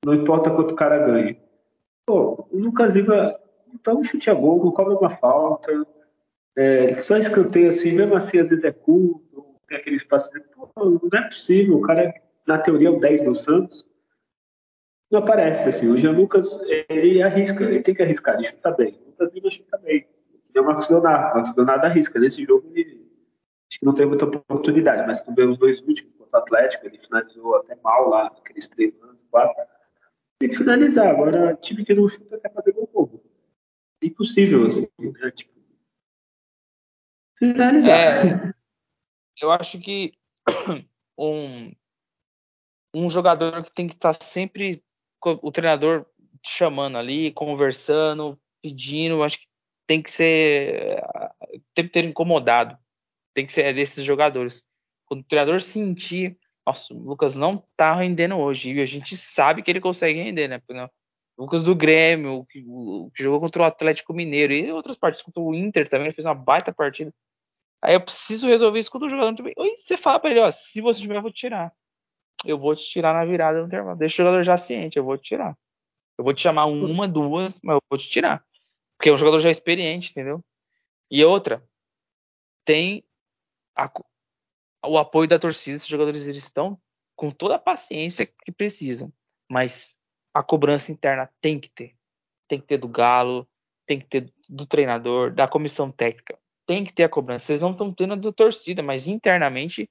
não, 0.05 0.13
importa 0.13 0.51
quanto 0.51 0.71
o 0.71 0.75
cara 0.75 1.05
ganha. 1.05 1.37
Pô, 2.05 2.47
o 2.51 2.57
Lucas 2.57 2.95
Lima 2.95 3.35
dá 3.83 3.93
um 3.93 4.03
chute 4.03 4.29
a 4.29 4.33
gol, 4.33 4.71
cobra 4.71 4.95
uma 4.95 5.09
falta, 5.09 5.71
é, 6.55 6.93
só 6.93 7.17
escanteio 7.17 7.69
assim, 7.69 7.91
mesmo 7.91 8.15
assim, 8.15 8.39
às 8.39 8.49
vezes 8.49 8.63
é 8.63 8.71
curto, 8.71 9.45
tem 9.67 9.77
aquele 9.77 9.97
espaço 9.97 10.29
pô, 10.55 10.99
não 11.11 11.19
é 11.19 11.23
possível, 11.23 11.77
o 11.77 11.81
cara, 11.81 12.13
na 12.47 12.57
teoria, 12.57 12.87
é 12.87 12.91
o 12.91 12.99
10 12.99 13.23
do 13.23 13.35
Santos, 13.35 13.85
não 15.11 15.19
aparece 15.19 15.69
assim. 15.69 15.87
O 15.87 15.97
Jean 15.97 16.11
Lucas, 16.11 16.59
ele 16.89 17.21
arrisca, 17.21 17.63
ele 17.63 17.81
tem 17.81 17.93
que 17.93 18.01
arriscar, 18.01 18.35
ele 18.35 18.45
chuta 18.45 18.71
bem. 18.71 18.99
O 19.05 19.09
Lucas 19.09 19.33
Lima 19.33 19.51
chuta 19.51 19.77
bem. 19.77 20.07
É 20.53 20.61
o 20.61 20.65
Marcos 20.65 20.89
Leonardo, 20.89 21.31
o 21.31 21.35
Marcos 21.35 21.55
Leonardo 21.55 21.85
arrisca. 21.85 22.19
Nesse 22.19 22.43
jogo, 22.45 22.71
ele 22.73 23.05
acho 23.69 23.79
que 23.79 23.85
não 23.85 23.93
tem 23.93 24.05
muita 24.05 24.25
oportunidade, 24.25 25.05
mas 25.05 25.23
vê 25.35 25.43
os 25.43 25.57
dois 25.57 25.81
últimos 25.81 26.13
contra 26.17 26.39
o 26.39 26.41
Atlético, 26.41 26.85
ele 26.85 26.97
finalizou 26.97 27.55
até 27.57 27.75
mal 27.83 28.09
lá, 28.09 28.27
aqueles 28.27 28.67
três 28.67 28.93
anos, 29.01 29.17
quatro. 29.29 29.55
Tem 30.39 30.49
que 30.49 30.57
finalizar. 30.57 31.07
Agora, 31.07 31.55
time 31.55 31.85
que 31.85 31.93
não 31.93 32.07
chuta 32.07 32.39
quer 32.39 32.53
fazer 32.53 32.73
gol 32.73 32.89
novo. 32.93 33.23
Impossível, 34.03 34.65
assim, 34.65 34.87
né? 34.99 35.31
Tipo, 35.31 35.53
finalizar. 37.37 38.27
É, 38.47 38.53
eu 39.41 39.51
acho 39.51 39.79
que 39.79 40.13
um, 41.17 41.73
um 42.93 43.09
jogador 43.09 43.63
que 43.63 43.73
tem 43.73 43.87
que 43.87 43.95
estar 43.95 44.13
tá 44.13 44.25
sempre 44.25 44.83
o 45.21 45.51
treinador 45.51 46.05
chamando 46.45 46.97
ali, 46.97 47.31
conversando, 47.31 48.39
pedindo, 48.61 49.23
acho 49.23 49.39
que 49.39 49.47
tem 49.87 50.01
que 50.01 50.11
ser 50.11 51.01
tem 51.73 51.85
que 51.85 51.91
ter 51.91 52.05
incomodado. 52.05 52.77
Tem 53.33 53.45
que 53.45 53.51
ser 53.51 53.73
desses 53.73 54.03
jogadores. 54.03 54.63
Quando 55.05 55.21
o 55.21 55.25
treinador 55.25 55.61
sentir, 55.61 56.37
nossa, 56.65 56.93
o 56.93 56.97
Lucas 56.97 57.35
não 57.35 57.63
tá 57.77 57.93
rendendo 57.93 58.37
hoje, 58.37 58.73
e 58.73 58.81
a 58.81 58.85
gente 58.85 59.15
sabe 59.15 59.61
que 59.61 59.69
ele 59.69 59.79
consegue 59.79 60.21
render, 60.21 60.47
né? 60.47 60.61
O 61.37 61.43
Lucas 61.43 61.63
do 61.63 61.75
Grêmio, 61.75 62.45
que, 62.45 62.61
que 62.61 63.23
jogou 63.23 63.39
contra 63.39 63.61
o 63.61 63.65
Atlético 63.65 64.13
Mineiro 64.13 64.53
e 64.53 64.71
outras 64.71 64.97
partidas 64.97 65.23
contra 65.23 65.41
o 65.41 65.53
Inter 65.53 65.87
também, 65.87 66.11
fez 66.11 66.25
uma 66.25 66.33
baita 66.33 66.73
partida. 66.73 67.13
Aí 67.81 67.93
eu 67.93 68.01
preciso 68.01 68.47
resolver 68.47 68.79
isso 68.79 68.89
quando 68.89 69.03
o 69.03 69.09
jogador 69.09 69.35
tiver. 69.35 69.53
Ou 69.57 69.65
você 69.77 69.95
fala 69.95 70.19
pra 70.19 70.31
ele, 70.31 70.39
ó, 70.39 70.49
se 70.49 70.81
você 70.81 71.01
tiver, 71.01 71.17
eu 71.17 71.21
vou 71.21 71.31
te 71.31 71.41
tirar. 71.41 71.71
Eu 72.43 72.57
vou 72.57 72.75
te 72.75 72.83
tirar 72.83 73.13
na 73.13 73.25
virada 73.25 73.59
no 73.59 73.67
intervalo. 73.67 73.97
Deixa 73.97 74.15
o 74.21 74.25
jogador 74.25 74.43
já 74.43 74.57
ciente, 74.57 74.97
eu 74.97 75.03
vou 75.03 75.17
te 75.17 75.23
tirar. 75.23 75.55
Eu 76.17 76.23
vou 76.23 76.33
te 76.33 76.41
chamar 76.41 76.65
uma, 76.65 77.07
duas, 77.07 77.59
mas 77.61 77.75
eu 77.75 77.81
vou 77.89 77.99
te 77.99 78.09
tirar. 78.09 78.43
Porque 78.97 79.09
é 79.09 79.13
um 79.13 79.17
jogador 79.17 79.39
já 79.39 79.51
experiente, 79.51 80.11
entendeu? 80.11 80.43
E 81.11 81.23
outra, 81.23 81.63
tem 82.63 83.03
a, 83.75 83.91
o 84.87 84.97
apoio 84.97 85.27
da 85.27 85.39
torcida. 85.39 85.77
Esses 85.77 85.87
jogadores 85.87 86.27
eles 86.27 86.43
estão 86.43 86.79
com 87.15 87.31
toda 87.31 87.55
a 87.55 87.59
paciência 87.59 88.25
que 88.25 88.51
precisam. 88.51 89.11
Mas 89.49 89.97
a 90.33 90.43
cobrança 90.43 90.91
interna 90.91 91.29
tem 91.41 91.59
que 91.59 91.69
ter. 91.69 91.95
Tem 92.47 92.59
que 92.59 92.67
ter 92.67 92.77
do 92.77 92.87
Galo, 92.87 93.47
tem 93.85 93.99
que 93.99 94.07
ter 94.07 94.33
do 94.49 94.65
treinador, 94.65 95.31
da 95.31 95.47
comissão 95.47 95.91
técnica 95.91 96.37
tem 96.65 96.83
que 96.83 96.93
ter 96.93 97.03
a 97.03 97.09
cobrança. 97.09 97.45
Vocês 97.45 97.61
não 97.61 97.71
estão 97.71 97.93
tendo 97.93 98.13
a 98.13 98.17
da 98.17 98.31
torcida, 98.31 98.81
mas 98.81 99.07
internamente 99.07 99.89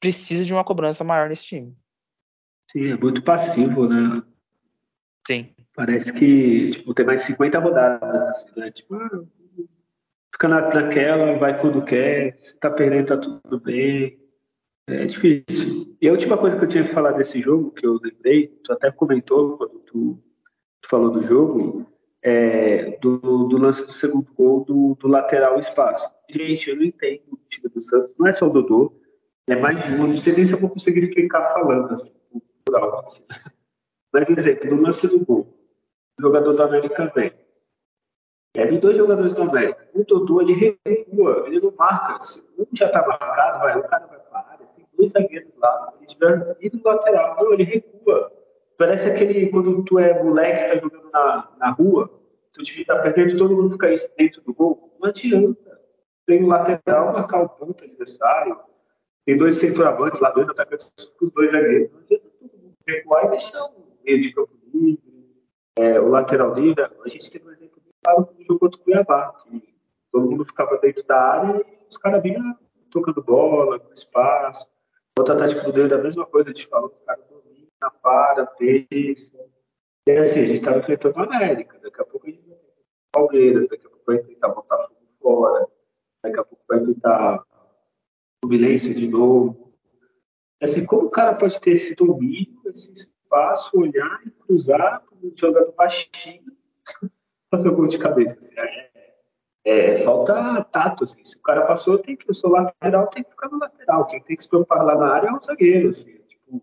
precisa 0.00 0.44
de 0.44 0.52
uma 0.52 0.64
cobrança 0.64 1.02
maior 1.02 1.28
nesse 1.28 1.44
time. 1.44 1.76
Sim, 2.70 2.92
é 2.92 2.96
muito 2.96 3.22
passivo, 3.22 3.88
né? 3.88 4.22
Sim. 5.26 5.54
Parece 5.74 6.12
que 6.12 6.70
tipo, 6.70 6.94
tem 6.94 7.06
mais 7.06 7.22
50 7.22 7.58
rodadas, 7.58 8.24
assim, 8.26 8.60
né? 8.60 8.70
Tipo, 8.70 8.94
ah, 8.94 9.24
fica 10.38 10.48
na, 10.48 10.72
naquela, 10.72 11.36
vai 11.36 11.60
quando 11.60 11.84
quer, 11.84 12.38
se 12.40 12.56
tá 12.60 12.70
perdendo, 12.70 13.08
tá 13.08 13.18
tudo 13.18 13.60
bem. 13.60 14.16
É 14.86 15.04
difícil. 15.04 15.96
E 16.00 16.08
a 16.08 16.12
última 16.12 16.38
coisa 16.38 16.56
que 16.56 16.64
eu 16.64 16.68
tinha 16.68 16.84
que 16.84 16.94
falar 16.94 17.12
desse 17.12 17.42
jogo, 17.42 17.72
que 17.72 17.84
eu 17.84 17.98
lembrei, 18.00 18.46
tu 18.64 18.72
até 18.72 18.90
comentou 18.90 19.58
quando 19.58 19.80
tu, 19.80 20.22
tu 20.80 20.88
falou 20.88 21.10
do 21.10 21.22
jogo, 21.22 21.86
é, 22.22 22.96
do, 22.98 23.18
do, 23.48 23.58
lance 23.58 23.84
do 23.84 23.92
segundo 23.92 24.32
gol 24.32 24.64
do, 24.64 24.94
do, 24.94 25.08
lateral 25.08 25.58
espaço. 25.58 26.08
Gente, 26.30 26.70
eu 26.70 26.76
não 26.76 26.84
entendo 26.84 27.22
o 27.32 27.38
time 27.50 27.68
do 27.68 27.80
Santos, 27.80 28.14
não 28.18 28.28
é 28.28 28.32
só 28.32 28.46
o 28.46 28.50
Dodô, 28.50 28.98
é 29.46 29.56
mais 29.56 29.84
de 29.84 29.92
um, 29.92 30.06
não 30.06 30.16
sei 30.16 30.34
nem 30.34 30.46
se 30.46 30.52
eu 30.52 30.58
vou 30.58 30.70
conseguir 30.70 31.00
explicar 31.00 31.52
falando 31.52 31.92
assim, 31.92 32.14
por 32.64 32.76
algo 32.76 32.98
assim. 32.98 33.24
Mas, 34.12 34.30
exemplo, 34.30 34.74
no 34.74 34.82
lance 34.82 35.06
do 35.06 35.22
gol, 35.24 35.54
o 36.18 36.22
jogador 36.22 36.54
do 36.54 36.62
América 36.62 37.12
vem. 37.14 37.32
É 38.54 38.66
de 38.66 38.78
dois 38.78 38.96
jogadores 38.96 39.34
do 39.34 39.42
América. 39.42 39.88
O 39.94 40.04
Dodô, 40.04 40.40
ele 40.40 40.54
recua, 40.84 41.44
ele 41.46 41.60
não 41.60 41.72
marca. 41.76 42.20
Se 42.20 42.40
um 42.58 42.66
já 42.72 42.86
está 42.86 43.06
marcado, 43.06 43.58
vai, 43.60 43.78
o 43.78 43.82
cara 43.84 44.06
vai 44.06 44.18
para 44.18 44.38
a 44.38 44.52
área, 44.52 44.66
tem 44.74 44.86
dois 44.96 45.12
zagueiros 45.12 45.54
lá, 45.56 45.92
ele 45.96 46.06
tiver 46.06 46.56
ido 46.60 46.78
no 46.78 46.84
lateral. 46.84 47.36
Não, 47.36 47.52
ele 47.52 47.64
recua. 47.64 48.32
Parece 48.76 49.08
aquele, 49.08 49.48
quando 49.48 49.82
tu 49.84 49.98
é 49.98 50.22
moleque, 50.22 50.72
tá 50.72 50.80
jogando 50.80 51.10
na, 51.12 51.48
na 51.58 51.70
rua, 51.70 52.10
se 52.52 52.60
o 52.60 52.64
time 52.64 52.84
tá 52.84 52.98
perdendo, 53.00 53.36
todo 53.36 53.54
mundo 53.54 53.72
fica 53.72 53.94
dentro 54.16 54.42
do 54.42 54.54
gol. 54.54 54.96
Não 55.00 55.08
adianta. 55.08 55.78
Tem 56.26 56.44
um 56.44 56.48
lateral 56.48 57.12
marcar 57.12 57.42
o 57.42 57.48
ponto 57.48 57.84
adversário. 57.84 58.58
Tem 59.24 59.36
dois 59.36 59.56
centroavantes 59.56 60.20
lá, 60.20 60.30
dois 60.30 60.48
atacantes 60.48 60.92
os 61.20 61.32
dois 61.32 61.50
zagueiros. 61.50 61.90
Não 61.92 62.00
adianta 62.00 62.28
todo 62.40 62.52
mundo 62.56 62.74
recuar 62.86 63.26
e 63.26 63.30
deixar 63.30 63.64
o 63.64 63.98
meio 64.04 64.20
de 64.20 64.32
campo 64.32 64.52
livre, 64.72 65.02
é, 65.78 66.00
o 66.00 66.08
lateral 66.08 66.54
livre. 66.54 66.82
A 66.82 67.08
gente 67.08 67.30
tem 67.30 67.42
um 67.44 67.52
exemplo 67.52 67.77
no 68.06 68.44
jogo 68.44 68.60
contra 68.60 68.80
o 68.80 68.84
Cuiabá, 68.84 69.32
que 69.44 69.74
todo 70.10 70.30
mundo 70.30 70.44
ficava 70.44 70.78
dentro 70.78 71.04
da 71.06 71.20
área 71.20 71.64
e 71.66 71.88
os 71.88 71.96
caras 71.96 72.22
vinham 72.22 72.56
tocando 72.90 73.22
bola, 73.22 73.80
espaço. 73.92 74.66
Outra 75.18 75.36
tática 75.36 75.62
do 75.62 75.72
Deus 75.72 75.90
é 75.90 75.94
a 75.94 76.02
mesma 76.02 76.26
coisa, 76.26 76.50
a 76.50 76.52
gente 76.52 76.68
falou, 76.68 76.90
os 76.90 77.04
caras 77.04 77.24
para, 78.02 78.46
pensa. 78.46 79.38
E 80.06 80.12
assim, 80.12 80.40
a 80.40 80.46
gente 80.46 80.58
estava 80.58 80.78
enfrentando 80.78 81.18
o 81.18 81.22
América, 81.22 81.78
daqui 81.80 82.00
a 82.00 82.04
pouco 82.04 82.26
a 82.26 82.30
gente 82.30 82.48
vai 82.48 82.56
ter 82.56 82.68
Palmeiras, 83.12 83.68
daqui 83.68 83.86
a 83.86 83.90
pouco 83.90 84.04
vai 84.06 84.18
tentar 84.18 84.48
botar 84.48 84.78
fogo 84.84 85.06
fora, 85.20 85.68
daqui 86.22 86.40
a 86.40 86.44
pouco 86.44 86.64
vai 86.68 86.80
tentar 86.80 87.44
Fluminense 88.42 88.94
de 88.94 89.08
novo. 89.08 89.74
Assim, 90.62 90.84
como 90.86 91.06
o 91.06 91.10
cara 91.10 91.34
pode 91.34 91.60
ter 91.60 91.72
esse 91.72 91.94
domínio, 91.94 92.60
esse 92.66 92.92
espaço, 92.92 93.78
olhar 93.78 94.20
e 94.26 94.30
cruzar, 94.30 95.02
jogando 95.36 95.72
baixinho, 95.72 96.52
o 97.52 97.72
gol 97.72 97.86
de 97.86 97.98
cabeça? 97.98 98.38
Assim, 98.38 98.54
é, 98.58 98.90
é, 99.64 99.96
falta 99.98 100.62
tato. 100.64 101.04
Assim. 101.04 101.24
Se 101.24 101.36
o 101.36 101.42
cara 101.42 101.66
passou, 101.66 101.98
tem 101.98 102.16
que 102.16 102.30
o 102.30 102.34
seu 102.34 102.50
lateral 102.50 103.06
tem 103.08 103.22
que 103.22 103.30
ficar 103.30 103.48
no 103.48 103.58
lateral. 103.58 104.06
Quem 104.06 104.22
tem 104.22 104.36
que 104.36 104.42
se 104.42 104.48
preocupar 104.48 104.84
lá 104.84 104.96
na 104.96 105.12
área 105.12 105.28
é 105.28 105.32
o 105.32 105.42
zagueiro. 105.42 105.88
Assim, 105.88 106.18
tipo, 106.28 106.62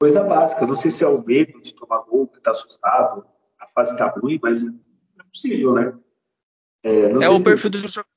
coisa 0.00 0.22
básica. 0.22 0.66
Não 0.66 0.76
sei 0.76 0.90
se 0.90 1.04
é 1.04 1.08
o 1.08 1.22
medo 1.22 1.60
de 1.60 1.74
tomar 1.74 2.00
gol, 2.00 2.28
que 2.28 2.38
está 2.38 2.50
assustado, 2.52 3.26
a 3.58 3.66
fase 3.68 3.92
está 3.92 4.06
ruim, 4.08 4.38
mas 4.42 4.62
não 4.62 4.80
é 5.20 5.24
possível, 5.24 5.74
né? 5.74 5.98
É, 6.84 7.10
é 7.24 7.28
o 7.28 7.42
perfil 7.42 7.70
do 7.70 7.78
jogador. 7.78 8.12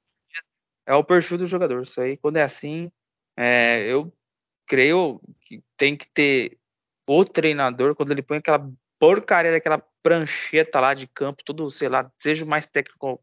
É 0.87 0.93
o 0.93 1.03
perfil 1.03 1.37
do 1.37 1.47
jogador. 1.47 1.83
Isso 1.83 1.99
aí, 1.99 2.17
quando 2.17 2.37
é 2.37 2.43
assim, 2.43 2.91
é, 3.37 3.81
eu 3.91 4.11
creio 4.67 5.19
que 5.41 5.63
tem 5.77 5.95
que 5.95 6.07
ter 6.09 6.57
o 7.07 7.23
treinador, 7.23 7.95
quando 7.95 8.11
ele 8.11 8.21
põe 8.21 8.37
aquela 8.37 8.67
porcaria 8.99 9.51
daquela 9.51 9.83
prancheta 10.05 10.79
lá 10.79 10.93
de 10.93 11.07
campo, 11.07 11.41
tudo, 11.43 11.71
sei 11.71 11.89
lá, 11.89 12.11
seja 12.19 12.45
mais 12.45 12.67
técnico, 12.67 13.19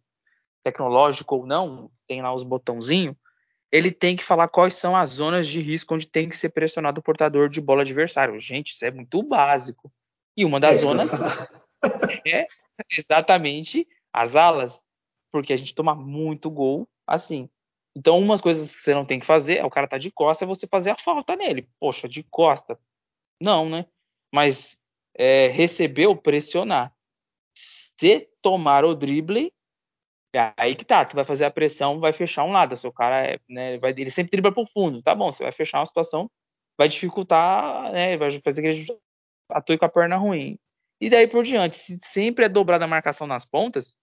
tecnológico 0.65 1.37
ou 1.37 1.47
não, 1.47 1.89
tem 2.09 2.21
lá 2.21 2.35
os 2.35 2.43
botãozinhos, 2.43 3.15
ele 3.71 3.93
tem 3.93 4.17
que 4.17 4.25
falar 4.25 4.49
quais 4.49 4.75
são 4.75 4.97
as 4.97 5.11
zonas 5.11 5.47
de 5.47 5.61
risco 5.61 5.95
onde 5.95 6.09
tem 6.09 6.29
que 6.29 6.37
ser 6.37 6.49
pressionado 6.49 6.99
o 6.99 7.03
portador 7.03 7.49
de 7.49 7.61
bola 7.61 7.83
adversário. 7.83 8.39
Gente, 8.41 8.73
isso 8.73 8.85
é 8.85 8.91
muito 8.91 9.23
básico. 9.23 9.93
E 10.37 10.45
uma 10.45 10.59
das 10.59 10.79
é 10.79 10.81
zonas 10.81 11.11
é 12.27 12.49
exatamente 12.91 13.87
as 14.13 14.35
alas, 14.35 14.83
porque 15.31 15.53
a 15.53 15.57
gente 15.57 15.77
toma 15.77 15.95
muito 15.95 16.51
gol 16.51 16.89
assim. 17.07 17.49
Então, 17.95 18.19
umas 18.19 18.41
coisas 18.41 18.75
que 18.75 18.83
você 18.83 18.93
não 18.93 19.07
tem 19.07 19.21
que 19.21 19.27
fazer 19.27 19.59
é 19.59 19.65
o 19.65 19.71
cara 19.71 19.87
tá 19.87 19.99
de 19.99 20.11
costa, 20.11 20.45
é 20.45 20.49
você 20.49 20.67
fazer 20.67 20.91
a 20.91 20.99
falta 20.99 21.37
nele. 21.37 21.69
Poxa, 21.79 22.09
de 22.09 22.25
costa. 22.25 22.77
Não, 23.41 23.69
né? 23.71 23.87
Mas 24.35 24.77
é, 25.15 25.49
recebeu, 25.49 26.17
pressionar. 26.17 26.93
Se 27.55 28.29
tomar 28.41 28.85
o 28.85 28.95
drible, 28.95 29.53
é 30.35 30.53
aí 30.57 30.75
que 30.75 30.85
tá, 30.85 31.05
tu 31.05 31.15
vai 31.15 31.25
fazer 31.25 31.45
a 31.45 31.51
pressão, 31.51 32.01
vai 32.01 32.13
fechar 32.13 32.45
um 32.45 32.53
lado, 32.53 32.77
seu 32.77 32.93
cara 32.93 33.27
é, 33.27 33.41
né, 33.49 33.79
vai, 33.79 33.91
ele 33.91 34.11
sempre 34.11 34.31
dribla 34.31 34.53
pro 34.53 34.67
fundo, 34.67 35.03
tá 35.03 35.15
bom, 35.15 35.31
você 35.31 35.43
vai 35.43 35.53
fechar 35.53 35.79
uma 35.79 35.87
situação, 35.87 36.31
vai 36.77 36.89
dificultar, 36.89 37.93
né, 37.93 38.17
vai 38.17 38.31
fazer 38.41 38.63
que 38.63 38.69
ele 38.69 38.87
atue 39.51 39.79
com 39.79 39.85
a 39.85 39.89
perna 39.91 40.17
ruim. 40.17 40.59
E 41.01 41.11
daí 41.11 41.27
por 41.27 41.45
diante, 41.45 41.77
se 41.77 41.99
sempre 42.03 42.47
é 42.47 42.49
dobrada 42.49 42.85
a 42.85 42.89
marcação 42.89 43.27
nas 43.27 43.45
pontas, 43.45 43.95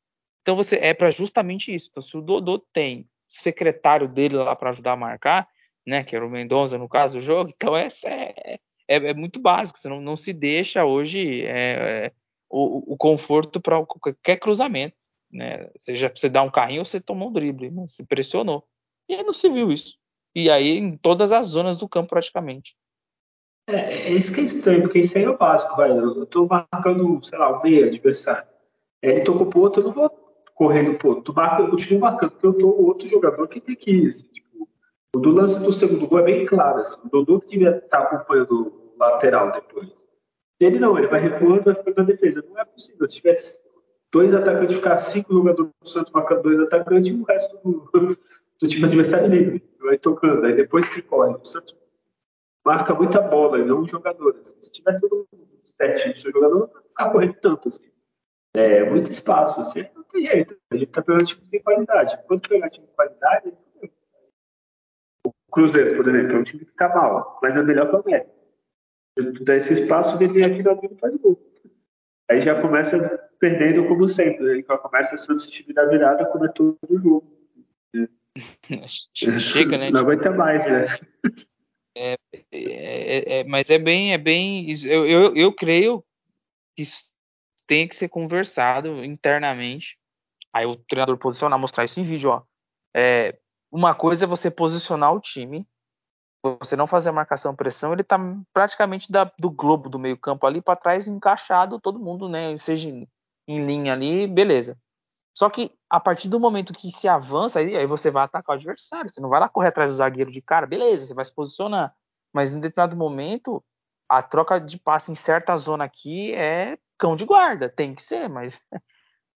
então 0.41 0.55
você 0.55 0.75
é 0.77 0.93
para 0.93 1.09
justamente 1.09 1.73
isso. 1.73 1.87
Então 1.89 2.01
se 2.03 2.15
o 2.15 2.21
Dodô 2.21 2.59
tem 2.71 3.09
secretário 3.27 4.07
dele 4.07 4.35
lá 4.35 4.55
para 4.55 4.69
ajudar 4.69 4.93
a 4.93 4.97
marcar, 4.97 5.47
né, 5.85 6.03
que 6.03 6.15
era 6.15 6.25
o 6.25 6.29
Mendonça 6.29 6.77
no 6.77 6.87
caso 6.87 7.15
do 7.19 7.21
jogo, 7.21 7.51
então 7.55 7.75
essa 7.75 8.07
é, 8.07 8.59
é, 8.89 9.09
é 9.09 9.13
muito 9.13 9.39
básico, 9.39 9.77
você 9.77 9.87
não, 9.87 10.01
não 10.01 10.15
se 10.15 10.33
deixa 10.33 10.83
hoje 10.83 11.45
é, 11.45 12.07
é 12.07 12.11
o, 12.49 12.93
o 12.93 12.97
conforto 12.97 13.61
para 13.61 13.85
qualquer 13.85 14.37
cruzamento 14.37 14.95
né? 15.31 15.69
Seja 15.79 16.11
você 16.13 16.29
dar 16.29 16.43
um 16.43 16.51
carrinho 16.51 16.81
ou 16.81 16.85
você 16.85 16.99
tomou 16.99 17.29
um 17.29 17.33
drible, 17.33 17.69
né? 17.69 17.85
se 17.87 18.03
pressionou. 18.03 18.65
E 19.07 19.21
não 19.23 19.33
se 19.33 19.49
viu 19.49 19.71
isso. 19.71 19.97
E 20.35 20.49
aí 20.49 20.77
em 20.77 20.97
todas 20.97 21.31
as 21.31 21.47
zonas 21.47 21.77
do 21.77 21.87
campo 21.87 22.09
praticamente. 22.09 22.75
É, 23.67 24.09
é 24.09 24.11
isso 24.11 24.33
que 24.33 24.41
é 24.41 24.43
estranho, 24.43 24.81
porque 24.81 24.99
isso 24.99 25.17
aí 25.17 25.23
é 25.23 25.29
o 25.29 25.37
básico, 25.37 25.75
vai. 25.75 25.91
Eu 25.91 26.25
tô 26.25 26.47
marcando, 26.47 27.23
sei 27.23 27.37
lá, 27.37 27.57
o 27.57 27.61
meio 27.61 27.85
adversário. 27.85 28.47
Ele 29.01 29.21
tocou 29.21 29.47
pro 29.47 29.61
outro, 29.61 29.81
eu 29.81 29.87
não 29.87 29.93
vou 29.93 30.09
correndo 30.55 30.97
pro 30.97 31.09
outro. 31.09 31.23
Tu 31.25 31.33
marca, 31.33 31.61
eu 31.61 31.69
continuo 31.69 32.01
marcando, 32.01 32.31
porque 32.31 32.47
eu 32.47 32.53
tô 32.53 32.67
o 32.67 32.85
outro 32.87 33.07
jogador 33.07 33.47
que 33.47 33.61
tem 33.61 33.75
que 33.75 33.91
ir. 33.91 34.07
Assim, 34.07 34.27
tipo, 34.27 34.67
o 35.15 35.19
do 35.19 35.31
lance 35.31 35.59
do 35.59 35.71
segundo 35.71 36.07
gol 36.07 36.19
é 36.19 36.23
bem 36.23 36.45
claro. 36.45 36.79
Assim, 36.79 36.99
o 37.03 37.09
Dodô 37.09 37.39
que 37.39 37.51
devia 37.51 37.77
estar 37.77 38.05
tá 38.05 38.15
acompanhando 38.15 38.78
lateral 38.99 39.51
depois. 39.51 39.89
Ele 40.59 40.79
não, 40.79 40.97
ele 40.97 41.07
vai 41.07 41.19
recuando, 41.19 41.63
vai 41.63 41.75
ficando 41.75 41.97
na 41.97 42.03
defesa. 42.03 42.43
Não 42.47 42.59
é 42.59 42.65
possível. 42.65 43.07
Se 43.07 43.15
tivesse 43.15 43.61
dois 44.11 44.33
atacantes, 44.33 44.75
ficar 44.75 44.99
cinco 44.99 45.33
jogadores 45.33 45.71
do 45.81 45.87
Santos 45.87 46.11
marcando 46.11 46.43
dois 46.43 46.59
atacantes 46.59 47.09
e 47.09 47.13
o 47.13 47.23
resto 47.23 47.57
do, 47.63 48.17
do 48.59 48.67
time 48.67 48.85
adversário 48.85 49.27
livre. 49.27 49.63
Vai 49.79 49.97
tocando. 49.97 50.45
Aí 50.45 50.53
depois 50.53 50.87
que 50.89 51.01
corre. 51.01 51.33
O 51.33 51.45
Santos 51.45 51.75
marca 52.65 52.93
muita 52.93 53.21
bola 53.21 53.59
e 53.59 53.65
não 53.65 53.87
jogadores. 53.87 54.55
Se 54.59 54.71
tiver 54.71 54.99
todo 54.99 55.27
mundo 55.31 55.47
certinho 55.63 56.13
do 56.13 56.19
seu 56.19 56.31
jogador, 56.31 56.59
não 56.59 56.67
vai 56.67 56.83
ficar 56.83 57.09
correndo 57.11 57.33
tanto 57.35 57.67
assim. 57.69 57.89
É 58.55 58.83
muito 58.89 59.11
espaço, 59.11 59.61
assim, 59.61 59.85
não 59.95 60.03
tem 60.03 60.25
jeito. 60.25 60.57
A 60.71 60.75
gente 60.75 60.87
tá 60.87 61.01
pegando 61.01 61.25
time 61.25 61.47
sem 61.49 61.61
qualidade. 61.61 62.19
Quando 62.27 62.49
pegar 62.49 62.69
time 62.69 62.87
de 62.87 62.93
qualidade, 62.93 63.53
o 65.25 65.31
Cruzeiro, 65.51 65.95
por 65.95 66.07
exemplo, 66.07 66.35
é 66.35 66.39
um 66.39 66.43
time 66.43 66.65
que 66.65 66.73
tá 66.73 66.89
mal, 66.89 67.39
mas 67.41 67.55
é 67.55 67.61
melhor 67.61 67.89
que 67.89 67.95
o 67.95 67.99
América. 67.99 68.38
Der 69.41 69.57
esse 69.57 69.73
espaço, 69.73 70.21
ele 70.21 70.33
vem 70.33 70.43
aqui 70.43 70.63
na 70.63 70.73
e 70.73 70.99
faz 70.99 71.15
gol. 71.17 71.39
Aí 72.29 72.41
já 72.41 72.61
começa 72.61 73.29
perdendo 73.39 73.87
como 73.87 74.07
sempre. 74.07 74.43
Né? 74.43 74.59
Então 74.59 74.77
começa 74.77 75.15
a 75.15 75.37
time 75.37 75.73
da 75.73 75.85
virada 75.85 76.25
como 76.27 76.45
é 76.45 76.49
todo 76.49 76.77
o 76.89 76.99
jogo. 76.99 77.39
Chega, 78.85 79.77
né? 79.77 79.89
Não 79.91 80.01
aguenta 80.01 80.31
mais, 80.31 80.63
né? 80.65 80.85
É, 81.97 82.15
é, 82.51 83.39
é, 83.39 83.43
mas 83.45 83.69
é 83.69 83.77
bem, 83.77 84.13
é 84.13 84.17
bem. 84.17 84.67
Eu, 84.85 85.05
eu, 85.05 85.35
eu 85.35 85.53
creio 85.53 86.03
que 86.75 86.83
isso 86.83 87.03
tem 87.67 87.87
que 87.87 87.95
ser 87.95 88.09
conversado 88.09 89.03
internamente. 89.03 89.97
Aí 90.53 90.65
o 90.65 90.75
treinador 90.75 91.17
posicionar, 91.17 91.59
mostrar 91.59 91.83
isso 91.83 91.99
em 91.99 92.03
vídeo, 92.03 92.29
ó. 92.29 92.43
É, 92.95 93.37
uma 93.71 93.93
coisa 93.93 94.25
é 94.25 94.27
você 94.27 94.49
posicionar 94.49 95.13
o 95.13 95.19
time 95.19 95.67
você 96.43 96.75
não 96.75 96.87
fazer 96.87 97.11
marcação 97.11 97.55
pressão, 97.55 97.93
ele 97.93 98.03
tá 98.03 98.17
praticamente 98.53 99.11
da, 99.11 99.31
do 99.37 99.49
globo 99.49 99.89
do 99.89 99.99
meio 99.99 100.17
campo 100.17 100.47
ali 100.47 100.61
para 100.61 100.75
trás 100.75 101.07
encaixado, 101.07 101.79
todo 101.79 101.99
mundo, 101.99 102.29
né, 102.29 102.57
seja 102.57 102.89
em, 102.89 103.07
em, 103.47 103.65
linha 103.65 103.93
ali, 103.93 104.27
beleza. 104.27 104.77
Só 105.33 105.49
que 105.49 105.71
a 105.89 105.99
partir 105.99 106.29
do 106.29 106.39
momento 106.39 106.73
que 106.73 106.91
se 106.91 107.07
avança, 107.07 107.59
aí, 107.59 107.75
aí 107.75 107.85
você 107.85 108.09
vai 108.09 108.23
atacar 108.23 108.55
o 108.55 108.57
adversário, 108.57 109.09
você 109.09 109.21
não 109.21 109.29
vai 109.29 109.39
lá 109.39 109.49
correr 109.49 109.69
atrás 109.69 109.89
do 109.89 109.97
zagueiro 109.97 110.31
de 110.31 110.41
cara, 110.41 110.65
beleza, 110.65 111.07
você 111.07 111.13
vai 111.13 111.25
se 111.25 111.33
posicionar. 111.33 111.93
Mas 112.33 112.53
em 112.53 112.59
determinado 112.59 112.95
momento, 112.95 113.63
a 114.07 114.23
troca 114.23 114.59
de 114.59 114.79
passe 114.79 115.11
em 115.11 115.15
certa 115.15 115.55
zona 115.55 115.83
aqui 115.83 116.33
é 116.33 116.77
cão 116.97 117.15
de 117.15 117.25
guarda, 117.25 117.69
tem 117.69 117.93
que 117.95 118.01
ser, 118.01 118.29
mas 118.29 118.61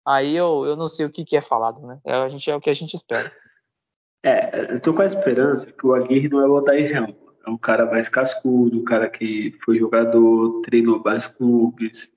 aí 0.06 0.36
eu, 0.36 0.66
eu 0.66 0.76
não 0.76 0.88
sei 0.88 1.06
o 1.06 1.12
que, 1.12 1.26
que 1.26 1.38
é 1.38 1.42
falado, 1.42 1.86
né? 1.86 2.00
É, 2.06 2.14
a 2.14 2.30
gente, 2.30 2.50
é 2.50 2.56
o 2.56 2.62
que 2.62 2.70
a 2.70 2.74
gente 2.74 2.96
espera. 2.96 3.32
É, 4.24 4.74
eu 4.74 4.80
tô 4.80 4.94
com 4.94 5.02
a 5.02 5.06
esperança 5.06 5.72
que 5.72 5.88
o 5.88 5.94
Aguirre 5.94 6.28
não 6.28 6.42
é 6.42 6.48
o 6.48 6.54
Odair 6.54 6.96
Helm. 6.96 7.12
É 7.46 7.50
um 7.50 7.58
cara 7.58 7.86
mais 7.86 8.10
cascudo, 8.10 8.80
um 8.80 8.84
cara 8.84 9.10
que 9.10 9.58
foi 9.64 9.78
jogador, 9.80 10.62
treinou 10.62 11.02
vários 11.02 11.28
clubes. 11.28 12.12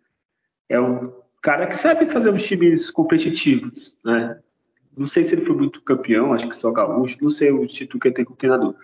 É 0.68 0.80
um 0.80 1.00
cara 1.40 1.66
que 1.66 1.76
sabe 1.76 2.06
fazer 2.06 2.30
uns 2.30 2.44
times 2.44 2.90
competitivos, 2.90 3.96
né? 4.04 4.38
Não 4.96 5.06
sei 5.06 5.24
se 5.24 5.34
ele 5.34 5.44
foi 5.44 5.56
muito 5.56 5.80
campeão, 5.82 6.32
acho 6.32 6.48
que 6.48 6.56
só 6.56 6.70
gaúcho, 6.70 7.16
não 7.22 7.30
sei 7.30 7.50
o 7.50 7.66
título 7.66 8.00
que 8.00 8.08
ele 8.08 8.14
tem 8.14 8.24
como 8.24 8.36
treinador. 8.36 8.74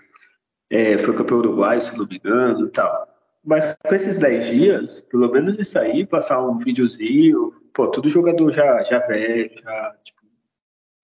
É, 0.71 0.99
foi 0.99 1.15
campeão 1.15 1.39
uruguaio, 1.39 1.81
se 1.81 1.97
não 1.97 2.07
me 2.07 2.17
engano 2.17 2.67
e 2.67 2.71
tal. 2.71 3.09
Mas 3.45 3.77
com 3.87 3.95
esses 3.95 4.19
10 4.19 4.47
dias, 4.47 5.01
pelo 5.03 5.31
menos 5.31 5.59
isso 5.59 5.79
aí, 5.79 6.07
passar 6.07 6.41
um 6.47 6.59
videozinho, 6.59 7.53
pô, 7.73 7.89
todo 7.89 8.09
jogador 8.09 8.53
já, 8.53 8.83
já 8.85 8.99
velho, 9.07 9.51
já, 9.63 9.97
tipo, 10.05 10.18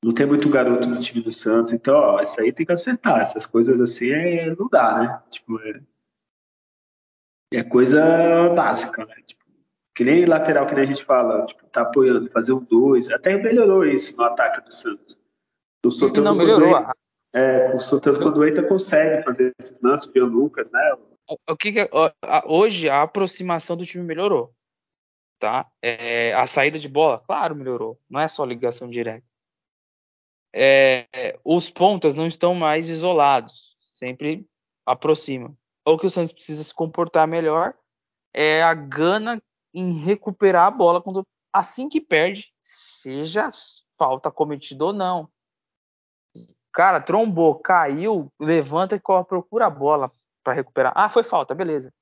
não 0.05 0.13
tem 0.13 0.27
muito 0.27 0.51
garoto 0.51 0.87
no 0.87 1.01
time 1.01 1.23
do 1.23 1.33
Santos, 1.33 1.73
então, 1.73 1.95
ó, 1.97 2.21
isso 2.21 2.39
aí 2.39 2.53
tem 2.53 2.67
que 2.67 2.73
acertar. 2.73 3.23
Essas 3.23 3.47
coisas 3.47 3.81
assim 3.81 4.11
é, 4.11 4.55
não 4.55 4.69
dá, 4.69 4.99
né? 4.99 5.23
Tipo, 5.31 5.59
é, 5.61 5.81
é 7.55 7.65
coisa 7.65 8.51
básica, 8.51 9.07
né? 9.07 9.15
Tipo, 9.25 9.43
que 9.97 10.05
nem 10.05 10.27
lateral 10.27 10.67
que 10.67 10.75
nem 10.75 10.85
a 10.85 10.87
gente 10.87 11.03
fala, 11.03 11.47
tipo, 11.47 11.65
tá 11.69 11.81
apoiando, 11.81 12.31
fazer 12.31 12.53
um 12.53 12.63
dois. 12.63 13.11
Até 13.11 13.35
melhorou 13.39 13.87
isso 13.87 14.15
no 14.15 14.25
ataque 14.25 14.61
do 14.67 14.75
Santos. 14.75 15.19
O 15.87 15.91
Soteldo 15.91 16.23
não 16.23 16.35
melhorou. 16.35 16.87
É, 17.33 17.75
o 17.75 17.81
Soteldo 17.81 18.21
quando 18.21 18.47
entra 18.47 18.63
consegue 18.63 19.25
fazer 19.25 19.55
esses 19.59 19.81
lances, 19.81 20.11
o 20.15 20.25
Lucas, 20.27 20.71
né? 20.71 20.97
O 21.49 21.57
que, 21.57 21.73
que 21.73 21.81
é, 21.81 21.91
hoje 22.45 22.91
a 22.91 23.01
aproximação 23.01 23.75
do 23.75 23.87
time 23.87 24.05
melhorou, 24.05 24.53
tá? 25.39 25.67
É, 25.81 26.35
a 26.35 26.47
saída 26.47 26.79
de 26.79 26.91
bola, 26.91 27.21
claro, 27.21 27.57
melhorou. 27.57 27.99
Não 28.11 28.21
é 28.21 28.29
só 28.29 28.45
ligação 28.45 28.87
direta 28.87 29.25
é, 30.57 31.39
os 31.45 31.69
pontas 31.69 32.15
não 32.15 32.27
estão 32.29 32.55
mais 32.55 32.89
isolados, 32.89 33.77
sempre 33.93 34.47
aproximam. 34.87 35.57
O 35.85 35.99
que 35.99 36.07
o 36.07 36.11
Santos 36.11 36.33
precisa 36.33 36.63
se 36.63 36.73
comportar 36.73 37.27
melhor 37.27 37.75
é 38.33 38.63
a 38.63 38.73
gana 38.73 39.43
em 39.75 39.93
recuperar 40.05 40.67
a 40.67 40.71
bola 40.71 41.03
quando 41.03 41.27
assim 41.53 41.89
que 41.89 42.01
perde, 42.01 42.53
seja 42.63 43.51
falta 43.99 44.31
cometida 44.31 44.85
ou 44.85 44.93
não. 44.93 45.29
Cara, 46.73 47.01
trombou, 47.01 47.57
caiu, 47.57 48.33
levanta 48.41 48.95
e 48.95 49.01
corre, 49.01 49.25
procura 49.25 49.67
a 49.67 49.71
bola 49.71 50.11
para 50.45 50.53
recuperar. 50.53 50.93
Ah, 50.95 51.09
foi 51.09 51.25
falta, 51.25 51.55
beleza. 51.55 51.93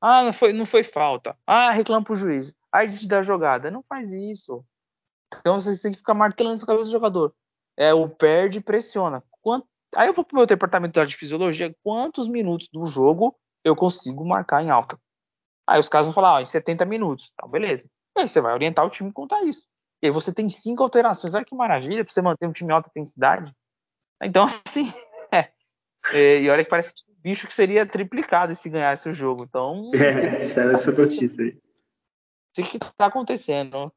Ah, 0.00 0.22
não 0.22 0.32
foi, 0.32 0.52
não 0.52 0.64
foi 0.64 0.84
falta. 0.84 1.36
Ah, 1.46 1.70
reclama 1.72 2.04
pro 2.04 2.16
juiz. 2.16 2.54
Aí 2.70 2.86
desiste 2.86 3.08
da 3.08 3.22
jogada. 3.22 3.70
Não 3.70 3.82
faz 3.82 4.12
isso. 4.12 4.64
Então 5.40 5.58
você 5.58 5.80
tem 5.80 5.92
que 5.92 5.98
ficar 5.98 6.14
martelando 6.14 6.60
na 6.60 6.66
cabeça 6.66 6.88
do 6.88 6.92
jogador. 6.92 7.34
É 7.78 7.94
o 7.94 8.08
perde 8.08 8.58
e 8.58 8.62
pressiona. 8.62 9.22
Quanto... 9.40 9.66
Aí 9.96 10.08
eu 10.08 10.12
vou 10.12 10.24
pro 10.24 10.36
meu 10.36 10.46
departamento 10.46 11.04
de 11.06 11.16
fisiologia. 11.16 11.74
Quantos 11.82 12.28
minutos 12.28 12.68
do 12.72 12.84
jogo 12.86 13.36
eu 13.64 13.76
consigo 13.76 14.26
marcar 14.26 14.62
em 14.62 14.70
alta? 14.70 14.98
Aí 15.66 15.78
os 15.78 15.88
caras 15.88 16.06
vão 16.06 16.14
falar, 16.14 16.34
ó, 16.34 16.40
em 16.40 16.46
70 16.46 16.84
minutos. 16.84 17.30
Então, 17.34 17.48
beleza. 17.48 17.88
E 18.16 18.22
aí 18.22 18.28
você 18.28 18.40
vai 18.40 18.52
orientar 18.52 18.84
o 18.84 18.90
time 18.90 19.12
contar 19.12 19.42
isso. 19.44 19.64
E 20.02 20.06
aí 20.06 20.12
você 20.12 20.32
tem 20.32 20.48
cinco 20.48 20.82
alterações. 20.82 21.34
Olha 21.34 21.44
que 21.44 21.54
maravilha 21.54 22.04
pra 22.04 22.12
você 22.12 22.20
manter 22.20 22.46
um 22.46 22.52
time 22.52 22.70
em 22.70 22.74
alta 22.74 22.88
intensidade. 22.88 23.52
Então, 24.22 24.44
assim, 24.66 24.92
é. 25.32 25.52
e 26.40 26.50
olha 26.50 26.64
que 26.64 26.70
parece 26.70 26.92
que 26.92 27.08
bicho 27.20 27.46
que 27.46 27.54
seria 27.54 27.86
triplicado 27.86 28.54
se 28.54 28.68
ganhasse 28.70 29.08
o 29.08 29.12
jogo. 29.12 29.44
Então. 29.44 29.90
É, 29.94 30.40
sério 30.40 30.72
essa 30.72 30.92
notícia 30.92 31.44
aí. 31.44 31.58
O 32.58 32.62
que 32.64 32.78
tá 32.78 33.06
acontecendo 33.06 33.92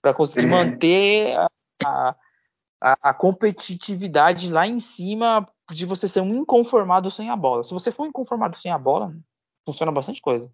para 0.00 0.14
conseguir 0.14 0.46
é. 0.46 0.48
manter 0.48 1.36
a, 1.36 1.48
a, 1.84 2.16
a, 2.84 3.14
competitividade 3.14 4.52
lá 4.52 4.66
em 4.66 4.78
cima 4.78 5.48
de 5.72 5.86
você 5.86 6.06
ser 6.06 6.20
um 6.20 6.34
inconformado 6.34 7.10
sem 7.10 7.30
a 7.30 7.36
bola. 7.36 7.64
Se 7.64 7.72
você 7.72 7.90
for 7.90 8.02
um 8.02 8.08
inconformado 8.08 8.56
sem 8.56 8.70
a 8.70 8.76
bola, 8.76 9.14
funciona 9.64 9.90
bastante 9.90 10.20
coisa. 10.20 10.50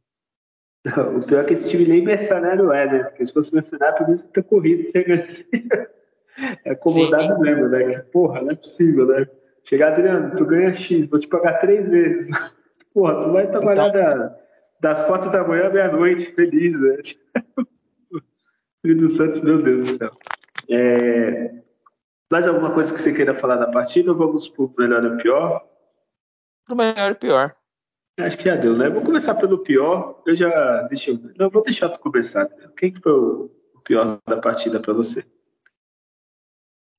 O 1.16 1.26
pior 1.26 1.42
é 1.42 1.44
que 1.44 1.52
esse 1.54 1.68
time 1.68 1.84
nem 1.84 2.02
mercenário 2.02 2.72
é, 2.72 2.90
né? 2.90 3.04
Porque 3.04 3.26
se 3.26 3.32
fosse 3.32 3.52
mercenário, 3.52 3.96
pelo 3.96 4.06
menos 4.06 4.22
ter 4.22 4.42
corrido, 4.44 4.90
é 6.64 6.70
acomodado 6.70 7.34
Sim. 7.34 7.40
mesmo, 7.40 7.68
né? 7.68 7.84
Que 7.84 7.98
porra, 8.10 8.40
não 8.40 8.50
é 8.50 8.54
possível, 8.54 9.06
né? 9.06 9.26
Chegar, 9.64 9.92
Adriano, 9.92 10.34
tu 10.36 10.46
ganha 10.46 10.72
X, 10.72 11.08
vou 11.08 11.18
te 11.18 11.28
pagar 11.28 11.58
três 11.58 11.86
vezes. 11.86 12.28
Porra, 12.94 13.20
tu 13.20 13.30
vai 13.30 13.48
trabalhar 13.48 13.88
então... 13.88 14.02
da, 14.02 14.36
das 14.80 15.02
quatro 15.06 15.30
da 15.30 15.46
manhã 15.46 15.66
à 15.66 15.70
meia-noite, 15.70 16.32
feliz, 16.32 16.80
né? 16.80 16.96
Filho 18.82 18.96
do 18.96 19.08
Santos, 19.08 19.40
meu 19.42 19.62
Deus 19.62 19.84
do 19.84 19.90
céu. 19.90 20.10
É... 20.70 21.60
Mais 22.30 22.46
alguma 22.46 22.72
coisa 22.72 22.94
que 22.94 23.00
você 23.00 23.12
queira 23.12 23.34
falar 23.34 23.56
da 23.56 23.70
partida 23.70 24.12
ou 24.12 24.16
vamos 24.16 24.48
pro 24.48 24.72
melhor 24.78 25.04
e 25.04 25.22
pior? 25.22 25.68
Pro 26.64 26.76
melhor 26.76 27.10
e 27.10 27.14
pior. 27.16 27.56
Acho 28.18 28.38
que 28.38 28.44
já 28.44 28.54
deu, 28.54 28.76
né? 28.76 28.88
Vou 28.88 29.02
começar 29.02 29.34
pelo 29.34 29.58
pior. 29.58 30.22
Eu 30.26 30.34
já. 30.34 30.82
Deixa 30.82 31.10
eu. 31.10 31.18
Não, 31.36 31.50
vou 31.50 31.62
deixar 31.62 31.88
tu 31.88 31.98
começar. 31.98 32.48
Quem 32.76 32.92
que 32.92 33.00
foi 33.00 33.12
o 33.12 33.50
pior 33.82 34.20
da 34.28 34.36
partida 34.36 34.78
para 34.78 34.92
você? 34.92 35.24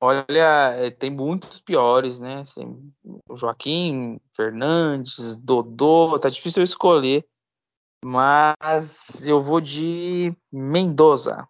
Olha, 0.03 0.73
é, 0.73 0.89
tem 0.89 1.11
muitos 1.11 1.59
piores, 1.61 2.17
né? 2.17 2.41
Assim, 2.41 2.91
Joaquim, 3.35 4.19
Fernandes, 4.35 5.37
Dodô, 5.37 6.17
tá 6.17 6.27
difícil 6.27 6.61
eu 6.61 6.65
escolher. 6.65 7.25
Mas 8.03 9.27
eu 9.27 9.39
vou 9.39 9.61
de 9.61 10.35
Mendoza. 10.51 11.47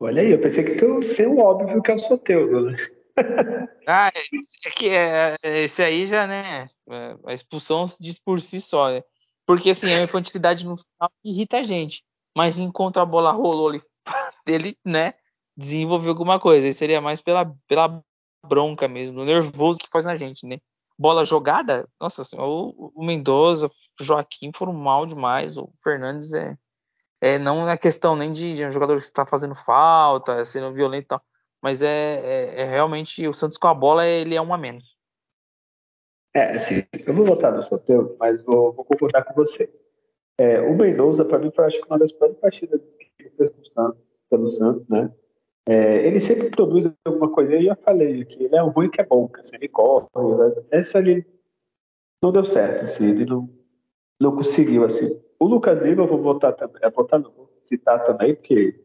Olha 0.00 0.22
aí, 0.22 0.32
eu 0.32 0.40
pensei 0.40 0.64
que 0.64 0.76
tu 0.76 1.00
tem 1.14 1.26
o 1.26 1.38
óbvio 1.38 1.82
que 1.82 1.90
é 1.90 1.94
o 1.94 1.98
Soteudo, 1.98 2.70
né? 2.70 2.76
ah, 3.86 4.10
é, 4.14 4.20
é 4.66 4.70
que 4.70 4.88
é, 4.88 5.36
esse 5.42 5.82
aí 5.82 6.06
já, 6.06 6.26
né? 6.26 6.68
É, 6.90 7.16
a 7.26 7.32
expulsão 7.32 7.84
diz 8.00 8.18
por 8.18 8.40
si 8.40 8.60
só, 8.60 8.90
né? 8.90 9.02
Porque 9.46 9.70
assim, 9.70 9.92
a 9.92 10.02
infantilidade 10.02 10.66
no 10.66 10.76
final 10.76 11.12
irrita 11.24 11.58
a 11.58 11.62
gente. 11.62 12.02
Mas 12.36 12.58
enquanto 12.58 12.98
a 12.98 13.06
bola 13.06 13.30
rolou 13.30 13.68
ali, 13.68 13.82
ele, 14.46 14.76
né? 14.84 15.14
desenvolver 15.56 16.08
alguma 16.08 16.40
coisa. 16.40 16.68
E 16.68 16.74
seria 16.74 17.00
mais 17.00 17.20
pela, 17.20 17.54
pela 17.66 18.02
bronca 18.46 18.88
mesmo, 18.88 19.20
o 19.20 19.24
nervoso 19.24 19.78
que 19.78 19.88
faz 19.90 20.04
na 20.04 20.16
gente, 20.16 20.46
né? 20.46 20.58
Bola 20.98 21.24
jogada, 21.24 21.88
nossa 22.00 22.22
senhora, 22.22 22.48
o, 22.48 22.92
o 22.94 23.04
Mendoza, 23.04 23.66
o 23.66 24.04
Joaquim 24.04 24.52
foram 24.54 24.72
mal 24.72 25.06
demais. 25.06 25.56
O 25.56 25.72
Fernandes 25.82 26.32
é, 26.32 26.56
é 27.24 27.38
não 27.38 27.66
é 27.66 27.74
questão 27.78 28.14
nem 28.14 28.30
de, 28.30 28.52
de 28.52 28.66
um 28.66 28.70
jogador 28.70 28.98
que 28.98 29.04
está 29.04 29.24
fazendo 29.24 29.54
falta, 29.54 30.44
sendo 30.44 30.74
violento 30.74 31.04
e 31.04 31.08
tal, 31.08 31.22
mas 31.62 31.82
é, 31.82 31.88
é, 31.88 32.60
é, 32.60 32.64
realmente 32.66 33.26
o 33.26 33.32
Santos 33.32 33.56
com 33.56 33.66
a 33.66 33.72
bola 33.72 34.06
ele 34.06 34.34
é 34.34 34.42
um 34.42 34.52
a 34.52 34.58
menos. 34.58 34.84
É, 36.36 36.52
assim, 36.54 36.84
eu 37.06 37.14
vou 37.14 37.24
votar 37.24 37.50
no 37.50 37.62
sorteio, 37.62 38.14
mas 38.20 38.42
vou, 38.42 38.74
vou 38.74 38.84
concordar 38.84 39.24
com 39.24 39.32
você. 39.32 39.72
É, 40.38 40.60
o 40.60 40.74
Mendoza, 40.74 41.24
para 41.24 41.38
mim, 41.38 41.50
foi 41.50 41.64
acho 41.64 41.80
que 41.80 41.86
uma 41.86 41.98
das 41.98 42.12
piores 42.12 42.36
partidas 42.36 42.80
que 42.98 43.30
fez 43.30 43.50
pelo 44.28 44.48
Santos, 44.48 44.86
né? 44.88 45.10
É, 45.66 46.06
ele 46.06 46.20
sempre 46.20 46.50
produz 46.50 46.92
alguma 47.06 47.32
coisa, 47.32 47.54
eu 47.54 47.62
já 47.62 47.76
falei 47.76 48.20
aqui, 48.20 48.44
ele 48.44 48.54
é 48.54 48.62
um 48.62 48.68
ruim 48.68 48.90
que 48.90 49.00
é 49.00 49.04
bom, 49.04 49.28
que 49.28 49.40
assim, 49.40 49.56
ele 49.56 49.68
corre, 49.68 50.06
né? 50.14 50.62
essa 50.70 50.98
ali 50.98 51.24
não 52.22 52.32
deu 52.32 52.44
certo, 52.44 52.84
assim, 52.84 53.08
ele 53.08 53.24
não, 53.24 53.48
não 54.20 54.36
conseguiu, 54.36 54.84
assim. 54.84 55.23
O 55.38 55.46
Lucas 55.46 55.80
Lima 55.80 56.02
eu 56.02 56.06
vou 56.06 56.18
botar 56.18 56.56
é, 56.82 56.90
botar, 56.90 57.18
não, 57.18 57.30
vou 57.30 57.50
citar 57.62 58.02
também, 58.04 58.34
porque 58.34 58.80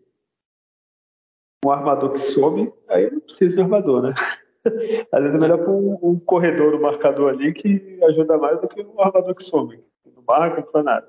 um 1.66 1.72
armador 1.72 2.14
que 2.14 2.20
some, 2.20 2.72
aí 2.88 3.12
não 3.12 3.20
precisa 3.20 3.56
de 3.56 3.62
armador, 3.62 4.02
né? 4.02 4.14
Às 5.12 5.22
vezes 5.22 5.36
é 5.36 5.40
melhor 5.40 5.60
para 5.60 5.72
um, 5.72 5.98
um, 6.02 6.20
corredor, 6.20 6.76
um 6.76 6.82
marcador 6.82 7.30
ali 7.30 7.54
que 7.54 8.00
ajuda 8.04 8.38
mais 8.38 8.60
do 8.62 8.68
que 8.68 8.82
um 8.82 9.02
armador 9.02 9.36
que 9.36 9.44
some, 9.44 9.82
não 10.06 10.24
marca, 10.28 10.62
não 10.62 10.72
faz 10.72 10.86
nada. 10.86 11.08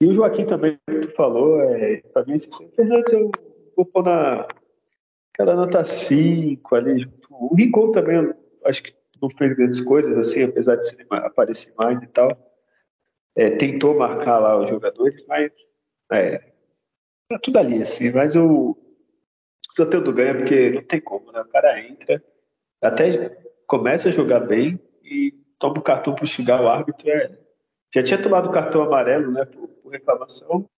E 0.00 0.06
o 0.06 0.14
Joaquim 0.14 0.46
também, 0.46 0.78
que 0.88 1.00
tu 1.00 1.14
falou, 1.14 1.60
é, 1.60 2.02
para 2.12 2.24
mim, 2.24 2.36
Fernandes 2.74 3.12
eu 3.12 3.30
vou 3.76 3.86
pôr 3.86 4.04
na, 4.04 4.46
Cara, 5.34 5.54
nota 5.54 5.82
5 5.82 6.74
ali. 6.74 7.10
O 7.30 7.54
Rincon 7.54 7.90
também, 7.92 8.32
acho 8.66 8.82
que 8.82 8.94
não 9.20 9.30
fez 9.30 9.56
grandes 9.56 9.80
coisas, 9.80 10.16
assim, 10.18 10.42
apesar 10.42 10.76
de 10.76 10.94
aparecer 11.10 11.72
mais 11.76 12.02
e 12.02 12.06
tal. 12.08 12.28
É, 13.36 13.50
tentou 13.56 13.96
marcar 13.96 14.38
lá 14.38 14.58
os 14.58 14.68
jogadores, 14.68 15.24
mas 15.26 15.50
é, 16.12 16.38
tá 17.28 17.38
tudo 17.38 17.58
ali, 17.58 17.82
assim. 17.82 18.10
Mas 18.10 18.36
o 18.36 18.76
Soteldo 19.74 20.12
ganha 20.12 20.34
porque 20.34 20.70
não 20.70 20.82
tem 20.82 21.00
como, 21.00 21.32
né? 21.32 21.40
O 21.40 21.48
cara 21.48 21.80
entra, 21.80 22.22
até 22.82 23.30
começa 23.66 24.08
a 24.08 24.12
jogar 24.12 24.40
bem 24.40 24.78
e 25.02 25.32
toma 25.58 25.78
o 25.78 25.82
cartão 25.82 26.14
para 26.14 26.26
xingar 26.26 26.62
o 26.62 26.68
árbitro. 26.68 27.08
É, 27.08 27.38
já 27.94 28.02
tinha 28.02 28.20
tomado 28.20 28.48
o 28.48 28.52
cartão 28.52 28.82
amarelo, 28.82 29.30
né, 29.32 29.44
por, 29.44 29.68
por 29.68 29.92
reclamação. 29.92 30.68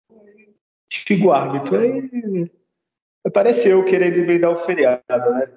Xinga 0.90 1.26
o 1.26 1.32
árbitro. 1.32 1.78
Aí 1.78 2.50
Parece 3.32 3.70
eu 3.70 3.84
querendo 3.84 4.18
emendar 4.18 4.50
o 4.50 4.58
feriado, 4.64 5.02
né? 5.08 5.48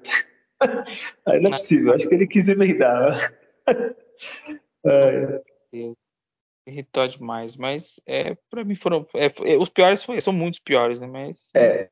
Aí 1.25 1.41
não 1.41 1.49
é 1.49 1.53
possível, 1.53 1.93
acho 1.93 2.07
que 2.07 2.15
ele 2.15 2.25
quis 2.25 2.47
emendar. 2.47 3.33
é. 4.85 5.41
Irritou 6.67 7.07
demais, 7.07 7.55
mas 7.55 7.99
é, 8.05 8.35
para 8.49 8.65
mim 8.65 8.75
foram. 8.75 9.07
É, 9.15 9.31
é, 9.53 9.57
os 9.57 9.69
piores 9.69 10.03
foi, 10.03 10.19
são 10.19 10.33
muitos 10.33 10.59
piores, 10.59 10.99
né? 10.99 11.07
Mas. 11.07 11.49
É. 11.55 11.89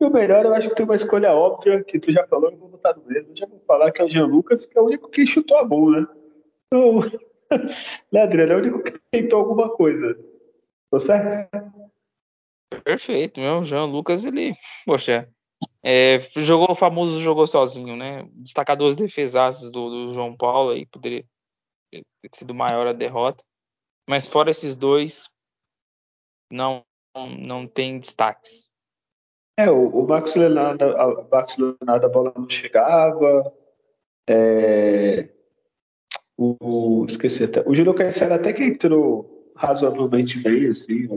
E 0.00 0.04
o 0.04 0.10
melhor, 0.10 0.44
eu 0.44 0.54
acho 0.54 0.68
que 0.68 0.74
tem 0.74 0.84
uma 0.84 0.96
escolha 0.96 1.32
óbvia, 1.32 1.82
que 1.84 1.98
tu 1.98 2.12
já 2.12 2.26
falou, 2.26 2.50
eu 2.50 2.56
vou 2.56 2.68
botar 2.68 2.94
no 2.96 3.04
mesmo. 3.06 3.36
Já 3.36 3.46
vou 3.46 3.60
falar 3.66 3.92
que 3.92 4.00
é 4.00 4.04
o 4.04 4.08
Jean 4.08 4.26
Lucas, 4.26 4.66
que 4.66 4.76
é 4.76 4.80
o 4.80 4.86
único 4.86 5.08
que 5.08 5.24
chutou 5.24 5.56
a 5.56 5.64
bola, 5.64 6.00
né? 6.00 6.06
Então, 6.66 7.00
né, 8.12 8.22
Adriano? 8.22 8.52
É 8.52 8.56
o 8.56 8.58
único 8.58 8.82
que 8.82 8.98
tentou 9.10 9.38
alguma 9.38 9.70
coisa. 9.70 10.18
Tô 10.90 10.98
certo? 10.98 11.48
Perfeito, 12.82 13.40
meu. 13.40 13.64
Jean 13.64 13.84
Lucas, 13.84 14.24
ele, 14.24 14.54
poxa, 14.84 15.28
é, 15.82 16.20
jogou 16.36 16.70
o 16.70 16.76
famoso 16.76 17.20
jogou 17.20 17.46
sozinho, 17.46 17.96
né? 17.96 18.28
Destacar 18.32 18.76
duas 18.76 18.96
defesas 18.96 19.60
do, 19.62 19.70
do, 20.08 20.14
João 20.14 20.36
Paulo 20.36 20.70
aí, 20.70 20.86
poderia 20.86 21.24
ter 21.90 22.04
sido 22.34 22.54
maior 22.54 22.86
a 22.86 22.92
derrota. 22.92 23.44
Mas 24.08 24.26
fora 24.26 24.50
esses 24.50 24.74
dois, 24.76 25.28
não, 26.50 26.84
não 27.14 27.66
tem 27.66 27.98
destaques. 27.98 28.68
É, 29.58 29.70
o, 29.70 29.88
o 29.88 30.06
Max 30.06 30.34
Leonardo, 30.34 30.84
a, 30.84 31.28
Max 31.28 31.56
Leonardo, 31.56 32.06
a 32.06 32.08
bola 32.08 32.32
não 32.36 32.48
chegava. 32.48 33.52
É, 34.30 35.28
o, 36.36 36.56
o, 36.60 37.06
esqueci 37.06 37.44
até. 37.44 37.68
O 37.68 37.74
Júlio 37.74 37.94
Cancela 37.94 38.36
até 38.36 38.52
que 38.52 38.62
entrou 38.62 39.52
razoavelmente 39.56 40.40
bem, 40.40 40.68
assim, 40.68 41.08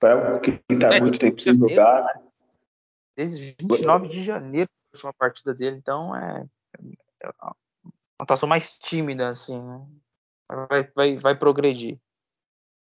para 0.00 0.40
que 0.40 0.58
está 0.70 0.94
é, 0.94 1.00
muito 1.00 1.18
tempo 1.18 1.40
sem 1.40 1.56
jogar, 1.56 2.02
né? 2.02 2.22
Desde 3.16 3.54
29 3.60 4.08
de 4.08 4.22
janeiro, 4.22 4.68
a 4.70 4.96
última 4.96 5.12
partida 5.12 5.54
dele, 5.54 5.76
então 5.76 6.14
é, 6.16 6.46
é 6.78 7.28
uma 8.18 8.24
atuação 8.24 8.48
mais 8.48 8.70
tímida, 8.78 9.28
assim, 9.28 9.60
né? 9.60 9.86
Vai, 10.68 10.90
vai, 10.94 11.16
vai 11.16 11.38
progredir. 11.38 11.98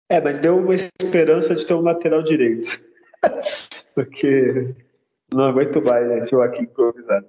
É, 0.09 0.21
mas 0.21 0.39
deu 0.39 0.59
uma 0.59 0.75
esperança 0.75 1.55
de 1.55 1.65
ter 1.65 1.75
um 1.75 1.83
lateral 1.83 2.23
direito. 2.23 2.81
Porque 3.95 4.75
não 5.33 5.45
aguento 5.45 5.81
mais 5.83 6.09
né, 6.09 6.25
Joaquim 6.25 6.63
improvisado. 6.63 7.27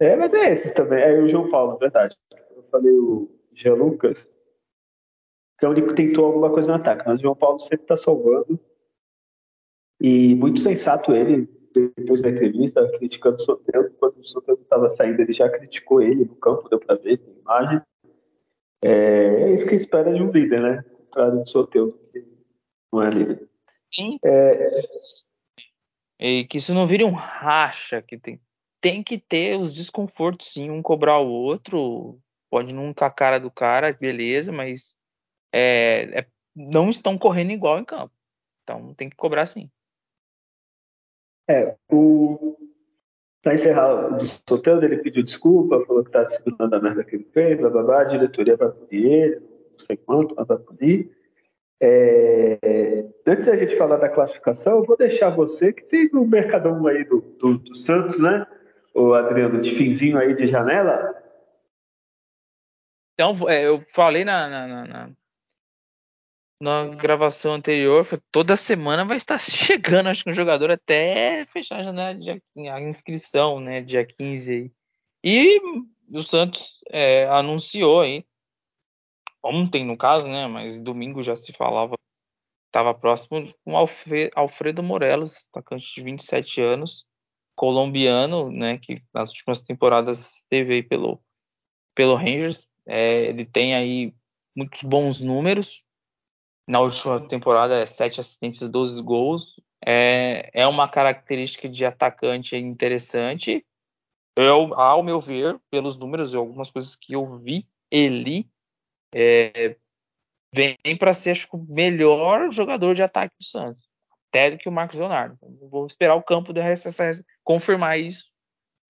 É, 0.00 0.16
mas 0.16 0.32
é 0.32 0.50
esses 0.50 0.72
também. 0.72 1.02
É 1.02 1.18
o 1.18 1.28
João 1.28 1.50
Paulo, 1.50 1.78
verdade. 1.78 2.16
Eu 2.54 2.62
falei 2.70 2.92
o 2.92 3.30
Jean 3.52 3.74
Lucas, 3.74 4.26
que 5.58 5.64
é 5.64 5.68
o 5.68 5.72
único 5.72 5.88
que 5.88 5.94
tentou 5.94 6.26
alguma 6.26 6.50
coisa 6.50 6.68
no 6.68 6.74
ataque, 6.74 7.04
mas 7.06 7.18
o 7.18 7.22
João 7.22 7.36
Paulo 7.36 7.60
sempre 7.60 7.84
está 7.84 7.96
salvando. 7.96 8.58
E 10.00 10.34
muito 10.34 10.60
sensato 10.60 11.12
ele, 11.12 11.48
depois 11.96 12.22
da 12.22 12.30
entrevista, 12.30 12.86
criticando 12.98 13.36
o 13.36 13.40
Soteldo. 13.40 13.90
Quando 13.98 14.18
o 14.18 14.24
Soteldo 14.24 14.62
estava 14.62 14.88
saindo, 14.88 15.20
ele 15.20 15.32
já 15.32 15.48
criticou 15.48 16.02
ele 16.02 16.24
no 16.24 16.36
campo, 16.36 16.68
deu 16.68 16.78
para 16.78 16.96
ver, 16.96 17.18
tem 17.18 17.34
imagem. 17.38 17.80
É, 18.84 18.90
é, 18.90 19.54
isso 19.54 19.66
que 19.66 19.74
espera 19.74 20.12
de 20.12 20.22
um 20.22 20.30
líder, 20.30 20.60
né? 20.60 20.82
Contrário 20.82 21.40
do 21.40 21.48
Soteldo, 21.48 21.98
que 22.12 22.24
não 22.92 23.02
é 23.02 23.10
líder. 23.10 23.48
Sim. 23.94 24.18
É, 24.24 24.80
E 26.18 26.44
que 26.46 26.58
isso 26.58 26.74
não 26.74 26.86
vire 26.86 27.04
um 27.04 27.12
racha, 27.12 28.02
que 28.02 28.18
tem, 28.18 28.40
tem 28.80 29.02
que 29.02 29.18
ter 29.18 29.58
os 29.58 29.74
desconfortos 29.74 30.52
sim, 30.52 30.70
um 30.70 30.82
cobrar 30.82 31.18
o 31.18 31.28
outro, 31.28 32.18
pode 32.50 32.72
não 32.72 32.92
com 32.94 33.04
a 33.04 33.10
cara 33.10 33.38
do 33.38 33.50
cara, 33.50 33.92
beleza, 33.92 34.52
mas 34.52 34.96
é, 35.52 36.20
é, 36.20 36.26
não 36.54 36.90
estão 36.90 37.18
correndo 37.18 37.52
igual 37.52 37.78
em 37.78 37.84
campo. 37.84 38.14
Então 38.62 38.94
tem 38.94 39.08
que 39.08 39.16
cobrar 39.16 39.46
sim. 39.46 39.70
É, 41.48 41.76
o, 41.90 42.56
Pra 43.46 43.54
encerrar 43.54 44.12
o 44.12 44.26
solteiro, 44.26 44.84
ele 44.84 44.96
pediu 44.96 45.22
desculpa, 45.22 45.84
falou 45.86 46.02
que 46.02 46.10
tá 46.10 46.24
segurando 46.24 46.74
a 46.74 46.80
merda 46.80 47.04
que 47.04 47.14
ele 47.14 47.28
fez, 47.32 47.56
blá 47.56 47.70
blá 47.70 47.84
blá, 47.84 48.00
a 48.00 48.04
diretoria 48.04 48.56
vai 48.56 48.72
punir 48.72 49.06
ele, 49.06 49.36
não 49.36 49.78
sei 49.78 49.96
quanto, 49.96 50.34
mas 50.34 50.48
vai 50.48 50.58
punir. 50.58 51.16
É, 51.80 53.06
antes 53.24 53.46
da 53.46 53.54
gente 53.54 53.76
falar 53.76 53.98
da 53.98 54.08
classificação, 54.08 54.78
eu 54.78 54.84
vou 54.84 54.96
deixar 54.96 55.30
você 55.30 55.72
que 55.72 55.84
tem 55.84 56.10
o 56.12 56.22
um 56.22 56.26
mercadão 56.26 56.84
aí 56.88 57.04
do, 57.04 57.20
do, 57.20 57.58
do, 57.58 57.72
Santos, 57.76 58.18
né? 58.18 58.44
O 58.92 59.14
Adriano, 59.14 59.60
de 59.60 59.76
finzinho 59.76 60.18
aí 60.18 60.34
de 60.34 60.48
janela. 60.48 61.14
Então, 63.14 63.48
é, 63.48 63.64
eu 63.64 63.80
falei 63.94 64.24
na, 64.24 64.48
na, 64.48 64.86
na, 64.88 65.10
na 66.60 66.86
gravação 66.88 67.54
anterior, 67.54 68.06
toda 68.32 68.56
semana 68.56 69.04
vai 69.04 69.16
estar 69.16 69.38
chegando, 69.38 70.08
acho 70.08 70.24
que 70.24 70.30
um 70.30 70.34
jogador 70.34 70.70
até 70.70 71.44
fechar 71.46 71.80
a 71.80 71.82
janela 71.82 72.14
de 72.14 72.30
a 72.68 72.80
inscrição, 72.80 73.60
né, 73.60 73.82
dia 73.82 74.04
15 74.04 74.52
aí. 74.52 74.72
E 75.22 75.60
o 76.10 76.22
Santos 76.22 76.78
é, 76.90 77.26
anunciou 77.28 78.00
aí, 78.00 78.24
ontem 79.42 79.84
no 79.84 79.96
caso, 79.96 80.28
né, 80.28 80.46
mas 80.46 80.80
domingo 80.80 81.22
já 81.22 81.36
se 81.36 81.52
falava, 81.52 81.96
estava 82.66 82.94
próximo 82.94 83.52
com 83.64 83.76
Alfredo 84.34 84.82
Morelos, 84.82 85.44
atacante 85.52 85.94
de 85.94 86.02
27 86.02 86.60
anos, 86.60 87.06
colombiano, 87.54 88.50
né, 88.50 88.78
que 88.78 89.02
nas 89.12 89.30
últimas 89.30 89.60
temporadas 89.60 90.36
esteve 90.36 90.74
aí 90.74 90.82
pelo, 90.82 91.20
pelo 91.94 92.14
Rangers, 92.14 92.68
é, 92.86 93.26
ele 93.26 93.44
tem 93.44 93.74
aí 93.74 94.14
muitos 94.54 94.82
bons 94.82 95.20
números, 95.20 95.82
na 96.66 96.80
última 96.80 97.26
temporada 97.28 97.76
é 97.76 97.86
7 97.86 98.20
assistências, 98.20 98.68
12 98.68 99.00
gols. 99.02 99.54
É, 99.84 100.50
é 100.52 100.66
uma 100.66 100.88
característica 100.88 101.68
de 101.68 101.84
atacante 101.84 102.56
interessante. 102.56 103.64
Eu, 104.36 104.74
ao 104.74 105.02
meu 105.02 105.20
ver, 105.20 105.58
pelos 105.70 105.96
números 105.96 106.32
e 106.32 106.36
algumas 106.36 106.70
coisas 106.70 106.96
que 106.96 107.12
eu 107.12 107.38
vi, 107.38 107.66
ele 107.90 108.50
é, 109.14 109.76
vem 110.52 110.76
para 110.98 111.12
ser 111.12 111.30
acho, 111.30 111.48
o 111.52 111.64
melhor 111.72 112.50
jogador 112.52 112.94
de 112.94 113.02
ataque 113.02 113.34
do 113.38 113.44
Santos. 113.44 113.86
Até 114.28 114.50
do 114.50 114.58
que 114.58 114.68
o 114.68 114.72
Marcos 114.72 114.98
Leonardo. 114.98 115.38
Vou 115.70 115.86
esperar 115.86 116.16
o 116.16 116.22
campo 116.22 116.52
da 116.52 116.62
RSS 116.62 117.24
confirmar 117.44 117.98
isso. 117.98 118.26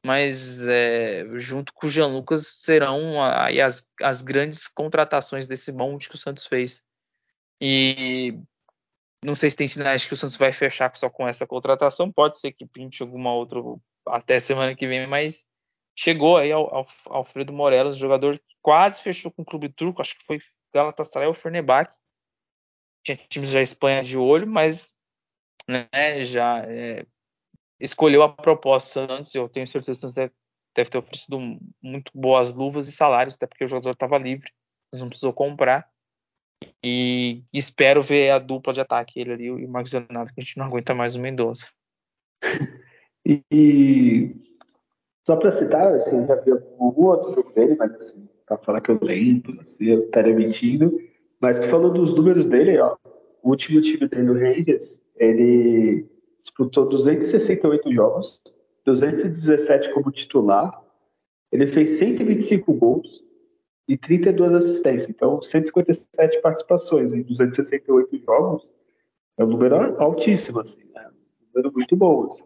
Mas 0.04 0.66
é, 0.66 1.24
junto 1.34 1.72
com 1.74 1.86
o 1.86 1.90
Jean 1.90 2.06
Lucas 2.06 2.46
serão 2.62 3.22
aí 3.22 3.60
as, 3.60 3.86
as 4.00 4.22
grandes 4.22 4.66
contratações 4.68 5.46
desse 5.46 5.72
monte 5.72 6.08
que 6.08 6.14
o 6.14 6.18
Santos 6.18 6.46
fez 6.46 6.82
e 7.60 8.38
não 9.24 9.34
sei 9.34 9.50
se 9.50 9.56
tem 9.56 9.66
sinais 9.66 10.04
que 10.04 10.14
o 10.14 10.16
Santos 10.16 10.36
vai 10.36 10.52
fechar 10.52 10.94
só 10.96 11.10
com 11.10 11.26
essa 11.26 11.46
contratação. 11.46 12.12
Pode 12.12 12.38
ser 12.38 12.52
que 12.52 12.66
pinte 12.66 13.02
alguma 13.02 13.32
outra 13.32 13.60
até 14.06 14.38
semana 14.38 14.74
que 14.74 14.86
vem, 14.86 15.06
mas 15.06 15.46
chegou 15.96 16.36
aí 16.36 16.52
ao, 16.52 16.72
ao 16.74 16.86
Alfredo 17.06 17.52
Morelos, 17.52 17.96
jogador 17.96 18.38
que 18.38 18.56
quase 18.62 19.02
fechou 19.02 19.30
com 19.30 19.42
o 19.42 19.44
clube 19.44 19.68
turco, 19.68 20.00
acho 20.00 20.16
que 20.18 20.24
foi 20.24 20.38
Galatasaray 20.72 21.26
ou 21.26 21.34
Fenerbahçe. 21.34 21.96
Tinha 23.04 23.16
times 23.28 23.52
da 23.52 23.62
Espanha 23.62 24.02
de 24.02 24.18
olho, 24.18 24.46
mas 24.46 24.92
né, 25.66 25.88
já 26.22 26.64
é, 26.66 27.06
escolheu 27.80 28.22
a 28.22 28.32
proposta 28.32 29.00
antes. 29.10 29.34
Eu 29.34 29.48
tenho 29.48 29.66
certeza 29.66 30.00
que 30.00 30.06
o 30.06 30.10
Santos 30.10 30.32
deve 30.74 30.90
ter 30.90 30.98
oferecido 30.98 31.38
muito 31.82 32.12
boas 32.14 32.52
luvas 32.52 32.86
e 32.86 32.92
salários, 32.92 33.34
até 33.34 33.46
porque 33.46 33.64
o 33.64 33.68
jogador 33.68 33.92
estava 33.92 34.18
livre, 34.18 34.52
não 34.92 35.08
precisou 35.08 35.32
comprar. 35.32 35.88
E 36.82 37.42
espero 37.52 38.02
ver 38.02 38.30
a 38.30 38.38
dupla 38.38 38.72
de 38.72 38.80
ataque, 38.80 39.20
ele 39.20 39.32
ali 39.32 39.44
e 39.44 39.50
o 39.50 39.68
Marcos 39.68 39.92
Leonardo, 39.92 40.32
que 40.32 40.40
a 40.40 40.44
gente 40.44 40.56
não 40.56 40.66
aguenta 40.66 40.94
mais 40.94 41.14
o 41.14 41.20
Mendonça. 41.20 41.66
E, 43.28 44.36
só 45.26 45.34
para 45.34 45.50
citar, 45.50 45.92
assim, 45.92 46.24
já 46.24 46.36
vi 46.36 46.52
algum 46.52 47.06
outro 47.06 47.34
jogo 47.34 47.52
dele, 47.52 47.74
mas 47.76 47.92
assim, 47.96 48.28
para 48.46 48.56
falar 48.58 48.80
que 48.80 48.92
eu 48.92 49.00
lembro, 49.02 49.58
assim, 49.60 49.86
eu 49.86 50.04
estaria 50.04 50.32
mentindo. 50.32 50.96
Mas 51.40 51.64
falando 51.66 51.94
dos 51.94 52.14
números 52.14 52.46
dele, 52.48 52.78
ó, 52.78 52.96
o 53.42 53.50
último 53.50 53.80
time 53.80 54.06
dele, 54.06 54.30
o 54.30 54.34
Rangers, 54.34 55.02
ele 55.16 56.06
disputou 56.40 56.88
268 56.88 57.92
jogos, 57.92 58.40
217 58.84 59.92
como 59.92 60.12
titular, 60.12 60.80
ele 61.50 61.66
fez 61.66 61.98
125 61.98 62.72
gols, 62.74 63.24
e 63.88 63.96
32 63.96 64.54
assistências. 64.54 65.08
Então, 65.08 65.40
157 65.40 66.40
participações 66.40 67.14
em 67.14 67.22
268 67.22 68.18
jogos 68.24 68.68
é 69.38 69.44
um 69.44 69.48
número 69.48 70.00
altíssimo, 70.02 70.60
assim, 70.60 70.84
né? 70.94 71.08
um 71.08 71.46
número 71.54 71.72
muito 71.72 71.96
bom. 71.96 72.24
Assim. 72.24 72.42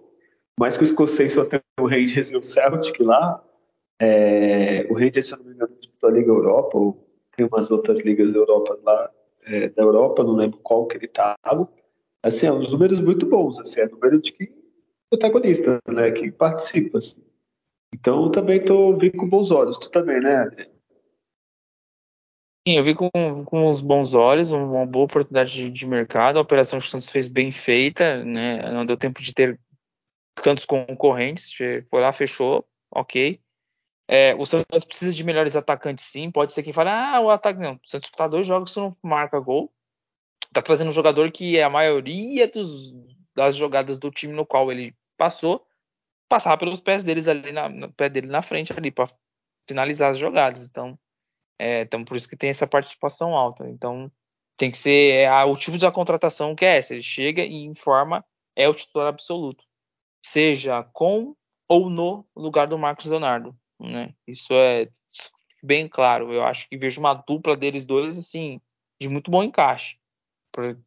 Mais 0.58 0.76
que 0.76 0.84
o 0.84 0.86
escocês 0.86 1.32
só 1.32 1.44
tem 1.44 1.60
o 1.80 1.86
Rangers 1.86 2.30
e 2.30 2.36
o 2.36 2.42
Celtic 2.42 3.00
lá, 3.00 3.42
é, 4.00 4.86
o 4.90 4.94
Rangers, 4.94 5.26
se 5.26 5.36
não 5.36 5.44
me 5.44 5.54
engano, 5.54 5.74
disputou 5.78 6.10
a 6.10 6.12
Liga 6.12 6.30
Europa, 6.30 6.78
ou 6.78 7.06
tem 7.36 7.46
umas 7.46 7.70
outras 7.70 8.00
ligas 8.00 8.32
da 8.32 8.38
Europa 8.38 8.78
lá, 8.82 9.10
é, 9.46 9.68
da 9.68 9.82
Europa, 9.82 10.24
não 10.24 10.34
lembro 10.34 10.58
qual 10.58 10.86
que 10.86 10.96
ele 10.96 11.06
estava. 11.06 11.68
Assim, 12.22 12.46
é 12.46 12.52
uns 12.52 12.70
números 12.70 13.00
muito 13.00 13.24
bons, 13.26 13.58
assim, 13.58 13.80
é 13.80 13.88
número 13.88 14.20
de 14.20 14.32
que 14.32 14.52
protagonista, 15.08 15.78
né, 15.88 16.10
que 16.12 16.30
participa, 16.30 16.98
assim. 16.98 17.16
Então, 17.92 18.30
também 18.30 18.60
estou 18.60 18.96
vendo 18.96 19.16
com 19.16 19.28
bons 19.28 19.50
olhos. 19.50 19.76
Tu 19.78 19.90
também, 19.90 20.20
né? 20.20 20.48
Sim, 22.66 22.76
eu 22.76 22.84
vi 22.84 22.94
com, 22.94 23.10
com 23.44 23.70
os 23.70 23.80
bons 23.80 24.14
olhos, 24.14 24.52
uma 24.52 24.84
boa 24.84 25.06
oportunidade 25.06 25.52
de, 25.52 25.70
de 25.70 25.86
mercado. 25.86 26.38
A 26.38 26.42
operação 26.42 26.78
que 26.78 26.86
o 26.86 26.88
Santos 26.88 27.08
fez 27.08 27.26
bem 27.26 27.50
feita, 27.50 28.22
né? 28.22 28.70
Não 28.70 28.84
deu 28.84 28.96
tempo 28.98 29.22
de 29.22 29.32
ter 29.32 29.58
tantos 30.34 30.64
concorrentes. 30.66 31.52
Foi 31.54 32.00
lá, 32.00 32.12
fechou, 32.12 32.66
ok. 32.90 33.40
É, 34.06 34.34
o 34.34 34.44
Santos 34.44 34.84
precisa 34.84 35.14
de 35.14 35.24
melhores 35.24 35.56
atacantes, 35.56 36.04
sim. 36.04 36.30
Pode 36.30 36.52
ser 36.52 36.62
quem 36.62 36.72
fale, 36.72 36.90
ah, 36.90 37.20
o 37.20 37.30
ataque 37.30 37.60
não. 37.60 37.74
O 37.74 37.88
Santos 37.88 38.10
está 38.10 38.28
dois 38.28 38.46
jogos 38.46 38.74
que 38.74 38.80
não 38.80 38.96
marca 39.02 39.38
gol. 39.40 39.72
Tá 40.52 40.60
trazendo 40.60 40.88
um 40.88 40.92
jogador 40.92 41.30
que 41.30 41.58
é 41.58 41.62
a 41.62 41.70
maioria 41.70 42.48
dos, 42.48 42.92
das 43.34 43.56
jogadas 43.56 43.98
do 43.98 44.10
time 44.10 44.32
no 44.32 44.44
qual 44.44 44.70
ele 44.70 44.94
passou, 45.16 45.66
passava 46.28 46.58
pelos 46.58 46.80
pés 46.80 47.04
deles 47.04 47.28
ali 47.28 47.52
na, 47.52 47.88
pé 47.90 48.08
dele 48.08 48.26
na 48.26 48.42
frente 48.42 48.72
ali 48.72 48.90
para 48.90 49.08
finalizar 49.68 50.10
as 50.10 50.18
jogadas. 50.18 50.66
Então, 50.66 50.98
é, 51.60 51.82
então, 51.82 52.02
por 52.06 52.16
isso 52.16 52.26
que 52.26 52.38
tem 52.38 52.48
essa 52.48 52.66
participação 52.66 53.36
alta. 53.36 53.68
Então, 53.68 54.10
tem 54.56 54.70
que 54.70 54.78
ser 54.78 55.26
é, 55.26 55.44
o 55.44 55.54
tipo 55.58 55.76
da 55.76 55.92
contratação 55.92 56.56
que 56.56 56.64
é 56.64 56.78
essa. 56.78 56.94
Ele 56.94 57.02
chega 57.02 57.44
e 57.44 57.64
informa, 57.64 58.24
é 58.56 58.66
o 58.66 58.72
titular 58.72 59.08
absoluto. 59.08 59.62
Seja 60.24 60.82
com 60.94 61.36
ou 61.68 61.90
no 61.90 62.26
lugar 62.34 62.66
do 62.66 62.78
Marcos 62.78 63.04
Leonardo. 63.04 63.54
Né? 63.78 64.14
Isso 64.26 64.54
é 64.54 64.88
bem 65.62 65.86
claro. 65.86 66.32
Eu 66.32 66.42
acho 66.44 66.66
que 66.66 66.78
vejo 66.78 66.98
uma 66.98 67.12
dupla 67.12 67.54
deles 67.54 67.84
dois, 67.84 68.16
assim, 68.16 68.58
de 68.98 69.06
muito 69.06 69.30
bom 69.30 69.42
encaixe. 69.42 69.98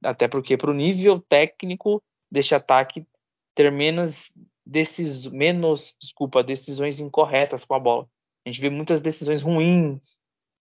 Até 0.03 0.27
porque, 0.27 0.57
para 0.57 0.71
o 0.71 0.73
nível 0.73 1.21
técnico 1.21 2.01
deste 2.31 2.55
ataque, 2.55 3.05
ter 3.53 3.71
menos, 3.71 4.31
decis, 4.65 5.27
menos 5.27 5.95
desculpa, 6.01 6.43
decisões 6.43 6.99
incorretas 6.99 7.63
com 7.63 7.75
a 7.75 7.79
bola. 7.79 8.09
A 8.43 8.49
gente 8.49 8.59
vê 8.59 8.71
muitas 8.71 9.01
decisões 9.01 9.43
ruins 9.43 10.19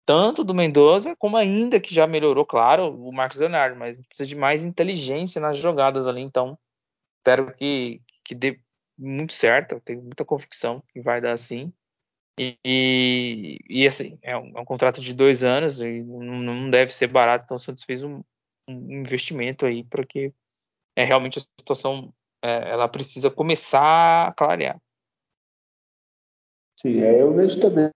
tanto 0.05 0.43
do 0.43 0.55
Mendoza, 0.55 1.15
como 1.17 1.37
ainda 1.37 1.81
que 1.81 1.95
já 1.95 2.07
melhorou, 2.07 2.45
claro, 2.45 2.95
o 2.95 3.13
Marcos 3.13 3.39
Leonardo, 3.39 3.77
mas 3.77 3.97
precisa 4.07 4.29
de 4.29 4.37
mais 4.37 4.65
inteligência 4.65 5.41
nas 5.41 5.59
jogadas 5.59 6.07
ali, 6.07 6.21
então 6.21 6.59
espero 7.19 7.55
que, 7.55 8.01
que 8.25 8.35
dê 8.35 8.61
muito 8.99 9.33
certo, 9.33 9.73
eu 9.73 9.81
tenho 9.81 10.03
muita 10.03 10.25
convicção 10.25 10.83
que 10.93 11.01
vai 11.01 11.21
dar 11.21 11.33
assim. 11.33 11.73
E, 12.39 12.57
e, 12.65 13.59
e 13.69 13.87
assim, 13.87 14.19
é 14.23 14.37
um, 14.37 14.57
é 14.57 14.61
um, 14.61 14.65
contrato 14.65 15.01
de 15.01 15.13
dois 15.13 15.43
anos 15.43 15.81
e 15.81 16.03
não, 16.03 16.71
deve 16.71 16.93
ser 16.93 17.07
barato, 17.07 17.45
então 17.45 17.57
o 17.57 17.61
Santos 17.61 17.85
fez 17.85 18.03
um, 18.03 18.23
um 18.69 19.01
investimento 19.01 19.67
aí 19.67 19.85
para 19.85 20.07
que 20.07 20.33
é, 20.97 21.05
realmente 21.05 21.39
a 21.39 21.43
situação 21.59 22.13
é, 22.43 22.71
ela 22.71 22.89
precisa 22.89 23.31
começar 23.31 24.29
a 24.29 24.33
clarear. 24.33 24.81
Sim, 26.81 27.03
é, 27.03 27.21
eu 27.21 27.35
vejo 27.35 27.61
também 27.61 27.91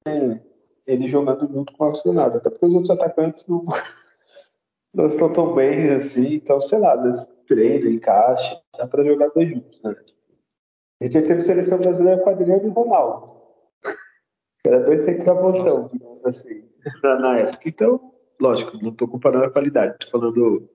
ele 0.86 1.08
jogando 1.08 1.50
junto 1.52 1.72
com 1.72 1.84
o 1.84 1.88
Arsenal. 1.88 2.26
Até 2.28 2.50
porque 2.50 2.66
os 2.66 2.74
outros 2.74 2.90
atacantes 2.90 3.46
não, 3.46 3.64
não 4.94 5.06
estão 5.06 5.32
tão 5.32 5.54
bem 5.54 5.90
assim. 5.90 6.34
Então, 6.34 6.60
sei 6.60 6.78
lá, 6.78 6.94
às 6.94 7.02
vezes 7.02 7.28
treino, 7.46 7.90
encaixe, 7.90 8.56
dá 8.76 8.86
para 8.86 9.04
jogar 9.04 9.28
dois 9.28 9.50
juntos, 9.50 9.80
né? 9.82 9.94
A 11.00 11.04
gente 11.04 11.26
teve 11.26 11.40
seleção 11.40 11.78
brasileira 11.78 12.22
com 12.22 12.30
Adriano 12.30 12.66
e 12.66 12.70
Ronaldo. 12.70 13.32
Era 14.66 14.80
dois 14.80 15.02
centroavantão, 15.02 15.90
digamos 15.92 16.24
assim, 16.24 16.64
na, 17.02 17.18
na 17.18 17.38
época. 17.40 17.68
Então, 17.68 18.12
lógico, 18.40 18.78
não 18.80 18.90
estou 18.90 19.08
comparando 19.08 19.44
a 19.44 19.50
qualidade, 19.50 19.96
estou 20.00 20.20
falando 20.20 20.68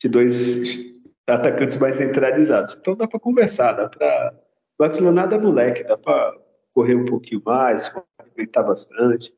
de 0.00 0.08
dois 0.08 0.90
atacantes 1.26 1.76
mais 1.76 1.96
centralizados. 1.96 2.76
Então 2.80 2.96
dá 2.96 3.06
para 3.06 3.20
conversar, 3.20 3.72
dá 3.72 3.88
para. 3.88 4.34
O 4.78 4.84
Leonardo 4.84 5.34
é 5.34 5.38
moleque, 5.38 5.84
dá 5.84 5.96
para 5.96 6.34
correr 6.72 6.94
um 6.94 7.04
pouquinho 7.04 7.42
mais, 7.44 7.92
movimentar 8.18 8.66
bastante. 8.66 9.34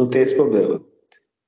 Não 0.00 0.08
tem 0.08 0.22
esse 0.22 0.34
problema. 0.34 0.80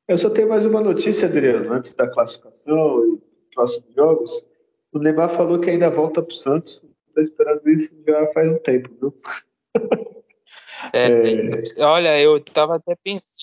Eu 0.07 0.19
só 0.19 0.29
tenho 0.29 0.47
mais 0.47 0.67
uma 0.67 0.83
notícia, 0.83 1.27
Adriano, 1.27 1.73
antes 1.73 1.95
da 1.95 2.07
classificação 2.07 3.07
e 3.07 3.55
próximos 3.55 3.95
jogos. 3.95 4.47
O 4.93 4.99
Neymar 4.99 5.31
falou 5.31 5.59
que 5.59 5.71
ainda 5.71 5.89
volta 5.89 6.21
para 6.21 6.31
o 6.31 6.37
Santos. 6.37 6.85
Estou 7.09 7.23
esperando 7.23 7.67
isso 7.71 7.91
já 8.07 8.27
faz 8.35 8.53
um 8.53 8.59
tempo, 8.59 8.91
viu? 9.01 9.15
É, 10.93 11.07
é... 11.79 11.85
Olha, 11.85 12.21
eu 12.21 12.39
estava 12.39 12.75
até 12.75 12.97
pensando 12.97 13.37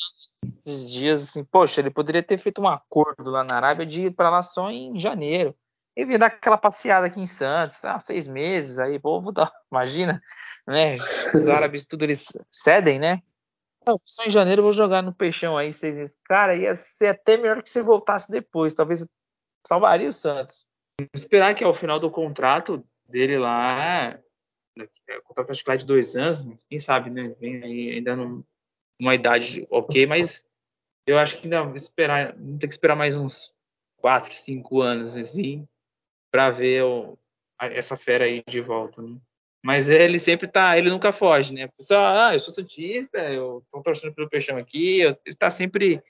esses 0.66 0.92
dias 0.92 1.24
assim, 1.24 1.42
poxa, 1.42 1.80
ele 1.80 1.90
poderia 1.90 2.22
ter 2.22 2.38
feito 2.38 2.62
um 2.62 2.68
acordo 2.68 3.32
lá 3.32 3.46
na 3.46 3.56
Arábia 3.56 3.86
de 3.86 4.08
ir 4.08 4.12
para 4.12 4.30
lá 4.30 4.44
só 4.44 4.70
em 4.70 5.00
janeiro. 5.00 5.56
E 5.96 6.04
vir 6.04 6.20
dar 6.20 6.26
aquela 6.26 6.58
passeada 6.58 7.08
aqui 7.08 7.22
em 7.22 7.26
Santos, 7.26 7.86
ah, 7.86 7.98
seis 7.98 8.28
meses, 8.28 8.78
aí, 8.78 9.00
pô, 9.00 9.22
vou 9.22 9.32
dar, 9.32 9.50
imagina, 9.72 10.22
né? 10.68 10.98
Os 11.34 11.48
árabes 11.48 11.86
tudo 11.86 12.04
eles 12.04 12.26
cedem, 12.52 13.00
né? 13.00 13.22
Não, 13.88 14.00
só 14.06 14.24
em 14.24 14.30
janeiro 14.30 14.60
eu 14.60 14.64
vou 14.64 14.74
jogar 14.74 15.02
no 15.02 15.14
peixão 15.14 15.58
aí 15.58 15.74
seis 15.74 15.98
meses. 15.98 16.18
Cara, 16.26 16.56
ia 16.56 16.76
ser 16.76 17.08
até 17.08 17.38
melhor 17.38 17.62
que 17.62 17.70
você 17.70 17.82
voltasse 17.82 18.30
depois, 18.30 18.74
talvez 18.74 19.06
salvaria 19.66 20.10
o 20.10 20.14
Santos. 20.14 20.68
Esperar 21.14 21.56
que 21.56 21.64
ao 21.64 21.74
final 21.74 22.00
do 22.00 22.12
contrato 22.12 22.86
dele 23.08 23.38
lá, 23.38 24.20
o 24.78 25.24
contrato 25.24 25.52
acho 25.52 25.64
que 25.64 25.70
lá 25.70 25.76
de 25.76 25.86
dois 25.86 26.16
anos, 26.16 26.64
quem 26.70 26.80
sabe, 26.80 27.10
né? 27.10 27.36
Vem 27.40 27.64
aí 27.64 27.90
ainda 27.92 28.16
não 28.16 28.44
uma 29.00 29.16
idade 29.16 29.66
ok, 29.70 30.06
mas 30.06 30.44
eu 31.08 31.18
acho 31.18 31.40
que 31.40 31.52
ainda 31.52 31.76
esperar, 31.76 32.38
não 32.38 32.58
tem 32.58 32.68
que 32.68 32.74
esperar 32.74 32.96
mais 32.96 33.16
uns 33.16 33.54
4, 33.98 34.34
5 34.34 34.82
anos 34.82 35.16
assim 35.16 35.68
para 36.32 36.52
ver 36.52 36.84
o, 36.84 37.18
essa 37.60 37.98
fera 37.98 38.26
aí 38.26 38.44
de 38.48 38.62
volta. 38.62 39.02
Né? 39.02 39.18
Mas 39.64 39.90
ele 39.90 40.18
sempre 40.18 40.48
tá, 40.48 40.78
ele 40.78 40.90
nunca 40.90 41.12
foge, 41.12 41.54
né? 41.54 41.68
Pessoal, 41.78 42.18
ah, 42.18 42.34
eu 42.34 42.40
sou 42.40 42.54
santista, 42.54 43.18
eu 43.18 43.64
tô 43.70 43.82
torcendo 43.82 44.14
pelo 44.14 44.30
Peixão 44.30 44.58
aqui, 44.58 45.02
eu, 45.02 45.18
ele 45.26 45.36
tá 45.36 45.50
sempre 45.50 46.02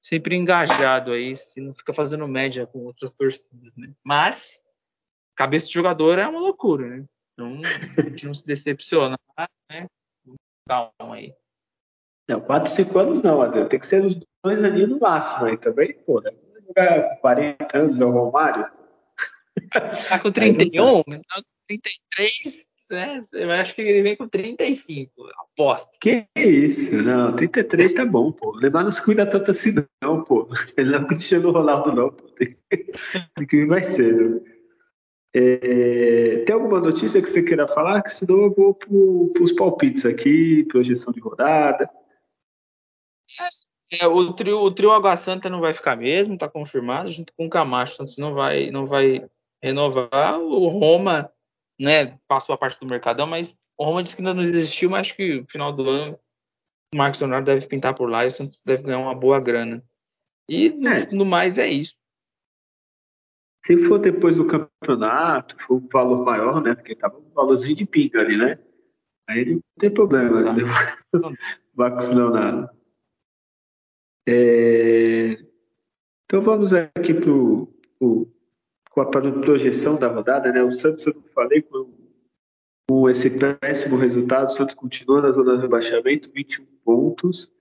sempre 0.00 0.36
engajado 0.36 1.12
aí, 1.12 1.34
se 1.34 1.60
não 1.60 1.74
fica 1.74 1.94
fazendo 1.94 2.28
média 2.28 2.66
com 2.66 2.80
outras 2.80 3.10
torcidas, 3.10 3.74
né? 3.74 3.90
Mas 4.04 4.60
cabeça 5.34 5.66
de 5.66 5.72
jogador 5.72 6.18
é 6.18 6.28
uma 6.28 6.40
loucura, 6.40 6.86
né? 6.86 7.04
Então 7.32 7.60
a 7.98 8.02
gente 8.02 8.26
não 8.26 8.34
se 8.34 8.46
decepciona, 8.46 9.18
né? 9.70 9.86
Calma 10.68 11.16
aí. 11.16 11.34
Não, 12.28 12.40
4, 12.40 12.70
5 12.70 12.98
anos 12.98 13.22
não, 13.22 13.42
Adriano. 13.42 13.68
Tem 13.68 13.78
que 13.78 13.86
ser 13.86 14.04
os 14.04 14.18
dois 14.42 14.64
ali 14.64 14.86
no 14.86 14.98
máximo 14.98 15.46
aí 15.46 15.58
também, 15.58 15.92
pô. 15.92 16.20
Né? 16.20 16.30
Jogar 16.66 17.16
40 17.20 17.78
anos 17.78 18.00
é 18.00 18.04
o 18.04 18.10
Romário. 18.10 18.70
Tá 20.08 20.18
com 20.18 20.32
31, 20.32 21.02
tá 21.02 21.36
com 21.36 21.42
33, 21.68 22.66
né? 22.90 23.20
Eu 23.32 23.50
acho 23.52 23.74
que 23.74 23.82
ele 23.82 24.02
vem 24.02 24.16
com 24.16 24.28
35, 24.28 25.10
aposto. 25.38 25.90
Que 26.00 26.26
isso? 26.36 26.94
Não, 26.96 27.34
33 27.34 27.94
tá 27.94 28.04
bom, 28.04 28.32
pô. 28.32 28.52
Levar 28.56 28.84
não 28.84 28.92
se 28.92 29.02
cuida 29.02 29.26
tanto 29.26 29.50
assim, 29.50 29.74
não, 30.02 30.22
pô. 30.22 30.48
Ele 30.76 30.90
não 30.90 30.98
é 30.98 31.02
o 31.02 31.06
Cristiano 31.06 31.50
Ronaldo, 31.50 31.92
não, 31.92 32.10
pô. 32.10 32.24
Tem, 32.30 32.56
tem 32.70 33.46
que 33.46 33.56
vir 33.56 33.66
mais 33.66 33.86
cedo. 33.86 34.42
É, 35.36 36.44
tem 36.46 36.54
alguma 36.54 36.80
notícia 36.80 37.20
que 37.20 37.28
você 37.28 37.42
queira 37.42 37.66
falar? 37.66 38.02
Que 38.02 38.10
senão 38.10 38.44
eu 38.44 38.54
vou 38.54 38.74
para 38.74 39.42
os 39.42 39.52
palpites 39.52 40.06
aqui, 40.06 40.64
projeção 40.64 41.12
de 41.12 41.20
rodada. 41.20 41.90
É, 43.90 44.06
o 44.06 44.32
trio, 44.32 44.58
o 44.58 44.72
trio 44.72 44.92
Água 44.92 45.16
Santa 45.16 45.50
não 45.50 45.60
vai 45.60 45.72
ficar 45.72 45.96
mesmo, 45.96 46.38
tá 46.38 46.48
confirmado, 46.48 47.10
junto 47.10 47.32
com 47.36 47.46
o 47.46 47.50
Camacho, 47.50 48.02
então 48.02 48.06
não 48.18 48.34
vai, 48.34 48.70
não 48.70 48.86
vai 48.86 49.28
renovar. 49.62 50.38
O 50.40 50.68
Roma, 50.68 51.30
né, 51.78 52.18
passou 52.28 52.54
a 52.54 52.58
parte 52.58 52.78
do 52.78 52.86
Mercadão, 52.86 53.26
mas 53.26 53.56
o 53.76 53.84
Roma 53.84 54.02
disse 54.02 54.16
que 54.16 54.22
ainda 54.22 54.34
não 54.34 54.42
existiu, 54.42 54.90
mas 54.90 55.02
acho 55.02 55.16
que 55.16 55.40
no 55.40 55.46
final 55.48 55.72
do 55.72 55.88
ano 55.88 56.18
o 56.94 56.96
Marcos 56.96 57.20
Leonardo 57.20 57.46
deve 57.46 57.66
pintar 57.66 57.94
por 57.94 58.08
lá 58.08 58.24
e 58.24 58.28
o 58.28 58.30
Santos 58.30 58.60
deve 58.64 58.84
ganhar 58.84 59.00
uma 59.00 59.14
boa 59.14 59.40
grana. 59.40 59.82
E 60.48 60.70
no, 60.70 60.88
é. 60.88 61.10
no 61.10 61.24
mais 61.24 61.58
é 61.58 61.68
isso. 61.68 61.96
Se 63.66 63.76
for 63.88 63.98
depois 63.98 64.36
do 64.36 64.46
campeonato, 64.46 65.56
for 65.62 65.76
um 65.76 65.88
valor 65.88 66.24
maior, 66.24 66.60
né? 66.62 66.74
Porque 66.74 66.94
tava 66.94 67.18
um 67.18 67.30
valorzinho 67.30 67.74
de 67.74 67.86
pinga 67.86 68.20
ali, 68.20 68.36
né? 68.36 68.58
Aí 69.26 69.54
não 69.54 69.60
tem 69.78 69.90
problema, 69.90 70.52
né? 70.52 70.62
Marcos 71.74 72.10
Leonardo. 72.10 72.68
É... 74.28 75.32
Então 76.24 76.42
vamos 76.42 76.74
aqui 76.74 77.14
para 78.94 79.28
a 79.28 79.32
projeção 79.40 79.96
da 79.96 80.08
rodada. 80.08 80.52
Né? 80.52 80.62
O 80.62 80.72
Santos, 80.72 81.06
eu 81.06 81.14
não 81.14 81.22
falei, 81.34 81.62
com, 81.62 81.90
com 82.88 83.08
esse 83.08 83.30
péssimo 83.30 83.96
resultado, 83.96 84.48
o 84.48 84.52
Santos 84.52 84.74
continua 84.74 85.20
na 85.20 85.32
zona 85.32 85.56
de 85.56 85.62
rebaixamento, 85.62 86.30
21 86.32 86.64
pontos. 86.84 87.52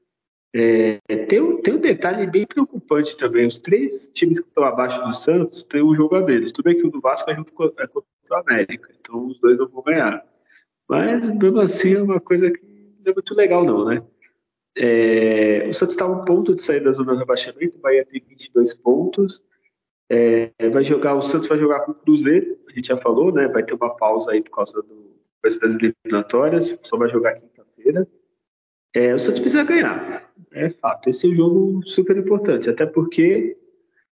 É, 0.55 0.99
tem, 1.27 1.41
um, 1.41 1.59
tem 1.61 1.73
um 1.73 1.79
detalhe 1.79 2.27
bem 2.27 2.45
preocupante 2.45 3.17
também. 3.17 3.47
Os 3.47 3.57
três 3.57 4.07
times 4.13 4.39
que 4.39 4.47
estão 4.47 4.63
abaixo 4.63 5.03
do 5.03 5.11
Santos 5.11 5.63
têm 5.63 5.81
um 5.81 5.95
jogo 5.95 6.15
a 6.15 6.21
menos. 6.21 6.51
Tudo 6.51 6.65
bem 6.65 6.77
que 6.77 6.86
o 6.86 6.91
do 6.91 7.01
Vasco 7.01 7.29
é 7.31 7.34
junto 7.34 7.51
com, 7.53 7.63
é 7.63 7.88
contra 7.88 8.03
o 8.29 8.36
América, 8.36 8.91
então 8.99 9.25
os 9.25 9.39
dois 9.39 9.57
não 9.57 9.67
vão 9.67 9.81
ganhar. 9.81 10.23
Mas, 10.88 11.25
mesmo 11.25 11.59
assim, 11.59 11.95
é 11.95 12.01
uma 12.01 12.19
coisa 12.19 12.51
que 12.51 12.61
não 13.03 13.11
é 13.11 13.13
muito 13.13 13.34
legal, 13.34 13.65
não, 13.65 13.86
né? 13.86 14.03
É, 14.75 15.67
o 15.69 15.73
Santos 15.73 15.95
está 15.95 16.05
a 16.05 16.09
um 16.09 16.23
ponto 16.23 16.55
de 16.55 16.63
sair 16.63 16.84
da 16.84 16.91
zona 16.91 17.13
de 17.13 17.19
rebaixamento, 17.19 17.77
o 17.77 17.81
Bahia 17.81 18.05
tem 18.05 18.23
22 18.27 18.73
pontos. 18.75 19.41
É, 20.16 20.70
vai 20.70 20.84
jogar, 20.84 21.16
o 21.16 21.24
Santos 21.24 21.49
vai 21.49 21.57
jogar 21.57 21.80
com 21.80 21.91
o 21.91 21.95
Cruzeiro, 21.95 22.55
a 22.70 22.72
gente 22.72 22.89
já 22.89 22.97
falou, 22.97 23.34
né? 23.34 23.47
Vai 23.47 23.64
ter 23.64 23.74
uma 23.74 23.95
pausa 23.95 24.32
aí 24.32 24.43
por 24.43 24.51
causa 24.51 24.80
do, 24.84 25.16
das 25.41 25.57
eliminatórias, 25.76 26.78
só 26.84 26.97
vai 26.97 27.09
jogar 27.09 27.34
quinta-feira. 27.34 28.07
É, 28.93 29.16
o 29.16 29.18
Santos 29.18 29.39
precisa 29.39 29.64
ganhar, 29.64 30.32
é 30.51 30.70
fato. 30.70 31.09
Esse 31.09 31.26
é 31.26 31.30
um 31.32 31.36
jogo 31.36 31.82
super 31.88 32.16
importante, 32.16 32.70
até 32.70 32.86
porque 32.86 33.57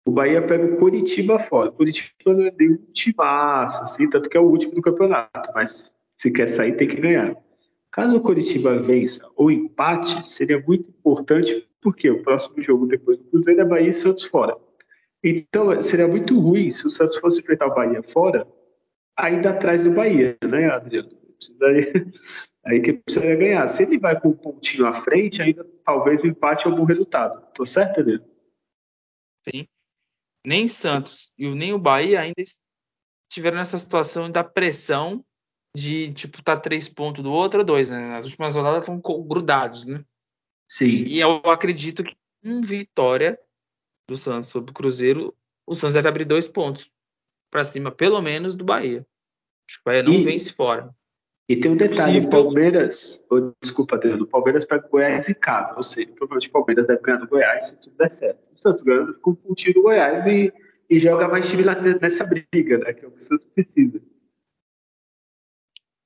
o 0.04 0.10
Bahia 0.10 0.42
pega 0.42 0.64
o 0.64 0.78
Curitiba 0.78 1.38
fora. 1.38 1.70
O 1.70 1.74
Curitiba 1.74 2.12
não 2.26 2.44
é 2.44 2.52
nem 2.58 2.72
um 2.72 2.76
timaço, 2.92 3.84
assim, 3.84 4.10
tanto 4.10 4.28
que 4.28 4.36
é 4.36 4.40
o 4.40 4.48
último 4.48 4.74
do 4.74 4.82
campeonato, 4.82 5.48
mas 5.54 5.94
se 6.16 6.28
quer 6.32 6.48
sair 6.48 6.76
tem 6.76 6.88
que 6.88 7.00
ganhar. 7.00 7.36
Caso 7.92 8.16
o 8.16 8.20
Curitiba 8.20 8.82
vença 8.82 9.24
ou 9.36 9.48
empate, 9.48 10.26
seria 10.26 10.60
muito 10.66 10.90
importante, 10.90 11.68
porque 11.80 12.10
o 12.10 12.20
próximo 12.20 12.60
jogo 12.60 12.84
depois 12.84 13.16
do 13.16 13.24
Cruzeiro 13.26 13.60
é 13.60 13.64
Bahia 13.64 13.90
e 13.90 13.92
Santos 13.92 14.24
fora. 14.24 14.56
Então, 15.24 15.80
seria 15.80 16.06
muito 16.06 16.38
ruim 16.38 16.70
se 16.70 16.86
o 16.86 16.90
Santos 16.90 17.16
fosse 17.16 17.40
enfrentar 17.40 17.68
o 17.68 17.74
Bahia 17.74 18.02
fora, 18.02 18.46
ainda 19.16 19.50
atrás 19.50 19.82
do 19.82 19.90
Bahia, 19.90 20.36
né, 20.44 20.70
Adriano? 20.70 21.08
Precisaria, 21.38 21.92
aí 22.66 22.82
que 22.82 22.92
precisaria 22.92 23.36
ganhar. 23.36 23.66
Se 23.68 23.84
ele 23.84 23.98
vai 23.98 24.20
com 24.20 24.28
um 24.28 24.36
pontinho 24.36 24.86
à 24.86 24.92
frente, 24.92 25.40
ainda 25.40 25.64
talvez 25.82 26.22
o 26.22 26.26
empate 26.26 26.66
é 26.66 26.70
um 26.70 26.76
bom 26.76 26.84
resultado. 26.84 27.42
Tô 27.54 27.64
certo, 27.64 28.00
Adriano? 28.00 28.28
Sim. 29.48 29.66
Nem 30.46 30.68
Santos 30.68 31.32
e 31.38 31.48
nem 31.54 31.72
o 31.72 31.78
Bahia 31.78 32.20
ainda 32.20 32.42
estiveram 33.30 33.56
nessa 33.56 33.78
situação 33.78 34.30
da 34.30 34.44
pressão 34.44 35.24
de, 35.74 36.12
tipo, 36.12 36.42
tá 36.42 36.54
três 36.54 36.86
pontos 36.86 37.22
do 37.22 37.32
outro 37.32 37.60
ou 37.60 37.64
dois, 37.64 37.88
né? 37.88 38.14
As 38.16 38.26
últimas 38.26 38.54
rodadas 38.54 38.80
estão 38.80 39.00
grudados, 39.00 39.86
né? 39.86 40.04
Sim. 40.68 41.04
E 41.04 41.18
eu 41.18 41.36
acredito 41.46 42.04
que 42.04 42.14
com 42.42 42.60
vitória 42.60 43.38
do 44.08 44.16
Santos 44.16 44.48
sobre 44.48 44.70
o 44.70 44.74
Cruzeiro, 44.74 45.34
o 45.66 45.74
Santos 45.74 45.94
deve 45.94 46.08
abrir 46.08 46.24
dois 46.24 46.46
pontos 46.46 46.90
para 47.50 47.64
cima, 47.64 47.90
pelo 47.90 48.20
menos, 48.20 48.56
do 48.56 48.64
Bahia. 48.64 49.06
Acho 49.68 49.78
que 49.78 49.82
o 49.82 49.84
Bahia 49.84 50.02
não 50.02 50.12
e, 50.12 50.24
vence 50.24 50.52
fora. 50.52 50.94
E 51.48 51.56
tem 51.56 51.70
um 51.70 51.76
detalhe, 51.76 52.20
o 52.20 52.30
Palmeiras, 52.30 53.22
oh, 53.30 53.52
desculpa, 53.60 53.96
o 53.96 54.26
Palmeiras 54.26 54.64
pega 54.64 54.86
o 54.86 54.90
Goiás 54.90 55.28
em 55.28 55.34
casa, 55.34 55.74
ou 55.76 55.82
seja, 55.82 56.08
provavelmente 56.12 56.48
o 56.48 56.52
Palmeiras 56.52 56.86
deve 56.86 57.02
ganhar 57.02 57.18
do 57.18 57.28
Goiás 57.28 57.66
se 57.66 57.76
tudo 57.76 57.96
der 57.96 58.10
certo. 58.10 58.40
O 58.54 58.58
Santos 58.58 58.82
ganha 58.82 59.12
com 59.14 59.32
um 59.32 59.34
pontinho 59.34 59.74
do 59.74 59.82
Goiás 59.82 60.26
e, 60.26 60.52
e 60.88 60.98
joga 60.98 61.28
mais 61.28 61.48
time 61.48 61.62
lá 61.62 61.74
nessa 61.80 62.24
briga, 62.24 62.78
né? 62.78 62.92
Que 62.94 63.04
é 63.04 63.08
o 63.08 63.10
que 63.10 63.18
o 63.18 63.22
Santos 63.22 63.46
precisa. 63.48 64.00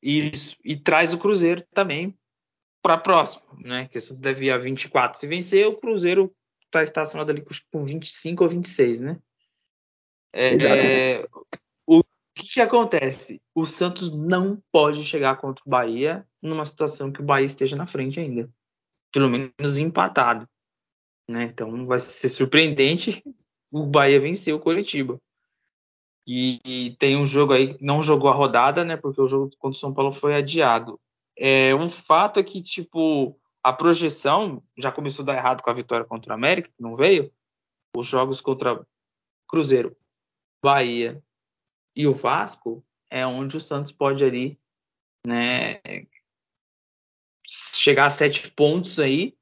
Isso, 0.02 0.56
e 0.64 0.76
traz 0.76 1.12
o 1.12 1.18
Cruzeiro 1.18 1.62
também 1.72 2.16
para 2.82 2.98
próximo, 2.98 3.44
né? 3.60 3.88
Que 3.88 3.98
isso 3.98 4.20
deve 4.20 4.46
ir 4.46 4.50
a 4.50 4.58
24. 4.58 5.18
Se 5.18 5.26
vencer, 5.26 5.66
o 5.66 5.76
Cruzeiro 5.76 6.34
está 6.68 6.82
estacionado 6.82 7.30
ali 7.30 7.44
com 7.72 7.84
25 7.84 8.44
ou 8.44 8.50
26, 8.50 9.00
né? 9.00 9.18
É, 10.32 10.54
é, 10.54 11.28
o 11.86 12.02
que, 12.34 12.48
que 12.54 12.60
acontece? 12.60 13.40
O 13.54 13.64
Santos 13.64 14.12
não 14.12 14.62
pode 14.70 15.02
chegar 15.04 15.36
contra 15.36 15.62
o 15.66 15.70
Bahia 15.70 16.26
numa 16.40 16.64
situação 16.64 17.10
que 17.10 17.20
o 17.20 17.24
Bahia 17.24 17.46
esteja 17.46 17.76
na 17.76 17.86
frente 17.86 18.20
ainda. 18.20 18.48
Pelo 19.12 19.28
menos 19.28 19.78
empatado. 19.78 20.48
Né? 21.28 21.44
Então 21.44 21.86
vai 21.86 21.98
ser 21.98 22.28
surpreendente 22.28 23.22
o 23.70 23.84
Bahia 23.86 24.20
vencer 24.20 24.54
o 24.54 24.60
Coritiba. 24.60 25.18
E, 26.26 26.60
e, 26.62 26.96
tem 26.96 27.16
um 27.16 27.26
jogo 27.26 27.54
aí 27.54 27.74
que 27.74 27.82
não 27.82 28.02
jogou 28.02 28.28
a 28.28 28.34
rodada, 28.34 28.84
né? 28.84 28.98
Porque 28.98 29.18
o 29.18 29.26
jogo 29.26 29.50
contra 29.58 29.76
o 29.76 29.80
São 29.80 29.94
Paulo 29.94 30.12
foi 30.12 30.34
adiado. 30.34 31.00
É, 31.34 31.74
um 31.74 31.88
fato 31.88 32.38
é 32.38 32.42
que, 32.42 32.62
tipo, 32.62 33.34
a 33.68 33.72
projeção 33.72 34.62
já 34.78 34.90
começou 34.90 35.22
a 35.22 35.26
dar 35.26 35.36
errado 35.36 35.62
com 35.62 35.68
a 35.68 35.74
vitória 35.74 36.06
contra 36.06 36.32
o 36.32 36.34
América, 36.34 36.70
que 36.70 36.82
não 36.82 36.96
veio. 36.96 37.30
Os 37.94 38.06
jogos 38.06 38.40
contra 38.40 38.86
Cruzeiro 39.46 39.94
Bahia 40.62 41.22
e 41.94 42.06
o 42.06 42.14
Vasco, 42.14 42.82
é 43.10 43.26
onde 43.26 43.58
o 43.58 43.60
Santos 43.60 43.92
pode 43.92 44.24
ali, 44.24 44.58
né, 45.26 45.80
chegar 47.46 48.06
a 48.06 48.10
sete 48.10 48.50
pontos 48.52 48.98
aí 48.98 49.36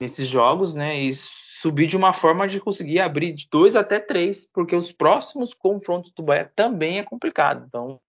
nesses 0.00 0.28
jogos, 0.28 0.74
né, 0.74 1.00
e 1.00 1.12
subir 1.12 1.88
de 1.88 1.96
uma 1.96 2.12
forma 2.12 2.46
de 2.46 2.60
conseguir 2.60 3.00
abrir 3.00 3.32
de 3.32 3.48
dois 3.50 3.74
até 3.74 3.98
três, 3.98 4.46
porque 4.46 4.76
os 4.76 4.92
próximos 4.92 5.52
confrontos 5.52 6.12
do 6.12 6.22
Bahia 6.22 6.52
também 6.54 6.98
é 6.98 7.04
complicado. 7.04 7.64
Então, 7.66 8.00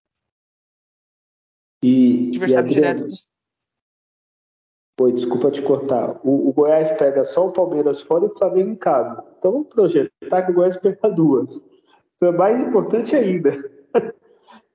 e, 1.83 2.27
adversário 2.29 2.69
e 2.69 2.73
direto 2.73 3.07
do... 3.07 3.38
Oi, 4.99 5.13
desculpa 5.13 5.49
te 5.49 5.61
cortar. 5.61 6.19
O, 6.25 6.49
o, 6.49 6.53
Goiás 6.53 6.91
pega 6.91 7.23
só 7.23 7.47
o 7.47 7.53
Palmeiras 7.53 8.01
fora 8.01 8.25
e 8.25 8.27
o 8.27 8.37
Flamengo 8.37 8.71
em 8.71 8.75
casa. 8.75 9.23
Então 9.37 9.53
vamos 9.53 9.69
projetar 9.69 10.41
que 10.43 10.51
o 10.51 10.53
Goiás 10.53 10.75
pega 10.75 11.09
duas. 11.09 11.63
Então 12.17 12.29
é 12.29 12.31
mais 12.33 12.59
importante 12.59 13.15
ainda. 13.15 13.51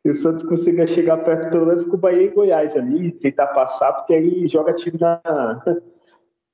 que 0.03 0.09
o 0.09 0.15
Santos 0.15 0.43
consiga 0.43 0.87
chegar 0.87 1.19
perto 1.19 1.51
pelo 1.51 1.67
menos 1.67 1.85
com 1.85 1.97
o 1.97 1.99
Bahia 1.99 2.23
e 2.23 2.31
Goiás 2.31 2.75
ali, 2.75 3.13
tentar 3.13 3.49
passar, 3.49 3.93
porque 3.93 4.15
aí 4.15 4.49
joga 4.49 4.73
time 4.73 4.99
na. 4.99 5.21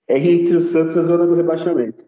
É 0.08 0.18
entre 0.18 0.56
o 0.56 0.60
Santos 0.60 0.96
e 0.96 0.98
a 0.98 1.02
zona 1.02 1.24
do 1.24 1.36
rebaixamento. 1.36 2.04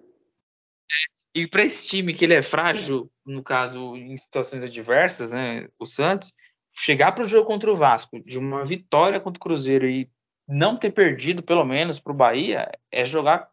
E 1.32 1.46
para 1.46 1.62
esse 1.62 1.86
time 1.86 2.12
que 2.12 2.24
ele 2.24 2.34
é 2.34 2.42
frágil, 2.42 3.08
no 3.24 3.44
caso, 3.44 3.94
em 3.94 4.16
situações 4.16 4.64
adversas, 4.64 5.30
né, 5.30 5.68
o 5.78 5.86
Santos, 5.86 6.32
chegar 6.74 7.12
para 7.12 7.22
o 7.22 7.26
jogo 7.28 7.46
contra 7.46 7.72
o 7.72 7.76
Vasco 7.76 8.18
de 8.18 8.40
uma 8.40 8.64
vitória 8.64 9.20
contra 9.20 9.38
o 9.38 9.40
Cruzeiro 9.40 9.86
e 9.86 10.10
não 10.53 10.76
ter 10.76 10.90
perdido, 10.90 11.42
pelo 11.42 11.64
menos, 11.64 11.98
para 11.98 12.12
o 12.12 12.16
Bahia, 12.16 12.70
é 12.90 13.07
jogar 13.07 13.48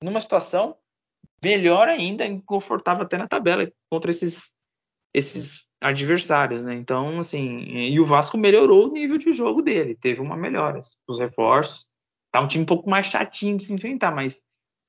numa 0.00 0.20
situação 0.20 0.76
melhor 1.42 1.88
ainda, 1.88 2.24
confortável 2.46 3.04
até 3.04 3.18
na 3.18 3.26
tabela 3.26 3.70
contra 3.90 4.10
esses, 4.10 4.52
esses 5.12 5.66
adversários, 5.80 6.62
né? 6.62 6.74
Então, 6.74 7.18
assim, 7.18 7.62
e 7.64 7.98
o 7.98 8.04
Vasco 8.04 8.38
melhorou 8.38 8.88
o 8.88 8.92
nível 8.92 9.18
de 9.18 9.32
jogo 9.32 9.60
dele, 9.60 9.96
teve 9.96 10.20
uma 10.20 10.36
melhora, 10.36 10.80
os 11.08 11.18
reforços. 11.18 11.84
Tá 12.30 12.40
um 12.40 12.48
time 12.48 12.62
um 12.62 12.66
pouco 12.66 12.88
mais 12.88 13.06
chatinho 13.06 13.56
de 13.56 13.64
se 13.64 13.74
enfrentar, 13.74 14.14
mas 14.14 14.40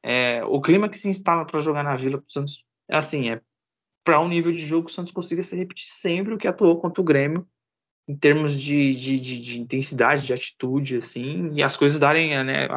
é, 0.03 0.43
o 0.45 0.61
clima 0.61 0.87
que 0.87 0.97
se 0.97 1.09
instala 1.09 1.45
para 1.45 1.61
jogar 1.61 1.83
na 1.83 1.95
Vila 1.95 2.19
pro 2.19 2.31
Santos, 2.31 2.63
assim, 2.89 3.31
é 3.31 3.41
para 4.03 4.19
um 4.19 4.27
nível 4.27 4.51
de 4.51 4.59
jogo 4.59 4.85
que 4.85 4.91
o 4.91 4.95
Santos 4.95 5.11
consiga 5.11 5.41
se 5.41 5.55
repetir 5.55 5.87
sempre 5.89 6.33
o 6.33 6.37
que 6.37 6.47
atuou 6.47 6.79
contra 6.79 7.01
o 7.01 7.05
Grêmio 7.05 7.47
em 8.07 8.15
termos 8.15 8.59
de, 8.59 8.95
de, 8.95 9.19
de, 9.19 9.41
de, 9.41 9.59
intensidade, 9.59 10.25
de 10.25 10.33
atitude, 10.33 10.97
assim, 10.97 11.51
e 11.53 11.61
as 11.61 11.75
coisas 11.75 11.99
darem 11.99 12.41
né, 12.43 12.67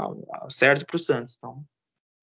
certo 0.49 0.85
para 0.85 0.97
o 0.97 0.99
Santos. 0.99 1.37
Então, 1.39 1.65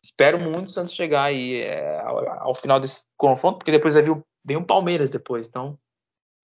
espero 0.04 0.38
muito 0.38 0.66
o 0.66 0.70
Santos 0.70 0.94
chegar 0.94 1.24
aí 1.24 1.62
é, 1.62 2.00
ao, 2.02 2.30
ao, 2.42 2.56
final 2.56 2.80
desse 2.80 3.06
confronto, 3.16 3.60
porque 3.60 3.72
depois 3.72 3.94
vai 3.94 4.04
vir 4.04 4.22
bem 4.44 4.58
o 4.58 4.66
Palmeiras 4.66 5.10
depois. 5.10 5.48
Então, 5.48 5.80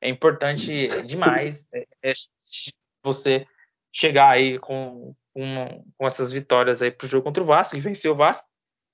é 0.01 0.09
importante 0.09 0.87
demais 1.05 1.67
é, 1.73 1.85
é, 2.01 2.13
você 3.03 3.45
chegar 3.93 4.29
aí 4.29 4.57
com, 4.57 5.13
com, 5.33 5.85
com 5.97 6.07
essas 6.07 6.31
vitórias 6.31 6.81
aí 6.81 6.91
para 6.91 7.05
o 7.05 7.09
jogo 7.09 7.25
contra 7.25 7.43
o 7.43 7.45
Vasco 7.45 7.75
e 7.75 7.81
vencer 7.81 8.09
o 8.09 8.15
Vasco. 8.15 8.47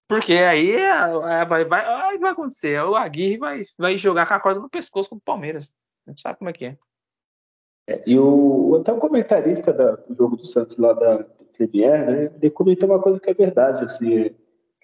Porque 0.08 0.34
aí 0.34 0.72
é, 0.72 0.90
é, 0.90 1.46
vai, 1.46 1.66
vai, 1.66 2.18
vai 2.18 2.32
acontecer. 2.32 2.82
O 2.84 2.96
Aguirre 2.96 3.38
vai, 3.38 3.62
vai 3.78 3.96
jogar 3.96 4.28
com 4.28 4.34
a 4.34 4.40
corda 4.40 4.60
no 4.60 4.68
pescoço 4.68 5.08
com 5.08 5.18
o 5.18 5.22
Palmeiras. 5.22 5.70
A 6.08 6.10
gente 6.10 6.22
sabe 6.22 6.40
como 6.40 6.50
é 6.50 6.54
que 6.54 6.66
é. 6.66 6.78
É, 7.90 8.04
e 8.06 8.20
o, 8.20 8.78
até 8.80 8.94
o 8.94 9.00
comentarista 9.00 9.74
da, 9.74 9.96
do 9.96 10.14
jogo 10.16 10.36
do 10.36 10.46
Santos 10.46 10.78
lá 10.78 10.94
da 10.94 11.26
Premier, 11.58 12.06
né, 12.06 12.32
ele 12.40 12.52
comentou 12.52 12.88
uma 12.88 13.02
coisa 13.02 13.20
que 13.20 13.32
é 13.32 13.34
verdade, 13.34 13.84
assim, 13.84 14.30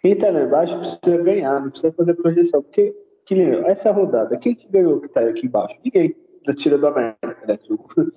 quem 0.02 0.14
está 0.14 0.32
lá 0.32 0.42
embaixo 0.42 0.76
precisa 0.80 1.18
ganhar, 1.22 1.62
não 1.62 1.70
precisa 1.70 1.94
fazer 1.94 2.16
projeção, 2.16 2.64
porque 2.64 2.96
que 3.24 3.40
essa 3.68 3.92
rodada, 3.92 4.36
quem 4.38 4.56
que 4.56 4.68
ganhou 4.68 5.00
que 5.00 5.06
está 5.06 5.22
aqui 5.22 5.46
embaixo? 5.46 5.78
Ninguém, 5.84 6.16
da 6.48 6.54
tira 6.54 6.80
do 6.80 6.88
América, 6.88 7.38
né, 7.48 7.60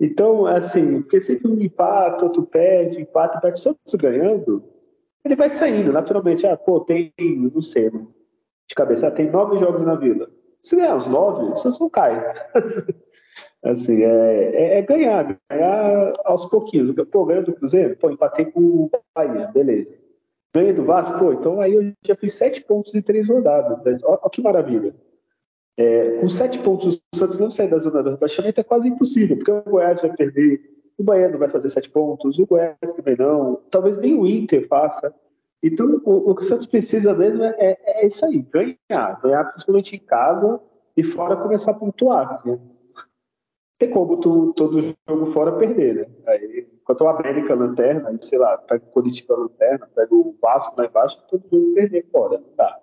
Então, 0.00 0.46
assim, 0.46 1.02
porque 1.02 1.20
sempre 1.20 1.48
um 1.48 1.60
empata, 1.60 2.24
outro 2.24 2.42
perde, 2.44 3.02
empata, 3.02 3.38
perde, 3.38 3.60
só 3.60 3.74
ganhando, 4.00 4.64
ele 5.22 5.36
vai 5.36 5.50
saindo, 5.50 5.92
naturalmente, 5.92 6.46
ah, 6.46 6.56
pô, 6.56 6.80
tem, 6.80 7.12
não 7.18 7.60
sei, 7.60 7.90
de 7.90 8.74
cabeça, 8.74 9.08
ah, 9.08 9.10
tem 9.10 9.30
nove 9.30 9.58
jogos 9.58 9.84
na 9.84 9.94
Vila. 9.94 10.28
Se 10.62 10.74
ganhar 10.74 10.96
os 10.96 11.06
nove, 11.06 11.54
Santos 11.60 11.78
não 11.78 11.90
cai. 11.90 12.18
Assim, 13.64 14.02
é, 14.02 14.50
é, 14.54 14.78
é, 14.78 14.82
ganhar, 14.82 15.38
ganhar 15.48 16.12
aos 16.24 16.46
pouquinhos. 16.46 16.92
Pô, 17.10 17.24
ganhou 17.24 17.44
do 17.44 17.52
Cruzeiro? 17.52 17.96
Pô, 17.96 18.10
empatei 18.10 18.46
com 18.46 18.60
o 18.60 18.90
Bahia, 19.14 19.46
beleza. 19.54 19.94
Ganhei 20.54 20.72
do 20.72 20.84
Vasco? 20.84 21.16
Pô, 21.18 21.32
então 21.32 21.60
aí 21.60 21.74
eu 21.74 21.92
já 22.04 22.16
fiz 22.16 22.34
sete 22.34 22.60
pontos 22.62 22.94
em 22.94 23.00
três 23.00 23.28
rodadas. 23.28 23.82
Né? 23.84 23.98
Olha 24.04 24.30
que 24.30 24.42
maravilha. 24.42 24.94
É, 25.76 26.18
com 26.20 26.28
sete 26.28 26.58
pontos, 26.58 27.00
o 27.14 27.16
Santos 27.16 27.38
não 27.38 27.50
sair 27.50 27.68
da 27.68 27.78
zona 27.78 28.02
do 28.02 28.10
rebaixamento 28.10 28.60
é 28.60 28.64
quase 28.64 28.88
impossível, 28.88 29.36
porque 29.36 29.50
o 29.50 29.62
Goiás 29.62 30.00
vai 30.02 30.14
perder, 30.14 30.60
o 30.98 31.02
Bahia 31.02 31.30
não 31.30 31.38
vai 31.38 31.48
fazer 31.48 31.70
sete 31.70 31.88
pontos, 31.88 32.38
o 32.38 32.46
Goiás 32.46 32.76
também 32.94 33.16
não, 33.16 33.58
talvez 33.70 33.96
nem 33.96 34.14
o 34.14 34.26
Inter 34.26 34.66
faça. 34.68 35.14
Então, 35.62 36.02
o, 36.04 36.30
o 36.30 36.34
que 36.34 36.42
o 36.42 36.44
Santos 36.44 36.66
precisa 36.66 37.14
mesmo 37.14 37.42
é, 37.42 37.54
é, 37.58 38.02
é 38.02 38.06
isso 38.06 38.24
aí, 38.26 38.42
ganhar. 38.42 39.20
Ganhar 39.22 39.44
principalmente 39.44 39.96
em 39.96 40.00
casa 40.00 40.60
e 40.96 41.04
fora 41.04 41.36
começar 41.36 41.70
a 41.70 41.74
pontuar. 41.74 42.42
Né? 42.44 42.58
Tem 43.82 43.90
como 43.90 44.20
tu 44.20 44.52
todo 44.52 44.80
jogo 44.80 45.26
fora 45.26 45.58
perder, 45.58 45.94
né? 46.08 46.14
Aí, 46.28 46.68
enquanto 46.72 47.00
o 47.00 47.08
América 47.08 47.54
lanterna, 47.54 48.10
aí, 48.10 48.18
sei 48.22 48.38
lá, 48.38 48.56
pega 48.58 48.84
o 48.84 48.90
Curitiba 48.90 49.36
lanterna, 49.36 49.88
pega 49.88 50.14
o 50.14 50.38
Vasco 50.40 50.74
lá 50.78 50.86
embaixo, 50.86 51.20
todo 51.28 51.48
jogo 51.50 51.74
perder 51.74 52.08
fora, 52.10 52.38
não 52.38 52.54
dá. 52.54 52.80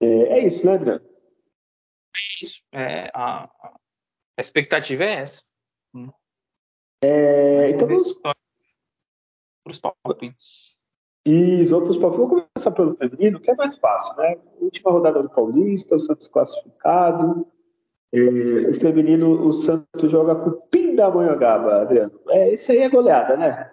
É, 0.00 0.06
é 0.06 0.46
isso, 0.46 0.64
né, 0.64 0.74
Adriano? 0.74 1.04
É 1.04 2.44
isso. 2.44 2.62
É, 2.72 3.10
a, 3.12 3.44
a, 3.44 3.78
expectativa 4.40 5.04
é 5.04 5.14
essa. 5.16 5.42
Hum. 5.94 6.10
É, 7.04 7.70
então 7.70 7.86
vamos 7.86 8.14
para 8.14 8.34
os 9.66 9.78
palpites. 9.78 10.78
Para 11.68 11.90
os 11.90 11.96
palpites. 11.98 12.18
Vou 12.18 12.28
começar 12.28 12.70
pelo 12.70 12.96
feminino, 12.96 13.40
que 13.40 13.50
é 13.50 13.54
mais 13.54 13.76
fácil, 13.76 14.16
né? 14.16 14.38
Última 14.58 14.90
rodada 14.90 15.22
do 15.22 15.28
Paulista, 15.28 15.96
o 15.96 16.00
Santos 16.00 16.28
classificado. 16.28 17.46
É, 18.12 18.20
o 18.20 18.80
feminino, 18.80 19.46
o 19.46 19.52
Santos 19.52 20.10
joga 20.10 20.34
com 20.34 20.50
o 20.50 20.60
Pindamonhangaba, 20.68 21.82
Adriano. 21.82 22.18
É, 22.28 22.52
isso 22.52 22.72
aí 22.72 22.78
é 22.78 22.88
goleada, 22.88 23.36
né? 23.36 23.70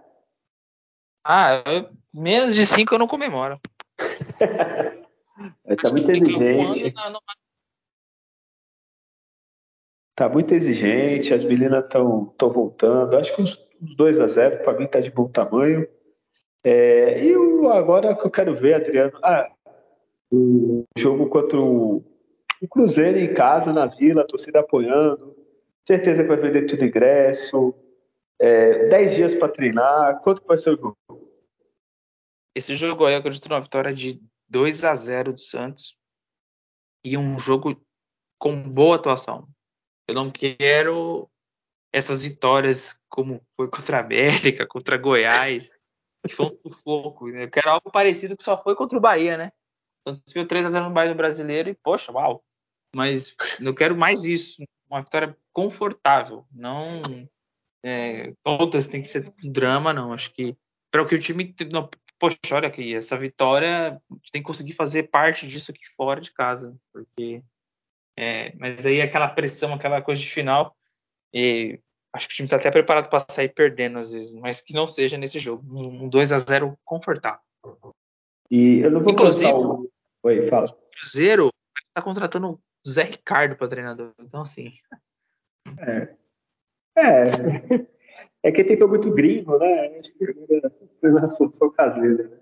Ah, 1.24 1.64
eu, 1.66 1.90
menos 2.14 2.54
de 2.54 2.66
cinco 2.66 2.94
eu 2.96 3.00
não 3.00 3.08
comemoro. 3.08 3.60
é, 5.66 5.76
tá 5.76 5.90
muito 5.90 6.12
exigente. 6.12 6.94
Tá 10.16 10.30
muito 10.30 10.54
exigente, 10.54 11.34
as 11.34 11.44
meninas 11.44 11.84
estão 11.86 12.34
voltando. 12.40 13.18
Acho 13.18 13.36
que 13.36 13.42
uns 13.42 13.58
2 13.82 14.20
a 14.20 14.28
0 14.28 14.64
para 14.64 14.78
mim 14.78 14.88
tá 14.88 15.00
de 15.00 15.12
bom 15.12 15.28
tamanho. 15.28 15.88
É, 16.64 17.24
e 17.24 17.36
o, 17.36 17.70
agora 17.70 18.16
que 18.16 18.26
eu 18.26 18.32
quero 18.32 18.56
ver, 18.56 18.76
Adriano, 18.76 19.18
ah, 19.22 19.52
o 20.32 20.84
jogo 20.98 21.28
contra 21.28 21.60
o 21.60 22.04
o 22.62 22.68
Cruzeiro 22.68 23.18
em 23.18 23.34
casa, 23.34 23.74
na 23.74 23.86
Vila, 23.86 24.22
a 24.22 24.28
torcida 24.28 24.60
apoiando. 24.60 25.36
Certeza 25.86 26.24
que 26.24 26.30
vai 26.30 26.38
vender 26.38 26.66
tudo 26.66 26.86
ingresso. 26.86 27.74
É, 28.40 28.88
dez 28.88 29.16
dias 29.16 29.36
para 29.36 29.52
treinar. 29.52 30.22
Quanto 30.22 30.46
vai 30.46 30.58
ser 30.58 30.72
o 30.72 30.78
jogo? 30.78 30.98
Esse 32.56 32.76
jogo 32.76 33.06
aí 33.06 33.14
eu 33.14 33.20
acredito 33.20 33.50
numa 33.50 33.62
vitória 33.62 33.94
de 33.94 34.22
2 34.50 34.84
a 34.86 34.96
0 34.96 35.34
do 35.34 35.40
Santos. 35.40 35.98
E 37.04 37.18
um 37.18 37.38
jogo 37.38 37.80
com 38.40 38.62
boa 38.62 38.96
atuação. 38.96 39.48
Eu 40.08 40.16
não 40.16 40.32
quero 40.32 41.30
essas 41.94 42.24
vitórias 42.24 43.00
como 43.10 43.42
foi 43.56 43.70
contra 43.70 43.98
a 43.98 44.02
América, 44.02 44.68
contra 44.68 44.98
Goiás, 44.98 45.72
que 46.28 46.36
foi 46.36 46.48
um 46.48 46.70
sufoco. 46.70 47.28
Né? 47.28 47.46
Eu 47.46 47.50
quero 47.50 47.70
algo 47.70 47.92
parecido 47.92 48.36
que 48.36 48.44
só 48.44 48.62
foi 48.62 48.76
contra 48.76 48.98
o 48.98 49.02
Bahia, 49.02 49.38
né? 49.38 49.52
Então, 50.02 50.14
se 50.14 50.34
viu 50.34 50.46
3x0 50.46 50.84
no 50.84 50.94
Bahia 50.94 51.16
Brasileiro 51.16 51.70
e, 51.70 51.74
poxa, 51.74 52.12
uau. 52.12 52.44
Mas 52.96 53.36
eu 53.60 53.76
quero 53.76 53.94
mais 53.94 54.24
isso. 54.24 54.64
Uma 54.90 55.02
vitória 55.02 55.36
confortável. 55.52 56.46
Não. 56.50 57.02
É, 57.84 58.32
todas 58.42 58.88
tem 58.88 59.02
que 59.02 59.10
ser 59.10 59.26
drama, 59.44 59.92
não. 59.92 60.14
Acho 60.14 60.34
que. 60.34 60.56
Para 60.90 61.02
o 61.02 61.06
que 61.06 61.16
o 61.16 61.20
time. 61.20 61.54
Não, 61.74 61.90
poxa, 62.18 62.38
olha 62.54 62.70
aqui. 62.70 62.96
Essa 62.96 63.18
vitória. 63.18 64.02
tem 64.32 64.42
que 64.42 64.48
conseguir 64.48 64.72
fazer 64.72 65.10
parte 65.10 65.46
disso 65.46 65.72
aqui 65.72 65.82
fora 65.98 66.22
de 66.22 66.32
casa. 66.32 66.74
Porque. 66.94 67.44
É, 68.18 68.56
mas 68.56 68.86
aí 68.86 69.02
aquela 69.02 69.28
pressão, 69.28 69.74
aquela 69.74 70.02
coisa 70.02 70.22
de 70.22 70.30
final. 70.30 70.74
E 71.34 71.78
acho 72.14 72.30
que 72.30 72.34
o 72.34 72.36
time 72.38 72.48
está 72.48 72.56
até 72.56 72.72
preparado 72.72 73.10
para 73.10 73.20
sair 73.30 73.50
perdendo 73.50 74.00
às 74.00 74.10
vezes, 74.10 74.32
mas 74.32 74.62
que 74.62 74.74
não 74.74 74.88
seja 74.88 75.18
nesse 75.18 75.38
jogo. 75.38 75.66
Um 75.78 76.08
2 76.08 76.32
a 76.32 76.40
0 76.40 76.80
confortável. 76.86 77.42
E 78.50 78.80
eu 78.80 78.90
não 78.90 79.02
vou 79.02 79.12
Inclusive, 79.12 79.52
o... 79.52 79.92
Oi, 80.24 80.48
fala. 80.50 80.68
O 80.68 80.98
Cruzeiro 80.98 81.50
está 81.90 82.02
contratando 82.02 82.58
Zé 82.88 83.04
Ricardo 83.04 83.56
para 83.56 83.68
treinador. 83.68 84.14
Então, 84.20 84.42
assim. 84.42 84.72
É. 85.80 86.16
É. 86.98 87.26
É 88.44 88.52
que 88.52 88.64
tentou 88.64 88.88
muito 88.88 89.12
gringo, 89.12 89.58
né? 89.58 89.98
Acho 89.98 90.14
que 90.14 90.26
foi 91.02 91.10
uma 91.10 91.28
solução 91.28 91.72
caseira. 91.72 92.28
Né? 92.28 92.38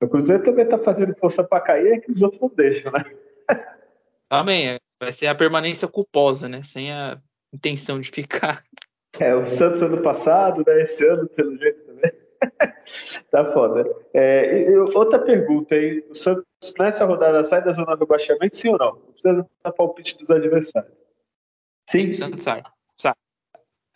O 0.00 0.08
Cruzeiro 0.08 0.44
também 0.44 0.64
está 0.64 0.78
fazendo 0.78 1.12
força 1.16 1.42
para 1.42 1.60
cair, 1.60 1.92
é 1.92 1.98
que 1.98 2.12
os 2.12 2.22
outros 2.22 2.40
não 2.40 2.48
deixam, 2.48 2.92
né? 2.92 3.04
Também. 4.28 4.78
Vai 5.00 5.12
ser 5.12 5.26
a 5.26 5.34
permanência 5.34 5.88
culposa, 5.88 6.48
né? 6.48 6.62
Sem 6.62 6.92
a 6.92 7.20
intenção 7.52 8.00
de 8.00 8.10
ficar. 8.10 8.64
É, 9.18 9.34
o 9.34 9.44
Santos 9.46 9.82
ano 9.82 10.02
passado, 10.02 10.62
né? 10.66 10.82
Esse 10.82 11.04
ano, 11.04 11.28
pelo 11.28 11.56
jeito 11.58 11.84
também. 11.84 12.12
tá 13.30 13.44
foda. 13.44 13.84
É, 14.12 14.62
e, 14.62 14.76
outra 14.94 15.18
pergunta 15.18 15.74
aí. 15.74 16.04
O 16.08 16.14
Santos 16.14 16.44
nessa 16.78 17.04
rodada 17.04 17.44
sai 17.44 17.62
da 17.64 17.72
zona 17.72 17.96
do 17.96 18.06
baixamento, 18.06 18.56
sim 18.56 18.68
ou 18.68 18.78
não? 18.78 18.92
Não 18.92 19.12
precisa 19.12 19.46
dar 19.62 19.72
palpite 19.72 20.16
dos 20.18 20.30
adversários. 20.30 20.92
Sim, 21.88 22.10
o 22.10 22.14
Santos 22.14 22.42
sai. 22.42 22.62
sai. 22.96 23.14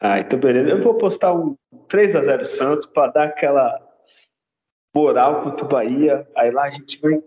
Ah, 0.01 0.19
então 0.19 0.39
beleza. 0.39 0.71
Eu 0.71 0.83
vou 0.83 0.95
postar 0.95 1.33
um 1.33 1.57
3x0 1.89 2.45
Santos 2.45 2.87
para 2.87 3.13
dar 3.13 3.25
aquela 3.25 3.81
moral 4.95 5.43
contra 5.43 5.65
o 5.65 5.69
Bahia. 5.69 6.29
Aí 6.37 6.51
lá 6.51 6.65
a 6.65 6.71
gente 6.71 7.01
vai. 7.01 7.23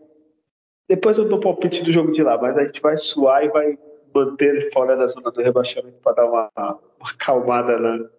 Depois 0.88 1.18
eu 1.18 1.28
dou 1.28 1.39
palpite 1.39 1.84
do 1.84 1.91
jogo 1.91 2.12
de 2.12 2.22
lá, 2.22 2.38
mas 2.38 2.57
a 2.57 2.66
gente 2.66 2.82
vai 2.82 2.97
suar 2.97 3.45
e 3.45 3.49
vai 3.49 3.78
manter 4.14 4.55
ele 4.55 4.72
fora 4.72 4.95
da 4.95 5.07
zona 5.07 5.32
do 5.32 5.41
rebaixamento 5.41 5.97
para 6.01 6.14
dar 6.14 6.26
uma, 6.26 6.49
uma 6.57 7.09
acalmada 7.09 7.80
na, 7.80 8.09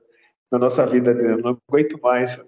na 0.51 0.59
nossa 0.59 0.87
vida. 0.87 1.13
Né? 1.13 1.33
Eu 1.33 1.39
não 1.39 1.59
aguento 1.69 2.01
mais. 2.01 2.43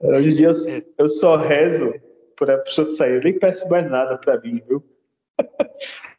Hoje 0.00 0.28
em 0.28 0.32
dia 0.32 0.48
eu, 0.48 0.82
eu 0.98 1.14
só 1.14 1.36
rezo 1.36 1.92
para 2.36 2.56
a 2.56 2.58
pessoa 2.58 2.90
sair. 2.90 3.14
Eu 3.14 3.22
nem 3.22 3.38
peço 3.38 3.68
mais 3.68 3.88
nada 3.90 4.18
para 4.18 4.40
mim, 4.40 4.60
viu? 4.66 4.84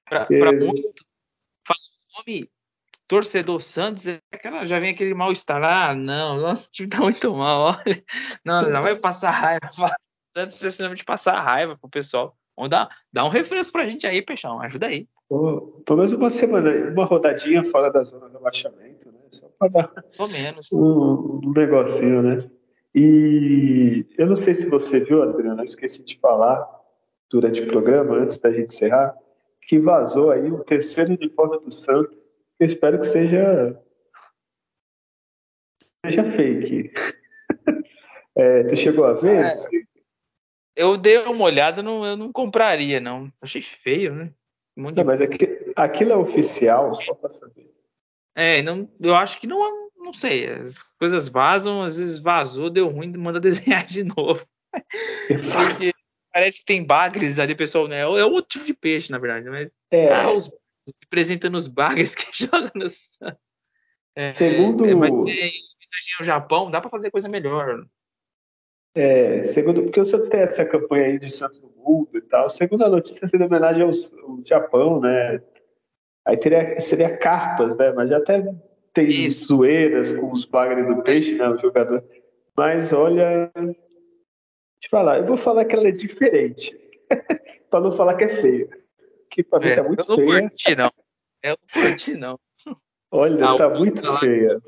Para 0.09 0.27
é... 0.29 0.51
muito, 0.51 1.05
fala 1.65 1.79
o 1.79 2.17
nome 2.19 2.49
torcedor 3.07 3.61
Santos, 3.61 4.07
é 4.07 4.19
aquela, 4.31 4.65
já 4.65 4.79
vem 4.79 4.91
aquele 4.91 5.13
mal-estar. 5.13 5.63
Ah, 5.63 5.93
não, 5.93 6.37
nosso 6.39 6.71
time 6.71 6.89
tá 6.89 6.99
muito 6.99 7.33
mal, 7.35 7.77
olha. 7.77 8.03
Não, 8.43 8.69
não 8.69 8.81
vai 8.81 8.95
passar 8.95 9.29
raiva. 9.29 9.69
Santos 10.35 10.57
precisamente 10.57 11.05
passar 11.05 11.39
raiva 11.39 11.77
pro 11.77 11.89
pessoal. 11.89 12.35
Vamos 12.55 12.71
dar, 12.71 12.89
dar 13.11 13.25
um 13.25 13.29
refresco 13.29 13.71
pra 13.71 13.85
gente 13.85 14.07
aí, 14.07 14.21
Peixão. 14.21 14.59
Ajuda 14.61 14.87
aí. 14.87 15.07
Pô, 15.29 15.83
pelo 15.85 15.97
menos 15.97 16.11
uma 16.11 16.29
semana, 16.29 16.71
uma 16.91 17.05
rodadinha 17.05 17.63
fora 17.65 17.91
da 17.91 18.03
zona 18.03 18.29
do 18.29 18.37
rebaixamento, 18.37 19.11
né? 19.11 19.19
Só 19.29 19.47
para 19.59 19.69
dar 19.69 20.27
menos. 20.31 20.71
Um, 20.71 21.39
um, 21.43 21.51
negocinho, 21.55 22.21
né? 22.21 22.49
E 22.95 24.05
eu 24.17 24.27
não 24.27 24.35
sei 24.35 24.53
se 24.53 24.65
você 24.65 24.99
viu, 24.99 25.23
Adriano, 25.23 25.61
eu 25.61 25.65
esqueci 25.65 26.03
de 26.03 26.19
falar 26.19 26.67
durante 27.29 27.61
o 27.61 27.67
programa, 27.67 28.17
antes 28.17 28.37
da 28.37 28.51
gente 28.51 28.73
encerrar, 28.73 29.17
que 29.63 29.79
vazou 29.79 30.29
aí 30.29 30.51
o 30.51 30.63
terceiro 30.63 31.13
uniforme 31.13 31.59
do 31.59 31.71
Santos. 31.71 32.15
Eu 32.59 32.67
espero 32.67 32.99
que 32.99 33.07
seja 33.07 33.81
seja 36.05 36.23
fake. 36.29 36.91
É, 38.35 38.63
tu 38.63 38.75
chegou 38.75 39.05
a 39.05 39.13
ver? 39.13 39.45
É, 39.45 39.53
eu 40.75 40.97
dei 40.97 41.19
uma 41.19 41.45
olhada, 41.45 41.83
não, 41.83 42.03
eu 42.03 42.17
não 42.17 42.31
compraria, 42.31 42.99
não. 42.99 43.31
Achei 43.39 43.61
feio, 43.61 44.15
né? 44.15 44.33
Um 44.75 44.89
não, 44.89 45.03
mas 45.03 45.21
aqui, 45.21 45.71
aquilo 45.75 46.13
é 46.13 46.17
oficial, 46.17 46.95
só 46.95 47.13
para 47.13 47.29
saber. 47.29 47.71
É, 48.35 48.63
não, 48.63 48.89
eu 48.99 49.15
acho 49.15 49.39
que 49.39 49.45
não, 49.45 49.82
não 50.03 50.13
sei. 50.13 50.47
As 50.47 50.83
coisas 50.99 51.29
vazam, 51.29 51.83
às 51.83 51.97
vezes 51.97 52.19
vazou, 52.19 52.69
deu 52.69 52.89
ruim, 52.89 53.15
manda 53.17 53.39
desenhar 53.41 53.85
de 53.85 54.03
novo. 54.03 54.45
Porque 55.27 55.91
parece 56.31 56.59
que 56.59 56.65
tem 56.65 56.83
bagres 56.83 57.39
ali, 57.39 57.55
pessoal, 57.55 57.87
né? 57.87 58.01
É 58.01 58.25
outro 58.25 58.49
tipo 58.49 58.65
de 58.65 58.73
peixe, 58.73 59.11
na 59.11 59.19
verdade, 59.19 59.49
mas 59.49 59.73
é. 59.91 60.11
ah, 60.11 60.31
os, 60.31 60.51
representando 61.03 61.55
os 61.55 61.67
bagres 61.67 62.13
que 62.15 62.27
jogam 62.31 62.71
no 62.75 62.85
é, 64.15 64.29
Segundo. 64.29 64.85
É, 64.85 64.93
mas 64.95 65.11
é, 65.11 66.21
o 66.21 66.23
Japão, 66.23 66.69
dá 66.69 66.81
para 66.81 66.89
fazer 66.89 67.11
coisa 67.11 67.29
melhor. 67.29 67.85
É, 68.95 69.41
segundo, 69.41 69.83
porque 69.83 69.99
o 69.99 70.05
Santos 70.05 70.29
tem 70.29 70.41
essa 70.41 70.63
campanha 70.63 71.05
aí 71.05 71.17
de 71.17 71.29
Santos 71.29 71.59
no 71.61 71.69
mundo 71.69 72.15
e 72.15 72.21
tal. 72.21 72.49
Segundo 72.49 72.83
a 72.85 72.89
notícia, 72.89 73.27
seria 73.27 73.47
homenagem 73.47 73.81
ao, 73.81 73.89
ao 73.89 74.45
Japão, 74.45 74.99
né? 74.99 75.41
Aí 76.25 76.37
teria, 76.37 76.79
seria 76.79 77.17
carpas, 77.17 77.75
né? 77.75 77.91
Mas 77.91 78.09
já 78.09 78.17
até 78.17 78.43
tem 78.93 79.25
Isso. 79.25 79.45
zoeiras 79.45 80.13
com 80.13 80.31
os 80.31 80.45
bagres 80.45 80.87
do 80.87 81.01
peixe, 81.01 81.35
né? 81.35 81.49
O 81.49 81.57
jogador. 81.57 82.03
Mas 82.55 82.93
olha, 82.93 83.51
deixa 83.55 83.77
eu 84.83 84.89
falar, 84.89 85.17
eu 85.19 85.25
vou 85.25 85.37
falar 85.37 85.65
que 85.65 85.75
ela 85.75 85.87
é 85.87 85.91
diferente. 85.91 86.77
para 87.69 87.79
não 87.81 87.91
falar 87.95 88.15
que 88.15 88.25
é 88.25 88.29
feia. 88.29 88.69
Que 89.29 89.43
pra 89.43 89.59
mim 89.59 89.67
é, 89.67 89.75
tá 89.75 89.83
muito 89.83 90.03
eu 90.03 90.07
não 90.07 90.15
feia. 90.15 90.41
Curti, 90.41 90.75
não. 90.75 90.91
Eu 91.41 91.57
não 91.59 91.83
curti, 91.83 92.13
não. 92.15 92.39
Olha, 93.11 93.49
ah, 93.49 93.55
tá 93.55 93.69
muito 93.69 94.19
feia. 94.19 94.61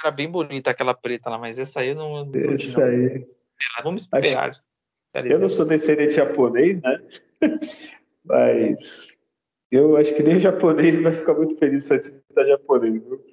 Era 0.00 0.10
bem 0.10 0.30
bonita 0.30 0.70
aquela 0.70 0.94
preta 0.94 1.30
lá, 1.30 1.38
mas 1.38 1.58
essa 1.58 1.80
aí 1.80 1.90
eu 1.90 1.94
não. 1.94 2.24
não 2.24 2.54
essa 2.54 2.84
aí. 2.84 3.26
Vamos 3.84 4.02
esperar. 4.02 4.50
Acho... 4.50 4.62
Eu 5.14 5.40
não 5.40 5.48
sou 5.48 5.64
descendente 5.64 6.14
japonês, 6.14 6.80
né? 6.80 7.02
Mas 8.24 9.08
eu 9.70 9.96
acho 9.96 10.14
que 10.14 10.22
nem 10.22 10.36
o 10.36 10.40
japonês 10.40 11.00
vai 11.02 11.12
ficar 11.12 11.34
muito 11.34 11.56
feliz 11.56 11.84
se 11.84 11.98
você 11.98 12.46
japonês, 12.46 13.02
viu? 13.02 13.24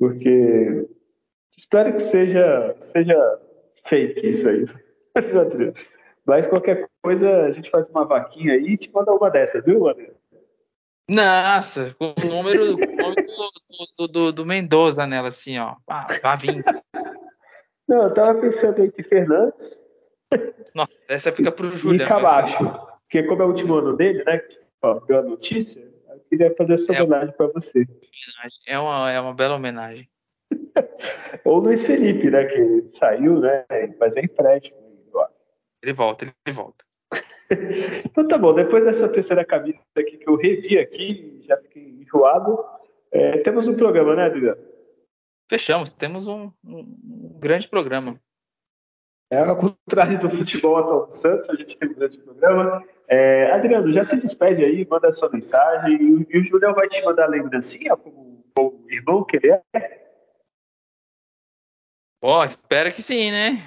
Porque 0.00 0.88
espero 1.54 1.92
que 1.92 1.98
seja, 1.98 2.74
seja 2.78 3.38
fake 3.84 4.30
isso 4.30 4.48
aí. 4.48 4.64
Mas 6.26 6.46
qualquer 6.46 6.88
coisa, 7.02 7.42
a 7.42 7.50
gente 7.50 7.68
faz 7.68 7.86
uma 7.90 8.06
vaquinha 8.06 8.54
aí 8.54 8.64
e 8.64 8.76
te 8.78 8.90
manda 8.92 9.12
uma 9.12 9.28
dessa, 9.28 9.60
viu, 9.60 9.86
André? 9.86 10.12
Nossa, 11.06 11.94
com 11.98 12.14
o 12.16 12.24
número, 12.26 12.74
o 12.74 12.76
do, 12.76 13.96
do, 13.98 14.08
do, 14.08 14.32
do 14.32 14.46
Mendoza 14.46 15.06
nela, 15.06 15.28
assim, 15.28 15.58
ó. 15.58 15.76
Ah, 15.86 16.06
vá 16.22 16.36
vindo. 16.36 16.64
Não, 17.86 18.04
eu 18.04 18.14
tava 18.14 18.40
pensando 18.40 18.82
entre 18.82 19.02
Fernandes. 19.02 19.78
Nossa, 20.74 20.92
essa 21.08 21.32
fica 21.32 21.52
pro 21.52 21.76
Júlio. 21.76 22.04
E 22.04 22.06
Camacho. 22.06 22.56
Porque 23.02 23.24
como 23.24 23.42
é 23.42 23.44
o 23.44 23.48
último 23.48 23.74
ano 23.74 23.96
dele, 23.96 24.22
né? 24.24 24.40
Ó, 24.82 25.00
deu 25.00 25.18
a 25.18 25.22
notícia, 25.22 25.89
queria 26.30 26.54
fazer 26.56 26.74
essa 26.74 26.92
é 26.92 27.02
homenagem 27.02 27.34
para 27.36 27.48
você. 27.48 27.86
É 28.66 28.78
uma, 28.78 29.10
é 29.10 29.20
uma 29.20 29.34
bela 29.34 29.56
homenagem. 29.56 30.08
Ou 31.44 31.58
Luiz 31.58 31.84
Felipe, 31.84 32.30
né? 32.30 32.44
Que 32.46 32.88
saiu, 32.90 33.40
né? 33.40 33.66
Mas 33.98 34.16
é 34.16 34.20
empréstimo. 34.20 34.80
Ele 35.82 35.92
volta, 35.94 36.24
ele 36.24 36.54
volta. 36.54 36.84
então 38.04 38.28
tá 38.28 38.36
bom, 38.36 38.54
depois 38.54 38.84
dessa 38.84 39.10
terceira 39.10 39.44
camisa 39.44 39.78
aqui 39.96 40.18
que 40.18 40.28
eu 40.28 40.36
revi 40.36 40.78
aqui, 40.78 41.42
já 41.46 41.56
fiquei 41.56 41.82
enjoado, 41.82 42.62
é, 43.10 43.38
temos 43.38 43.66
um 43.66 43.74
programa, 43.74 44.14
né, 44.14 44.26
Adriano? 44.26 44.60
Fechamos, 45.48 45.90
temos 45.90 46.28
um, 46.28 46.52
um, 46.64 47.38
grande 47.40 47.66
programa. 47.66 48.20
É, 49.32 49.38
ao 49.38 49.56
contrário 49.56 50.18
do 50.18 50.30
futebol 50.30 50.76
atual 50.76 51.06
do 51.06 51.12
Santos, 51.12 51.48
a 51.48 51.54
gente 51.56 51.76
tem 51.76 51.88
um 51.88 51.94
grande 51.94 52.18
programa. 52.18 52.84
É, 53.10 53.50
Adriano, 53.50 53.90
já 53.90 54.04
se 54.04 54.20
despede 54.20 54.64
aí, 54.64 54.86
manda 54.88 55.08
a 55.08 55.12
sua 55.12 55.28
mensagem. 55.30 55.96
E, 55.96 56.26
e 56.30 56.38
o 56.38 56.44
Julião 56.44 56.72
vai 56.72 56.88
te 56.88 57.02
mandar 57.02 57.24
a 57.24 57.28
lembrancinha 57.28 57.96
como, 57.96 58.44
como 58.54 58.90
irmão 58.90 59.24
que 59.24 59.36
ele 59.36 59.50
é? 59.50 59.62
Espero 62.44 62.92
que 62.92 63.02
sim, 63.02 63.30
né? 63.32 63.58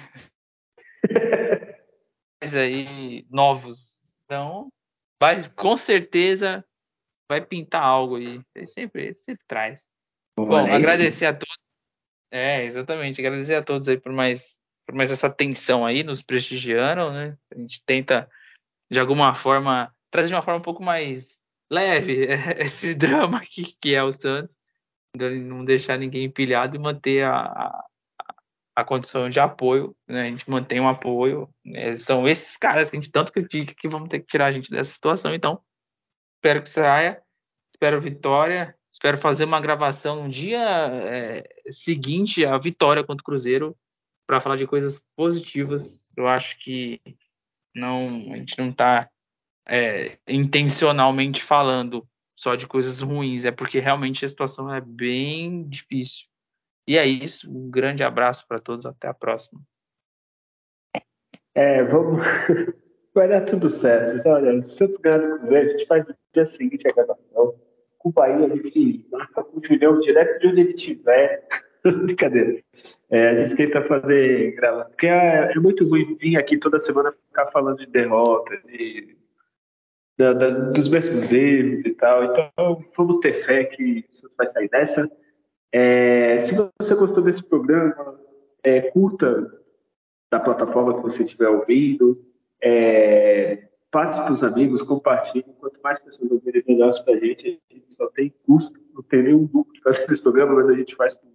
Mas 2.42 2.56
aí, 2.56 3.26
novos. 3.30 3.92
Então, 4.24 4.68
vai, 5.20 5.46
com 5.50 5.76
certeza 5.76 6.64
vai 7.28 7.44
pintar 7.44 7.82
algo 7.82 8.16
aí. 8.16 8.40
Ele 8.54 8.66
sempre, 8.66 9.02
ele 9.06 9.14
sempre 9.14 9.44
traz. 9.46 9.82
Bom, 10.38 10.54
agradecer 10.56 11.26
a 11.26 11.34
todos 11.34 11.64
é, 12.34 12.64
exatamente. 12.64 13.20
Agradecer 13.20 13.54
a 13.54 13.62
todos 13.62 13.88
aí 13.88 13.96
por 13.96 14.12
mais, 14.12 14.58
por 14.84 14.96
mais 14.96 15.08
essa 15.12 15.28
atenção 15.28 15.86
aí, 15.86 16.02
nos 16.02 16.20
prestigiando, 16.20 17.12
né? 17.12 17.38
A 17.52 17.58
gente 17.58 17.80
tenta, 17.86 18.28
de 18.90 19.00
alguma 19.00 19.34
forma, 19.34 19.94
trazer 20.10 20.28
de 20.28 20.34
uma 20.34 20.42
forma 20.42 20.58
um 20.58 20.62
pouco 20.62 20.82
mais 20.82 21.28
leve 21.70 22.26
esse 22.58 22.94
drama 22.94 23.38
aqui, 23.38 23.76
que 23.80 23.94
é 23.94 24.02
o 24.02 24.12
Santos, 24.12 24.58
não 25.16 25.64
deixar 25.64 25.98
ninguém 25.98 26.24
empilhado 26.24 26.76
e 26.76 26.78
manter 26.78 27.24
a, 27.24 27.36
a, 27.36 27.84
a 28.76 28.84
condição 28.84 29.28
de 29.28 29.38
apoio, 29.38 29.96
né? 30.08 30.22
A 30.22 30.30
gente 30.30 30.48
mantém 30.50 30.80
um 30.80 30.88
apoio. 30.88 31.48
Né? 31.64 31.96
São 31.96 32.28
esses 32.28 32.56
caras 32.56 32.90
que 32.90 32.96
a 32.96 33.00
gente 33.00 33.12
tanto 33.12 33.32
critica 33.32 33.74
que 33.76 33.88
vão 33.88 34.06
ter 34.06 34.20
que 34.20 34.26
tirar 34.26 34.46
a 34.46 34.52
gente 34.52 34.70
dessa 34.70 34.90
situação. 34.90 35.34
Então, 35.34 35.60
espero 36.36 36.62
que 36.62 36.68
saia, 36.68 37.22
espero 37.72 38.00
vitória 38.00 38.76
Espero 38.94 39.18
fazer 39.18 39.44
uma 39.44 39.60
gravação 39.60 40.22
no 40.22 40.28
dia 40.28 40.60
é, 40.60 41.44
seguinte 41.68 42.46
à 42.46 42.56
vitória 42.56 43.02
contra 43.02 43.22
o 43.22 43.24
Cruzeiro 43.24 43.76
para 44.24 44.40
falar 44.40 44.54
de 44.54 44.68
coisas 44.68 45.02
positivas. 45.16 46.00
Eu 46.16 46.28
acho 46.28 46.56
que 46.60 47.00
não 47.74 48.32
a 48.32 48.36
gente 48.36 48.58
não 48.58 48.70
está 48.70 49.08
é, 49.66 50.18
intencionalmente 50.28 51.42
falando 51.42 52.06
só 52.36 52.54
de 52.54 52.66
coisas 52.66 53.00
ruins, 53.00 53.44
é 53.44 53.50
porque 53.50 53.78
realmente 53.78 54.24
a 54.24 54.28
situação 54.28 54.72
é 54.72 54.80
bem 54.80 55.68
difícil. 55.68 56.26
E 56.86 56.98
é 56.98 57.06
isso. 57.06 57.50
Um 57.50 57.70
grande 57.70 58.02
abraço 58.02 58.46
para 58.46 58.60
todos. 58.60 58.84
Até 58.84 59.08
a 59.08 59.14
próxima. 59.14 59.60
É, 61.54 61.82
vamos. 61.82 62.22
Vai 63.14 63.28
dar 63.28 63.42
tudo 63.42 63.70
certo. 63.70 64.28
Olha, 64.28 64.60
se 64.60 64.76
Santos 64.76 64.96
ganhar 64.96 65.18
do 65.18 65.38
Cruzeiro, 65.38 65.68
a 65.68 65.72
gente 65.72 65.86
faz 65.86 66.06
no 66.06 66.14
dia 66.32 66.44
seguinte 66.44 66.88
a 66.88 66.92
gravação 66.92 67.54
com 67.98 68.08
o 68.08 68.12
Bahia, 68.12 68.44
a 68.44 68.56
gente 68.56 69.06
marca 69.10 69.44
com 69.44 69.58
o 69.58 69.64
Julião 69.64 70.00
direto 70.00 70.40
de 70.40 70.48
onde 70.48 70.60
ele 70.60 70.70
estiver. 70.70 71.46
Brincadeira. 71.84 72.60
É, 73.10 73.28
a 73.28 73.36
gente 73.36 73.56
tenta 73.56 73.82
fazer 73.82 74.52
grava. 74.56 74.86
Porque 74.86 75.06
é, 75.06 75.52
é, 75.52 75.54
muito 75.60 75.88
ruim 75.88 76.16
vir 76.16 76.36
aqui 76.36 76.58
toda 76.58 76.78
semana 76.78 77.14
ficar 77.34 77.50
falando 77.50 77.78
de 77.78 77.86
derrotas, 77.86 78.62
de 78.62 79.16
da, 80.16 80.32
da, 80.32 80.50
dos 80.70 80.88
mesmos 80.88 81.32
erros 81.32 81.84
e 81.84 81.90
tal. 81.94 82.24
Então, 82.24 82.84
vamos 82.96 83.18
ter 83.18 83.44
fé 83.44 83.64
que 83.64 84.06
Santos 84.12 84.36
vai 84.36 84.46
sair 84.46 84.68
dessa. 84.68 85.10
É, 85.72 86.38
se 86.38 86.54
você 86.54 86.94
gostou 86.94 87.24
desse 87.24 87.42
programa, 87.42 88.20
é, 88.62 88.82
curta 88.92 89.50
da 90.30 90.38
plataforma 90.38 90.94
que 90.94 91.02
você 91.02 91.24
estiver 91.24 91.48
ouvindo, 91.48 92.24
é, 92.62 93.68
passe 93.90 94.20
para 94.20 94.32
os 94.32 94.44
amigos, 94.44 94.82
compartilhe. 94.82 95.44
Quanto 95.58 95.80
mais 95.82 95.98
pessoas 95.98 96.30
ouvirem, 96.30 96.62
melhor 96.68 96.92
para 97.04 97.14
a 97.14 97.18
gente. 97.18 97.60
A 97.70 97.74
gente 97.74 97.92
só 97.92 98.06
tem 98.10 98.32
custo, 98.46 98.78
não 98.94 99.02
tem 99.02 99.24
nenhum 99.24 99.50
lucro 99.52 99.72
fazer 99.82 100.04
esse 100.04 100.22
programa, 100.22 100.54
mas 100.54 100.70
a 100.70 100.74
gente 100.74 100.94
faz 100.94 101.14
com 101.14 101.26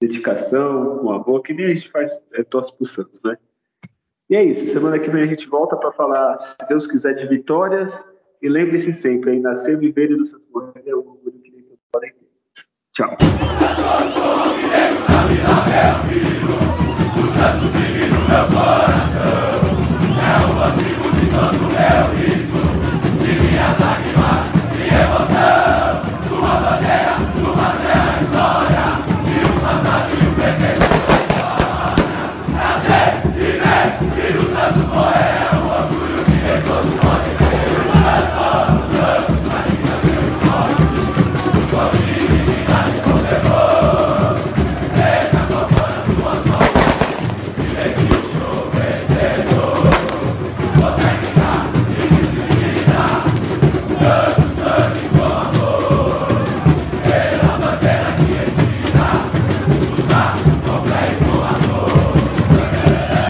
dedicação, 0.00 0.98
com 0.98 1.10
amor, 1.10 1.42
que 1.42 1.52
nem 1.52 1.66
a 1.66 1.74
gente 1.74 1.90
faz 1.90 2.22
é, 2.32 2.42
torce 2.42 2.74
para 2.74 2.86
Santos, 2.86 3.20
né? 3.22 3.36
E 4.28 4.34
é 4.34 4.42
isso. 4.42 4.66
Semana 4.66 4.98
que 4.98 5.08
vem 5.10 5.22
a 5.22 5.26
gente 5.26 5.48
volta 5.48 5.76
para 5.76 5.92
falar, 5.92 6.36
se 6.36 6.56
Deus 6.68 6.86
quiser, 6.86 7.14
de 7.14 7.26
vitórias. 7.28 8.04
E 8.42 8.48
lembre-se 8.48 8.92
sempre, 8.92 9.30
aí, 9.30 9.40
nascer, 9.40 9.78
viver 9.78 10.10
e 10.10 10.16
do 10.16 10.24
Santo 10.24 10.44
Morrer 10.52 10.82
é 10.84 10.94
o 10.94 10.98
orgulho 10.98 11.40
que 11.42 11.50
todos 11.50 11.78
podem 11.90 12.12
ter. 12.12 12.26
Tchau. 12.92 13.16
É 21.78 22.32
o 22.32 22.35